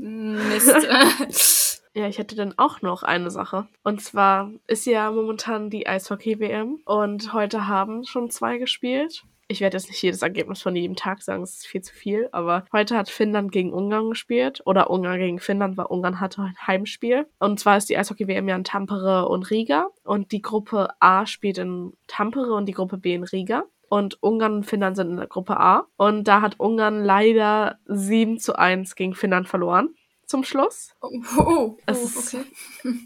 Mist. 0.00 1.82
ja, 1.94 2.06
ich 2.08 2.18
hätte 2.18 2.36
dann 2.36 2.54
auch 2.58 2.82
noch 2.82 3.02
eine 3.02 3.30
Sache. 3.30 3.66
Und 3.82 4.02
zwar 4.02 4.50
ist 4.66 4.86
ja 4.86 5.10
momentan 5.10 5.70
die 5.70 5.86
Eishockey-WM 5.86 6.80
und 6.84 7.32
heute 7.32 7.66
haben 7.66 8.04
schon 8.04 8.30
zwei 8.30 8.58
gespielt. 8.58 9.24
Ich 9.48 9.60
werde 9.60 9.76
jetzt 9.76 9.88
nicht 9.88 10.02
jedes 10.02 10.22
Ergebnis 10.22 10.60
von 10.60 10.74
jedem 10.74 10.96
Tag 10.96 11.22
sagen, 11.22 11.44
es 11.44 11.58
ist 11.58 11.66
viel 11.68 11.80
zu 11.80 11.94
viel, 11.94 12.28
aber 12.32 12.64
heute 12.72 12.96
hat 12.96 13.08
Finnland 13.08 13.52
gegen 13.52 13.72
Ungarn 13.72 14.10
gespielt 14.10 14.60
oder 14.64 14.90
Ungarn 14.90 15.20
gegen 15.20 15.38
Finnland, 15.38 15.76
weil 15.76 15.86
Ungarn 15.86 16.18
hatte 16.18 16.42
ein 16.42 16.56
Heimspiel. 16.66 17.26
Und 17.38 17.60
zwar 17.60 17.76
ist 17.76 17.88
die 17.88 17.96
Eishockey-WM 17.96 18.48
ja 18.48 18.56
in 18.56 18.64
Tampere 18.64 19.28
und 19.28 19.48
Riga 19.50 19.86
und 20.02 20.32
die 20.32 20.42
Gruppe 20.42 20.88
A 20.98 21.26
spielt 21.26 21.58
in 21.58 21.92
Tampere 22.08 22.54
und 22.54 22.66
die 22.66 22.72
Gruppe 22.72 22.98
B 22.98 23.14
in 23.14 23.22
Riga 23.22 23.64
und 23.96 24.22
Ungarn 24.22 24.54
und 24.54 24.64
Finnland 24.64 24.96
sind 24.96 25.10
in 25.10 25.16
der 25.16 25.26
Gruppe 25.26 25.58
A. 25.58 25.86
Und 25.96 26.24
da 26.24 26.40
hat 26.40 26.60
Ungarn 26.60 27.04
leider 27.04 27.78
7 27.86 28.38
zu 28.38 28.56
1 28.56 28.94
gegen 28.94 29.14
Finnland 29.14 29.48
verloren 29.48 29.94
zum 30.26 30.42
Schluss. 30.44 30.90
Oh, 31.00 31.10
oh, 31.38 31.42
oh 31.42 31.78
okay. 31.86 32.44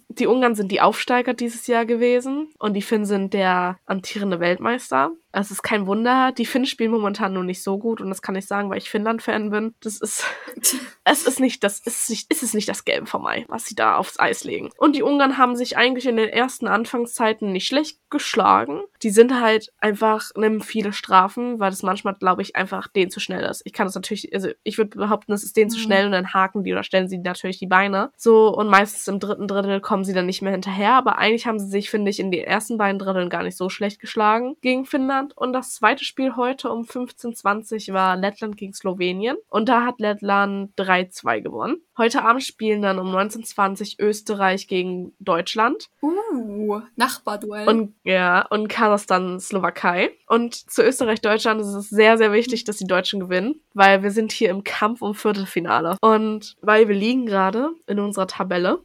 die 0.08 0.26
Ungarn 0.26 0.54
sind 0.54 0.72
die 0.72 0.80
Aufsteiger 0.80 1.34
dieses 1.34 1.66
Jahr 1.66 1.84
gewesen 1.84 2.48
und 2.58 2.74
die 2.74 2.82
Finn 2.82 3.04
sind 3.04 3.34
der 3.34 3.78
amtierende 3.86 4.40
Weltmeister. 4.40 5.12
Es 5.32 5.50
ist 5.50 5.62
kein 5.62 5.86
Wunder. 5.86 6.32
Die 6.32 6.46
Finnen 6.46 6.66
spielen 6.66 6.90
momentan 6.90 7.34
nur 7.34 7.44
nicht 7.44 7.62
so 7.62 7.78
gut 7.78 8.00
und 8.00 8.08
das 8.08 8.22
kann 8.22 8.34
ich 8.36 8.46
sagen, 8.46 8.70
weil 8.70 8.78
ich 8.78 8.90
Finnland-Fan 8.90 9.50
bin. 9.50 9.74
Das 9.80 10.00
ist, 10.00 10.24
es 11.04 11.26
ist 11.26 11.40
nicht, 11.40 11.64
das 11.64 11.80
ist 11.80 12.10
nicht, 12.10 12.30
ist 12.30 12.42
es 12.42 12.54
nicht 12.54 12.68
das 12.68 12.84
Gelbe 12.84 13.06
vom 13.06 13.22
Mai, 13.22 13.44
was 13.48 13.66
sie 13.66 13.74
da 13.74 13.96
aufs 13.96 14.18
Eis 14.18 14.44
legen. 14.44 14.70
Und 14.76 14.96
die 14.96 15.02
Ungarn 15.02 15.38
haben 15.38 15.56
sich 15.56 15.76
eigentlich 15.76 16.06
in 16.06 16.16
den 16.16 16.28
ersten 16.28 16.68
Anfangszeiten 16.68 17.52
nicht 17.52 17.66
schlecht 17.66 17.98
geschlagen. 18.10 18.82
Die 19.02 19.10
sind 19.10 19.40
halt 19.40 19.72
einfach, 19.78 20.30
nehmen 20.36 20.60
viele 20.60 20.92
Strafen, 20.92 21.58
weil 21.60 21.70
das 21.70 21.82
manchmal, 21.82 22.14
glaube 22.14 22.42
ich, 22.42 22.56
einfach 22.56 22.88
denen 22.88 23.10
zu 23.10 23.20
schnell 23.20 23.44
ist. 23.44 23.62
Ich 23.64 23.72
kann 23.72 23.86
das 23.86 23.94
natürlich, 23.94 24.34
also 24.34 24.50
ich 24.62 24.78
würde 24.78 24.98
behaupten, 24.98 25.32
es 25.32 25.44
ist 25.44 25.56
denen 25.56 25.68
mhm. 25.68 25.74
zu 25.74 25.78
schnell 25.78 26.06
und 26.06 26.12
dann 26.12 26.34
haken 26.34 26.64
die 26.64 26.72
oder 26.72 26.82
stellen 26.82 27.08
sie 27.08 27.18
natürlich 27.18 27.58
die 27.58 27.66
Beine. 27.66 28.10
So, 28.16 28.48
und 28.48 28.68
meistens 28.68 29.08
im 29.08 29.20
dritten 29.20 29.46
Drittel 29.46 29.80
kommen 29.80 30.04
sie 30.04 30.12
dann 30.12 30.26
nicht 30.26 30.42
mehr 30.42 30.52
hinterher, 30.52 30.94
aber 30.94 31.18
eigentlich 31.18 31.46
haben 31.46 31.58
sie 31.58 31.68
sich, 31.68 31.88
finde 31.88 32.10
ich, 32.10 32.20
in 32.20 32.30
den 32.30 32.44
ersten 32.44 32.78
beiden 32.78 32.98
Dritteln 32.98 33.30
gar 33.30 33.42
nicht 33.42 33.56
so 33.56 33.68
schlecht 33.68 34.00
geschlagen 34.00 34.56
gegen 34.60 34.84
Finnland. 34.84 35.36
Und 35.36 35.52
das 35.52 35.74
zweite 35.74 36.04
Spiel 36.04 36.36
heute 36.36 36.70
um 36.70 36.82
15.20 36.82 37.88
Uhr 37.88 37.94
war 37.94 38.16
Lettland 38.16 38.56
gegen 38.56 38.74
Slowenien. 38.74 39.36
Und 39.48 39.68
da 39.68 39.84
hat 39.84 40.00
Lettland 40.00 40.49
3-2 40.76 41.40
gewonnen. 41.40 41.76
Heute 41.96 42.22
Abend 42.22 42.42
spielen 42.42 42.82
dann 42.82 42.98
um 42.98 43.14
19.20 43.14 44.00
Uhr 44.00 44.08
Österreich 44.08 44.68
gegen 44.68 45.12
Deutschland. 45.18 45.88
Uh, 46.02 46.80
Nachbarduell. 46.96 47.68
Und 47.68 47.94
ja, 48.04 48.46
und 48.46 48.68
Kasachstan, 48.68 49.40
Slowakei. 49.40 50.12
Und 50.26 50.54
zu 50.54 50.82
Österreich-Deutschland 50.82 51.60
ist 51.60 51.74
es 51.74 51.90
sehr, 51.90 52.18
sehr 52.18 52.32
wichtig, 52.32 52.64
dass 52.64 52.78
die 52.78 52.86
Deutschen 52.86 53.20
gewinnen, 53.20 53.60
weil 53.74 54.02
wir 54.02 54.10
sind 54.10 54.32
hier 54.32 54.50
im 54.50 54.64
Kampf 54.64 55.02
um 55.02 55.14
Viertelfinale. 55.14 55.96
Und 56.00 56.56
weil 56.60 56.88
wir 56.88 56.94
liegen 56.94 57.26
gerade 57.26 57.70
in 57.86 57.98
unserer 57.98 58.26
Tabelle 58.26 58.80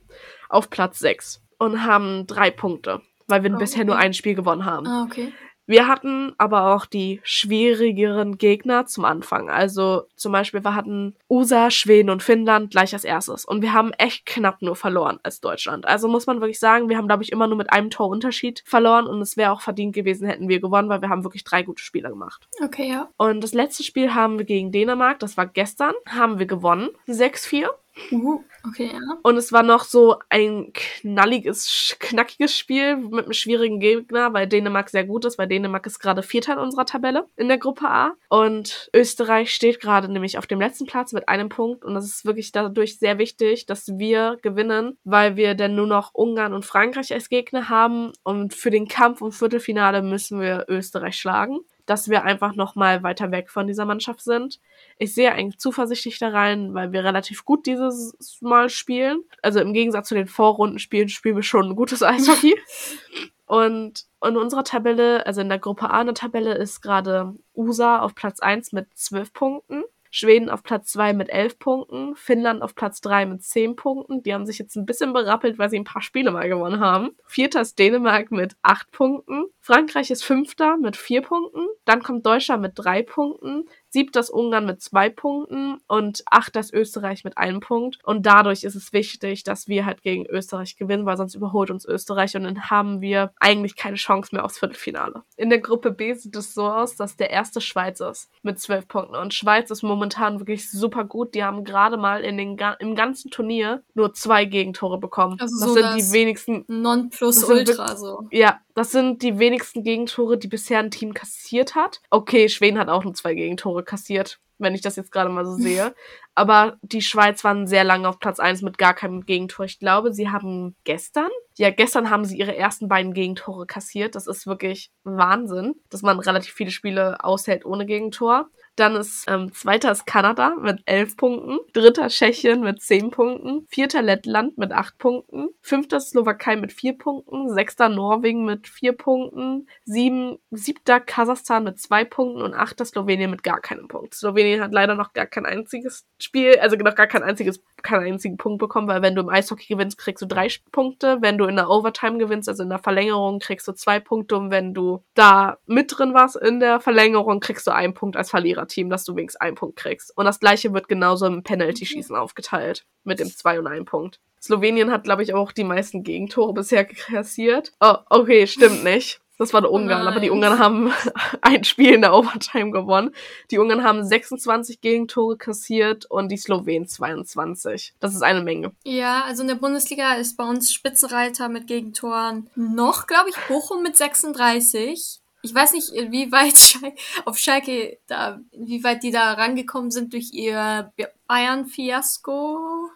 auf 0.49 0.69
Platz 0.69 0.99
6. 0.99 1.41
und 1.57 1.83
haben 1.83 2.27
drei 2.27 2.51
Punkte, 2.51 3.01
weil 3.27 3.43
wir 3.43 3.53
oh, 3.53 3.57
bisher 3.57 3.81
okay. 3.81 3.87
nur 3.87 3.97
ein 3.97 4.13
Spiel 4.13 4.35
gewonnen 4.35 4.65
haben. 4.65 4.87
Ah, 4.87 5.03
okay. 5.03 5.31
Wir 5.67 5.87
hatten 5.87 6.33
aber 6.37 6.73
auch 6.73 6.85
die 6.85 7.21
schwierigeren 7.23 8.37
Gegner 8.37 8.85
zum 8.85 9.05
Anfang. 9.05 9.49
Also 9.49 10.03
zum 10.15 10.31
Beispiel, 10.31 10.63
wir 10.63 10.75
hatten 10.75 11.15
USA, 11.29 11.71
Schweden 11.71 12.09
und 12.09 12.21
Finnland 12.21 12.71
gleich 12.71 12.93
als 12.93 13.03
erstes. 13.03 13.45
Und 13.45 13.61
wir 13.61 13.73
haben 13.73 13.91
echt 13.93 14.25
knapp 14.25 14.61
nur 14.61 14.75
verloren 14.75 15.19
als 15.23 15.41
Deutschland. 15.41 15.85
Also 15.85 16.07
muss 16.07 16.27
man 16.27 16.39
wirklich 16.39 16.59
sagen, 16.59 16.89
wir 16.89 16.97
haben, 16.97 17.07
glaube 17.07 17.23
ich, 17.23 17.31
immer 17.31 17.47
nur 17.47 17.57
mit 17.57 17.71
einem 17.71 17.89
Torunterschied 17.89 18.63
verloren. 18.65 19.07
Und 19.07 19.21
es 19.21 19.37
wäre 19.37 19.51
auch 19.51 19.61
verdient 19.61 19.95
gewesen, 19.95 20.27
hätten 20.27 20.49
wir 20.49 20.59
gewonnen, 20.59 20.89
weil 20.89 21.01
wir 21.01 21.09
haben 21.09 21.23
wirklich 21.23 21.43
drei 21.43 21.63
gute 21.63 21.83
Spiele 21.83 22.09
gemacht. 22.09 22.47
Okay, 22.63 22.89
ja. 22.89 23.09
Und 23.17 23.41
das 23.41 23.53
letzte 23.53 23.83
Spiel 23.83 24.13
haben 24.13 24.37
wir 24.37 24.45
gegen 24.45 24.71
Dänemark, 24.71 25.19
das 25.19 25.37
war 25.37 25.47
gestern, 25.47 25.93
haben 26.07 26.39
wir 26.39 26.45
gewonnen. 26.45 26.89
6-4. 27.07 27.67
Uh, 28.11 28.43
okay, 28.67 28.91
ja. 28.93 28.99
Und 29.23 29.37
es 29.37 29.51
war 29.51 29.63
noch 29.63 29.83
so 29.83 30.17
ein 30.29 30.71
knalliges, 30.73 31.95
knackiges 31.99 32.57
Spiel 32.57 32.97
mit 32.97 33.25
einem 33.25 33.33
schwierigen 33.33 33.79
Gegner, 33.79 34.33
weil 34.33 34.47
Dänemark 34.47 34.89
sehr 34.89 35.03
gut 35.03 35.25
ist, 35.25 35.37
weil 35.37 35.47
Dänemark 35.47 35.85
ist 35.85 35.99
gerade 35.99 36.23
Vierter 36.23 36.53
in 36.53 36.59
unserer 36.59 36.85
Tabelle 36.85 37.27
in 37.35 37.47
der 37.47 37.57
Gruppe 37.57 37.89
A. 37.89 38.13
Und 38.29 38.89
Österreich 38.93 39.53
steht 39.53 39.79
gerade 39.79 40.11
nämlich 40.11 40.37
auf 40.37 40.47
dem 40.47 40.59
letzten 40.59 40.85
Platz 40.85 41.13
mit 41.13 41.29
einem 41.29 41.49
Punkt. 41.49 41.83
Und 41.83 41.93
das 41.93 42.05
ist 42.05 42.25
wirklich 42.25 42.51
dadurch 42.51 42.99
sehr 42.99 43.17
wichtig, 43.17 43.65
dass 43.65 43.97
wir 43.97 44.37
gewinnen, 44.41 44.97
weil 45.03 45.35
wir 45.35 45.55
dann 45.55 45.75
nur 45.75 45.87
noch 45.87 46.13
Ungarn 46.13 46.53
und 46.53 46.65
Frankreich 46.65 47.13
als 47.13 47.29
Gegner 47.29 47.69
haben. 47.69 48.13
Und 48.23 48.53
für 48.53 48.69
den 48.69 48.87
Kampf 48.87 49.21
um 49.21 49.31
Viertelfinale 49.31 50.01
müssen 50.01 50.39
wir 50.39 50.65
Österreich 50.67 51.17
schlagen 51.17 51.59
dass 51.85 52.09
wir 52.09 52.23
einfach 52.23 52.55
noch 52.55 52.75
mal 52.75 53.03
weiter 53.03 53.31
weg 53.31 53.49
von 53.49 53.67
dieser 53.67 53.85
Mannschaft 53.85 54.21
sind. 54.21 54.59
Ich 54.97 55.13
sehe 55.13 55.31
eigentlich 55.31 55.59
zuversichtlich 55.59 56.19
da 56.19 56.29
rein, 56.29 56.73
weil 56.73 56.91
wir 56.91 57.03
relativ 57.03 57.45
gut 57.45 57.65
dieses 57.65 58.39
Mal 58.41 58.69
spielen. 58.69 59.23
Also 59.41 59.59
im 59.59 59.73
Gegensatz 59.73 60.07
zu 60.09 60.15
den 60.15 60.27
Vorrundenspielen 60.27 61.09
spielen 61.09 61.35
wir 61.35 61.43
schon 61.43 61.69
ein 61.69 61.75
gutes 61.75 62.03
Eishockey. 62.03 62.55
Und 63.47 64.05
in 64.25 64.37
unserer 64.37 64.63
Tabelle, 64.63 65.25
also 65.25 65.41
in 65.41 65.49
der 65.49 65.59
Gruppe 65.59 65.91
A 65.91 66.01
in 66.01 66.07
der 66.07 66.15
Tabelle, 66.15 66.55
ist 66.55 66.81
gerade 66.81 67.35
USA 67.55 67.99
auf 67.99 68.15
Platz 68.15 68.39
1 68.39 68.71
mit 68.71 68.87
12 68.95 69.33
Punkten. 69.33 69.83
Schweden 70.09 70.49
auf 70.49 70.63
Platz 70.63 70.93
2 70.93 71.11
mit 71.11 71.29
11 71.29 71.59
Punkten, 71.59 72.15
Finnland 72.15 72.61
auf 72.61 72.73
Platz 72.73 73.01
3 73.01 73.25
mit 73.25 73.43
10 73.43 73.75
Punkten. 73.75 74.23
Die 74.23 74.33
haben 74.33 74.45
sich 74.45 74.57
jetzt 74.57 74.77
ein 74.77 74.85
bisschen 74.85 75.11
berappelt, 75.11 75.59
weil 75.59 75.69
sie 75.69 75.77
ein 75.77 75.83
paar 75.83 76.01
Spiele 76.01 76.31
mal 76.31 76.47
gewonnen 76.47 76.79
haben. 76.79 77.11
Vierter 77.25 77.59
ist 77.59 77.77
Dänemark 77.77 78.31
mit 78.31 78.55
8 78.61 78.91
Punkten. 78.91 79.43
Frankreich 79.65 80.11
ist 80.11 80.23
Fünfter 80.23 80.77
mit 80.77 80.95
4 80.95 81.23
Punkten. 81.23 81.65
Dann 81.85 82.03
kommt 82.03 82.23
Deutschland 82.23 82.61
mit 82.61 82.73
3 82.75 83.01
Punkten 83.01 83.67
siebter 83.95 84.19
ist 84.19 84.29
Ungarn 84.29 84.65
mit 84.65 84.81
zwei 84.81 85.09
Punkten 85.09 85.77
und 85.87 86.21
achter 86.29 86.59
ist 86.59 86.73
Österreich 86.73 87.23
mit 87.23 87.37
einem 87.37 87.61
Punkt. 87.61 87.97
Und 88.03 88.25
dadurch 88.25 88.65
ist 88.65 88.75
es 88.75 88.91
wichtig, 88.91 89.43
dass 89.45 89.69
wir 89.69 89.85
halt 89.85 90.01
gegen 90.01 90.25
Österreich 90.25 90.75
gewinnen, 90.75 91.05
weil 91.05 91.15
sonst 91.15 91.33
überholt 91.33 91.71
uns 91.71 91.85
Österreich 91.85 92.35
und 92.35 92.43
dann 92.43 92.69
haben 92.69 92.99
wir 92.99 93.31
eigentlich 93.39 93.77
keine 93.77 93.95
Chance 93.95 94.35
mehr 94.35 94.43
aufs 94.43 94.59
Viertelfinale. 94.59 95.23
In 95.37 95.49
der 95.49 95.59
Gruppe 95.59 95.91
B 95.91 96.13
sieht 96.13 96.35
es 96.35 96.53
so 96.53 96.67
aus, 96.67 96.97
dass 96.97 97.15
der 97.15 97.29
erste 97.29 97.61
Schweiz 97.61 98.01
ist 98.01 98.29
mit 98.43 98.59
zwölf 98.59 98.85
Punkten. 98.85 99.15
Und 99.15 99.33
Schweiz 99.33 99.71
ist 99.71 99.81
momentan 99.81 100.39
wirklich 100.39 100.69
super 100.69 101.05
gut. 101.05 101.33
Die 101.33 101.45
haben 101.45 101.63
gerade 101.63 101.95
mal 101.95 102.21
in 102.21 102.37
den, 102.37 102.57
im 102.79 102.95
ganzen 102.95 103.31
Turnier 103.31 103.81
nur 103.93 104.13
zwei 104.13 104.43
Gegentore 104.43 104.99
bekommen. 104.99 105.37
Also 105.39 105.57
das 105.57 105.69
so 105.69 105.73
sind 105.73 105.95
die 105.95 106.11
wenigsten. 106.11 106.65
Nonplusultra 106.67 107.95
so. 107.95 108.27
Ja, 108.31 108.59
das 108.73 108.91
sind 108.91 109.21
die 109.21 109.39
wenigsten 109.39 109.54
Gegentore, 109.83 110.37
die 110.37 110.47
bisher 110.47 110.79
ein 110.79 110.91
Team 110.91 111.13
kassiert 111.13 111.75
hat. 111.75 112.01
Okay, 112.09 112.49
Schweden 112.49 112.79
hat 112.79 112.89
auch 112.89 113.03
nur 113.03 113.13
zwei 113.13 113.33
Gegentore 113.33 113.83
kassiert, 113.83 114.39
wenn 114.57 114.75
ich 114.75 114.81
das 114.81 114.95
jetzt 114.95 115.11
gerade 115.11 115.29
mal 115.29 115.45
so 115.45 115.53
sehe. 115.53 115.93
Aber 116.33 116.77
die 116.81 117.01
Schweiz 117.01 117.43
waren 117.43 117.65
sehr 117.65 117.83
lange 117.83 118.07
auf 118.09 118.19
Platz 118.19 118.39
1 118.39 118.61
mit 118.61 118.77
gar 118.77 118.93
keinem 118.93 119.25
Gegentor. 119.25 119.65
Ich 119.65 119.79
glaube, 119.79 120.13
sie 120.13 120.29
haben 120.29 120.75
gestern, 120.83 121.29
ja, 121.57 121.69
gestern 121.69 122.09
haben 122.09 122.25
sie 122.25 122.37
ihre 122.37 122.55
ersten 122.55 122.87
beiden 122.87 123.13
Gegentore 123.13 123.65
kassiert. 123.65 124.15
Das 124.15 124.27
ist 124.27 124.45
wirklich 124.45 124.91
Wahnsinn, 125.03 125.75
dass 125.89 126.01
man 126.01 126.19
relativ 126.19 126.53
viele 126.53 126.71
Spiele 126.71 127.23
aushält 127.23 127.65
ohne 127.65 127.85
Gegentor. 127.85 128.49
Dann 128.75 128.97
ist 128.97 129.23
ähm, 129.29 129.53
zweiter 129.53 129.91
ist 129.91 130.05
Kanada 130.05 130.55
mit 130.59 130.81
elf 130.85 131.15
Punkten, 131.15 131.59
dritter 131.71 132.09
Tschechien 132.09 132.59
mit 132.59 132.81
zehn 132.81 133.09
Punkten, 133.09 133.65
vierter 133.69 134.01
Lettland 134.01 134.57
mit 134.57 134.73
acht 134.73 134.97
Punkten, 134.97 135.47
fünfter 135.61 136.01
Slowakei 136.01 136.57
mit 136.57 136.73
vier 136.73 136.97
Punkten, 136.97 137.53
sechster 137.53 137.87
Norwegen 137.87 138.43
mit 138.43 138.67
vier 138.67 138.91
Punkten, 138.91 139.69
sieben, 139.85 140.39
siebter 140.51 140.99
Kasachstan 140.99 141.63
mit 141.63 141.79
zwei 141.79 142.03
Punkten 142.03 142.41
und 142.41 142.53
achter 142.53 142.83
Slowenien 142.83 143.31
mit 143.31 143.43
gar 143.43 143.61
keinem 143.61 143.87
Punkt. 143.87 144.13
Slowenien 144.13 144.44
hat 144.53 144.73
leider 144.73 144.95
noch 144.95 145.13
gar 145.13 145.25
kein 145.25 145.45
einziges 145.45 146.05
Spiel, 146.21 146.57
also 146.59 146.75
noch 146.75 146.95
gar 146.95 147.07
kein 147.07 147.23
einziges, 147.23 147.63
keinen 147.81 148.05
einzigen 148.05 148.37
Punkt 148.37 148.59
bekommen, 148.59 148.87
weil 148.87 149.01
wenn 149.01 149.15
du 149.15 149.21
im 149.21 149.29
Eishockey 149.29 149.67
gewinnst, 149.67 149.97
kriegst 149.97 150.21
du 150.21 150.27
drei 150.27 150.47
Punkte. 150.71 151.17
Wenn 151.21 151.37
du 151.37 151.45
in 151.45 151.55
der 151.55 151.69
Overtime 151.69 152.17
gewinnst, 152.17 152.49
also 152.49 152.63
in 152.63 152.69
der 152.69 152.79
Verlängerung, 152.79 153.39
kriegst 153.39 153.67
du 153.67 153.73
zwei 153.73 153.99
Punkte 153.99 154.35
und 154.35 154.51
wenn 154.51 154.73
du 154.73 155.03
da 155.13 155.57
mit 155.65 155.97
drin 155.97 156.13
warst 156.13 156.35
in 156.35 156.59
der 156.59 156.79
Verlängerung, 156.79 157.39
kriegst 157.39 157.67
du 157.67 157.71
einen 157.71 157.93
Punkt 157.93 158.15
als 158.15 158.29
Verlierer. 158.29 158.67
Team, 158.67 158.89
dass 158.89 159.05
du 159.05 159.15
wenigstens 159.15 159.41
einen 159.41 159.55
Punkt 159.55 159.77
kriegst. 159.77 160.15
Und 160.17 160.25
das 160.25 160.39
gleiche 160.39 160.73
wird 160.73 160.87
genauso 160.87 161.25
im 161.25 161.43
Penalty-Schießen 161.43 162.15
aufgeteilt. 162.15 162.85
Mit 163.03 163.19
dem 163.19 163.29
2 163.29 163.59
und 163.59 163.67
1 163.67 163.85
Punkt. 163.85 164.19
Slowenien 164.41 164.91
hat, 164.91 165.03
glaube 165.03 165.23
ich, 165.23 165.33
auch 165.33 165.51
die 165.51 165.63
meisten 165.63 166.03
Gegentore 166.03 166.53
bisher 166.53 166.85
kassiert. 166.85 167.73
Oh, 167.79 167.97
okay, 168.09 168.47
stimmt 168.47 168.83
nicht. 168.83 169.21
Das 169.37 169.53
war 169.53 169.61
der 169.61 169.71
Ungarn, 169.71 170.07
aber 170.07 170.19
die 170.19 170.29
Ungarn 170.29 170.59
haben 170.59 170.93
ein 171.41 171.63
Spiel 171.63 171.93
in 171.93 172.01
der 172.01 172.13
Overtime 172.13 172.71
gewonnen. 172.71 173.11
Die 173.51 173.57
Ungarn 173.57 173.83
haben 173.83 174.05
26 174.05 174.81
Gegentore 174.81 175.37
kassiert 175.37 176.05
und 176.05 176.29
die 176.29 176.37
Slowenen 176.37 176.87
22. 176.87 177.93
Das 177.99 178.15
ist 178.15 178.21
eine 178.21 178.41
Menge. 178.41 178.71
Ja, 178.83 179.23
also 179.25 179.41
in 179.41 179.49
der 179.49 179.55
Bundesliga 179.55 180.13
ist 180.13 180.37
bei 180.37 180.45
uns 180.45 180.71
Spitzenreiter 180.73 181.49
mit 181.49 181.67
Gegentoren 181.67 182.49
noch, 182.55 183.07
glaube 183.07 183.29
ich, 183.29 183.35
Bochum 183.47 183.83
mit 183.83 183.97
36 183.97 185.21
ich 185.45 185.53
weiß 185.53 185.73
nicht, 185.73 185.93
wie 185.93 186.31
weit 186.31 186.57
Schalke, 186.57 186.95
auf 187.23 187.37
Schalke 187.37 187.99
da, 188.07 188.39
wie 188.51 188.83
weit 188.83 189.03
die 189.03 189.11
da 189.11 189.33
rangekommen 189.33 189.91
sind 189.91 190.13
durch 190.13 190.33
ihr 190.33 190.91
Bayern-Fiasko. 191.27 192.89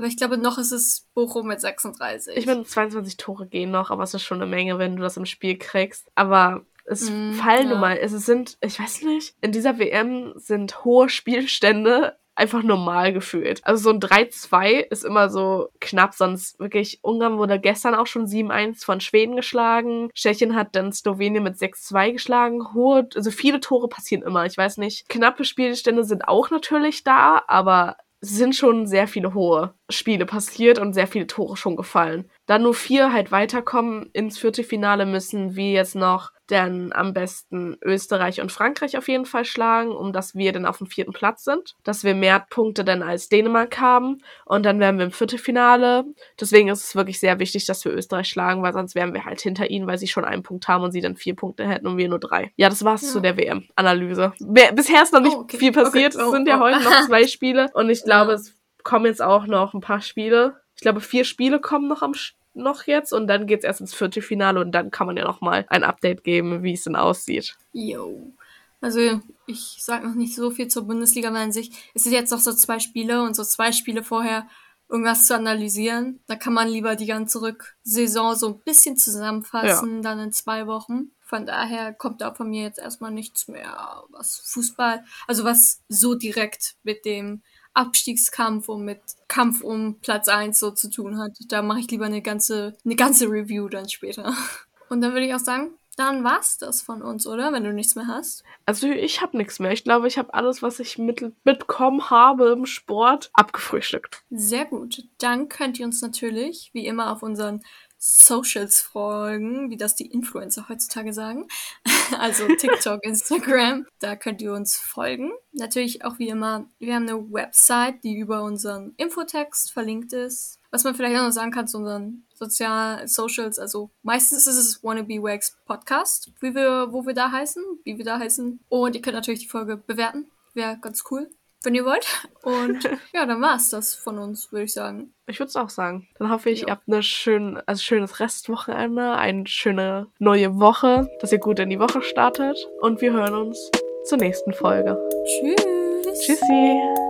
Aber 0.00 0.06
ich 0.06 0.16
glaube, 0.16 0.38
noch 0.38 0.56
ist 0.56 0.72
es 0.72 1.06
Bochum 1.12 1.46
mit 1.46 1.60
36. 1.60 2.34
Ich 2.34 2.46
meine, 2.46 2.64
22 2.64 3.18
Tore 3.18 3.46
gehen 3.46 3.70
noch, 3.70 3.90
aber 3.90 4.02
es 4.02 4.14
ist 4.14 4.22
schon 4.22 4.40
eine 4.40 4.50
Menge, 4.50 4.78
wenn 4.78 4.96
du 4.96 5.02
das 5.02 5.18
im 5.18 5.26
Spiel 5.26 5.58
kriegst. 5.58 6.10
Aber 6.14 6.64
es 6.86 7.10
mm, 7.10 7.34
fallen 7.34 7.64
ja. 7.64 7.68
nun 7.68 7.80
mal, 7.80 7.98
es 7.98 8.12
sind, 8.12 8.56
ich 8.62 8.80
weiß 8.80 9.02
nicht, 9.02 9.34
in 9.42 9.52
dieser 9.52 9.78
WM 9.78 10.32
sind 10.36 10.86
hohe 10.86 11.10
Spielstände 11.10 12.16
einfach 12.34 12.62
normal 12.62 13.12
gefühlt. 13.12 13.60
Also 13.66 13.82
so 13.82 13.90
ein 13.90 14.00
3-2 14.00 14.86
ist 14.88 15.04
immer 15.04 15.28
so 15.28 15.68
knapp, 15.82 16.14
sonst 16.14 16.58
wirklich 16.58 17.00
Ungarn 17.02 17.36
wurde 17.36 17.60
gestern 17.60 17.94
auch 17.94 18.06
schon 18.06 18.24
7-1 18.24 18.82
von 18.82 19.02
Schweden 19.02 19.36
geschlagen. 19.36 20.08
Tschechien 20.14 20.56
hat 20.56 20.74
dann 20.74 20.94
Slowenien 20.94 21.42
mit 21.42 21.56
6-2 21.56 22.12
geschlagen. 22.12 22.72
Hohe, 22.72 23.06
also 23.14 23.30
viele 23.30 23.60
Tore 23.60 23.88
passieren 23.88 24.22
immer. 24.22 24.46
Ich 24.46 24.56
weiß 24.56 24.78
nicht. 24.78 25.10
Knappe 25.10 25.44
Spielstände 25.44 26.04
sind 26.04 26.26
auch 26.26 26.48
natürlich 26.48 27.04
da, 27.04 27.42
aber 27.46 27.98
sind 28.20 28.54
schon 28.54 28.86
sehr 28.86 29.08
viele 29.08 29.34
hohe 29.34 29.74
Spiele 29.90 30.26
passiert 30.26 30.78
und 30.78 30.92
sehr 30.92 31.06
viele 31.06 31.26
Tore 31.26 31.56
schon 31.56 31.76
gefallen. 31.76 32.30
Dann 32.50 32.64
nur 32.64 32.74
vier 32.74 33.12
halt 33.12 33.30
weiterkommen 33.30 34.10
ins 34.12 34.36
Viertelfinale 34.36 35.06
müssen 35.06 35.54
wir 35.54 35.70
jetzt 35.70 35.94
noch 35.94 36.32
dann 36.48 36.92
am 36.92 37.14
besten 37.14 37.76
Österreich 37.80 38.40
und 38.40 38.50
Frankreich 38.50 38.98
auf 38.98 39.06
jeden 39.06 39.24
Fall 39.24 39.44
schlagen, 39.44 39.92
um 39.92 40.12
dass 40.12 40.34
wir 40.34 40.52
dann 40.52 40.66
auf 40.66 40.78
dem 40.78 40.88
vierten 40.88 41.12
Platz 41.12 41.44
sind, 41.44 41.76
dass 41.84 42.02
wir 42.02 42.16
mehr 42.16 42.44
Punkte 42.50 42.82
dann 42.84 43.04
als 43.04 43.28
Dänemark 43.28 43.78
haben 43.78 44.22
und 44.46 44.66
dann 44.66 44.80
wären 44.80 44.98
wir 44.98 45.04
im 45.04 45.12
Viertelfinale. 45.12 46.06
Deswegen 46.40 46.70
ist 46.70 46.82
es 46.82 46.96
wirklich 46.96 47.20
sehr 47.20 47.38
wichtig, 47.38 47.66
dass 47.66 47.84
wir 47.84 47.92
Österreich 47.92 48.26
schlagen, 48.26 48.64
weil 48.64 48.72
sonst 48.72 48.96
wären 48.96 49.14
wir 49.14 49.24
halt 49.26 49.40
hinter 49.40 49.70
ihnen, 49.70 49.86
weil 49.86 49.98
sie 49.98 50.08
schon 50.08 50.24
einen 50.24 50.42
Punkt 50.42 50.66
haben 50.66 50.82
und 50.82 50.90
sie 50.90 51.00
dann 51.00 51.14
vier 51.14 51.36
Punkte 51.36 51.68
hätten 51.68 51.86
und 51.86 51.98
wir 51.98 52.08
nur 52.08 52.18
drei. 52.18 52.50
Ja, 52.56 52.68
das 52.68 52.84
war's 52.84 53.02
ja. 53.02 53.10
zu 53.10 53.20
der 53.20 53.36
WM-Analyse. 53.36 54.32
Bisher 54.40 55.04
ist 55.04 55.12
noch 55.12 55.20
nicht 55.20 55.36
oh, 55.36 55.42
okay. 55.42 55.58
viel 55.58 55.70
passiert. 55.70 56.16
Okay. 56.16 56.24
Oh, 56.24 56.30
es 56.30 56.32
sind 56.32 56.48
ja 56.48 56.56
oh. 56.56 56.64
heute 56.64 56.82
noch 56.82 57.00
zwei 57.06 57.28
Spiele 57.28 57.68
und 57.74 57.90
ich 57.90 58.02
glaube, 58.02 58.32
ja. 58.32 58.38
es 58.38 58.56
kommen 58.82 59.06
jetzt 59.06 59.22
auch 59.22 59.46
noch 59.46 59.72
ein 59.72 59.80
paar 59.80 60.00
Spiele. 60.00 60.56
Ich 60.74 60.82
glaube, 60.82 61.00
vier 61.00 61.24
Spiele 61.24 61.60
kommen 61.60 61.86
noch 61.86 62.02
am 62.02 62.14
noch 62.54 62.84
jetzt 62.84 63.12
und 63.12 63.26
dann 63.26 63.46
geht's 63.46 63.64
erst 63.64 63.80
ins 63.80 63.94
Viertelfinale 63.94 64.60
und 64.60 64.72
dann 64.72 64.90
kann 64.90 65.06
man 65.06 65.16
ja 65.16 65.24
noch 65.24 65.40
mal 65.40 65.66
ein 65.68 65.84
Update 65.84 66.24
geben, 66.24 66.62
wie 66.62 66.72
es 66.72 66.84
denn 66.84 66.96
aussieht. 66.96 67.56
Jo. 67.72 68.32
Also 68.80 69.20
ich 69.46 69.76
sag 69.80 70.04
noch 70.04 70.14
nicht 70.14 70.34
so 70.34 70.50
viel 70.50 70.68
zur 70.68 70.86
Bundesliga, 70.86 71.32
weil 71.32 71.42
an 71.42 71.52
sich 71.52 71.70
es 71.94 72.04
sind 72.04 72.12
jetzt 72.12 72.30
noch 72.30 72.38
so 72.38 72.52
zwei 72.52 72.78
Spiele 72.78 73.22
und 73.22 73.36
so 73.36 73.44
zwei 73.44 73.72
Spiele 73.72 74.02
vorher 74.02 74.46
irgendwas 74.88 75.26
zu 75.26 75.34
analysieren. 75.34 76.20
Da 76.26 76.34
kann 76.34 76.52
man 76.52 76.68
lieber 76.68 76.96
die 76.96 77.06
ganze 77.06 77.40
Rücksaison 77.42 78.34
so 78.34 78.48
ein 78.48 78.58
bisschen 78.60 78.96
zusammenfassen, 78.96 79.96
ja. 79.96 80.02
dann 80.02 80.18
in 80.18 80.32
zwei 80.32 80.66
Wochen. 80.66 81.12
Von 81.20 81.46
daher 81.46 81.92
kommt 81.92 82.22
da 82.22 82.34
von 82.34 82.50
mir 82.50 82.64
jetzt 82.64 82.80
erstmal 82.80 83.12
nichts 83.12 83.46
mehr, 83.46 84.02
was 84.10 84.42
Fußball, 84.46 85.04
also 85.28 85.44
was 85.44 85.80
so 85.88 86.16
direkt 86.16 86.74
mit 86.82 87.04
dem 87.04 87.42
Abstiegskampf 87.74 88.68
und 88.68 88.84
mit 88.84 89.00
Kampf 89.28 89.62
um 89.62 89.98
Platz 90.00 90.28
1 90.28 90.58
so 90.58 90.70
zu 90.70 90.90
tun 90.90 91.18
hat. 91.18 91.32
Da 91.48 91.62
mache 91.62 91.80
ich 91.80 91.90
lieber 91.90 92.06
eine 92.06 92.22
ganze, 92.22 92.76
eine 92.84 92.96
ganze 92.96 93.26
Review 93.26 93.68
dann 93.68 93.88
später. 93.88 94.34
Und 94.88 95.02
dann 95.02 95.12
würde 95.12 95.26
ich 95.26 95.34
auch 95.34 95.38
sagen, 95.38 95.70
dann 95.96 96.24
war's 96.24 96.58
das 96.58 96.82
von 96.82 97.02
uns, 97.02 97.26
oder? 97.26 97.52
Wenn 97.52 97.62
du 97.62 97.72
nichts 97.72 97.94
mehr 97.94 98.06
hast. 98.06 98.42
Also 98.64 98.88
ich 98.88 99.20
habe 99.20 99.36
nichts 99.36 99.58
mehr. 99.58 99.70
Ich 99.70 99.84
glaube, 99.84 100.08
ich 100.08 100.18
habe 100.18 100.34
alles, 100.34 100.62
was 100.62 100.80
ich 100.80 100.98
mit, 100.98 101.32
mitbekommen 101.44 102.10
habe 102.10 102.52
im 102.52 102.66
Sport, 102.66 103.30
abgefrühstückt. 103.34 104.22
Sehr 104.30 104.64
gut. 104.64 105.04
Dann 105.18 105.48
könnt 105.48 105.78
ihr 105.78 105.86
uns 105.86 106.00
natürlich, 106.00 106.70
wie 106.72 106.86
immer, 106.86 107.12
auf 107.12 107.22
unseren 107.22 107.62
Socials 108.02 108.80
folgen, 108.80 109.68
wie 109.68 109.76
das 109.76 109.94
die 109.94 110.06
Influencer 110.06 110.70
heutzutage 110.70 111.12
sagen. 111.12 111.46
also 112.18 112.46
TikTok, 112.48 113.04
Instagram. 113.04 113.86
Da 113.98 114.16
könnt 114.16 114.40
ihr 114.40 114.54
uns 114.54 114.76
folgen. 114.76 115.32
Natürlich 115.52 116.02
auch 116.02 116.18
wie 116.18 116.30
immer, 116.30 116.64
wir 116.78 116.94
haben 116.94 117.06
eine 117.06 117.30
Website, 117.30 118.02
die 118.02 118.16
über 118.16 118.42
unseren 118.42 118.94
Infotext 118.96 119.70
verlinkt 119.70 120.14
ist. 120.14 120.58
Was 120.70 120.84
man 120.84 120.94
vielleicht 120.94 121.18
auch 121.18 121.24
noch 121.24 121.32
sagen 121.32 121.50
kann 121.50 121.68
zu 121.68 121.76
unseren 121.76 122.24
sozialen 122.34 123.06
Socials, 123.06 123.58
also 123.58 123.90
meistens 124.02 124.46
ist 124.46 124.56
es 124.56 124.82
Wannabe 124.82 125.22
Wax 125.22 125.58
Podcast, 125.66 126.32
wie 126.40 126.54
wir, 126.54 126.88
wo 126.92 127.04
wir 127.04 127.12
da 127.12 127.30
heißen, 127.30 127.62
wie 127.84 127.98
wir 127.98 128.04
da 128.04 128.18
heißen. 128.18 128.60
Und 128.70 128.94
ihr 128.94 129.02
könnt 129.02 129.16
natürlich 129.16 129.40
die 129.40 129.48
Folge 129.48 129.76
bewerten. 129.76 130.30
Wäre 130.54 130.78
ganz 130.80 131.04
cool 131.10 131.28
wenn 131.62 131.74
ihr 131.74 131.84
wollt. 131.84 132.06
Und 132.42 132.84
ja, 133.12 133.26
dann 133.26 133.40
war 133.40 133.56
es 133.56 133.70
das 133.70 133.94
von 133.94 134.18
uns, 134.18 134.52
würde 134.52 134.64
ich 134.64 134.72
sagen. 134.72 135.12
Ich 135.26 135.38
würde 135.38 135.48
es 135.48 135.56
auch 135.56 135.70
sagen. 135.70 136.08
Dann 136.18 136.30
hoffe 136.30 136.50
ich, 136.50 136.60
ja. 136.60 136.68
ihr 136.68 136.72
habt 136.72 136.88
eine 136.88 137.02
schön, 137.02 137.60
also 137.66 137.82
schönes 137.82 138.20
Restwochenende, 138.20 139.12
eine 139.12 139.46
schöne 139.46 140.08
neue 140.18 140.58
Woche, 140.58 141.08
dass 141.20 141.32
ihr 141.32 141.38
gut 141.38 141.58
in 141.58 141.70
die 141.70 141.80
Woche 141.80 142.02
startet. 142.02 142.58
Und 142.80 143.00
wir 143.00 143.12
hören 143.12 143.34
uns 143.34 143.70
zur 144.04 144.18
nächsten 144.18 144.52
Folge. 144.52 144.98
Tschüss. 145.24 146.20
Tschüssi. 146.26 147.09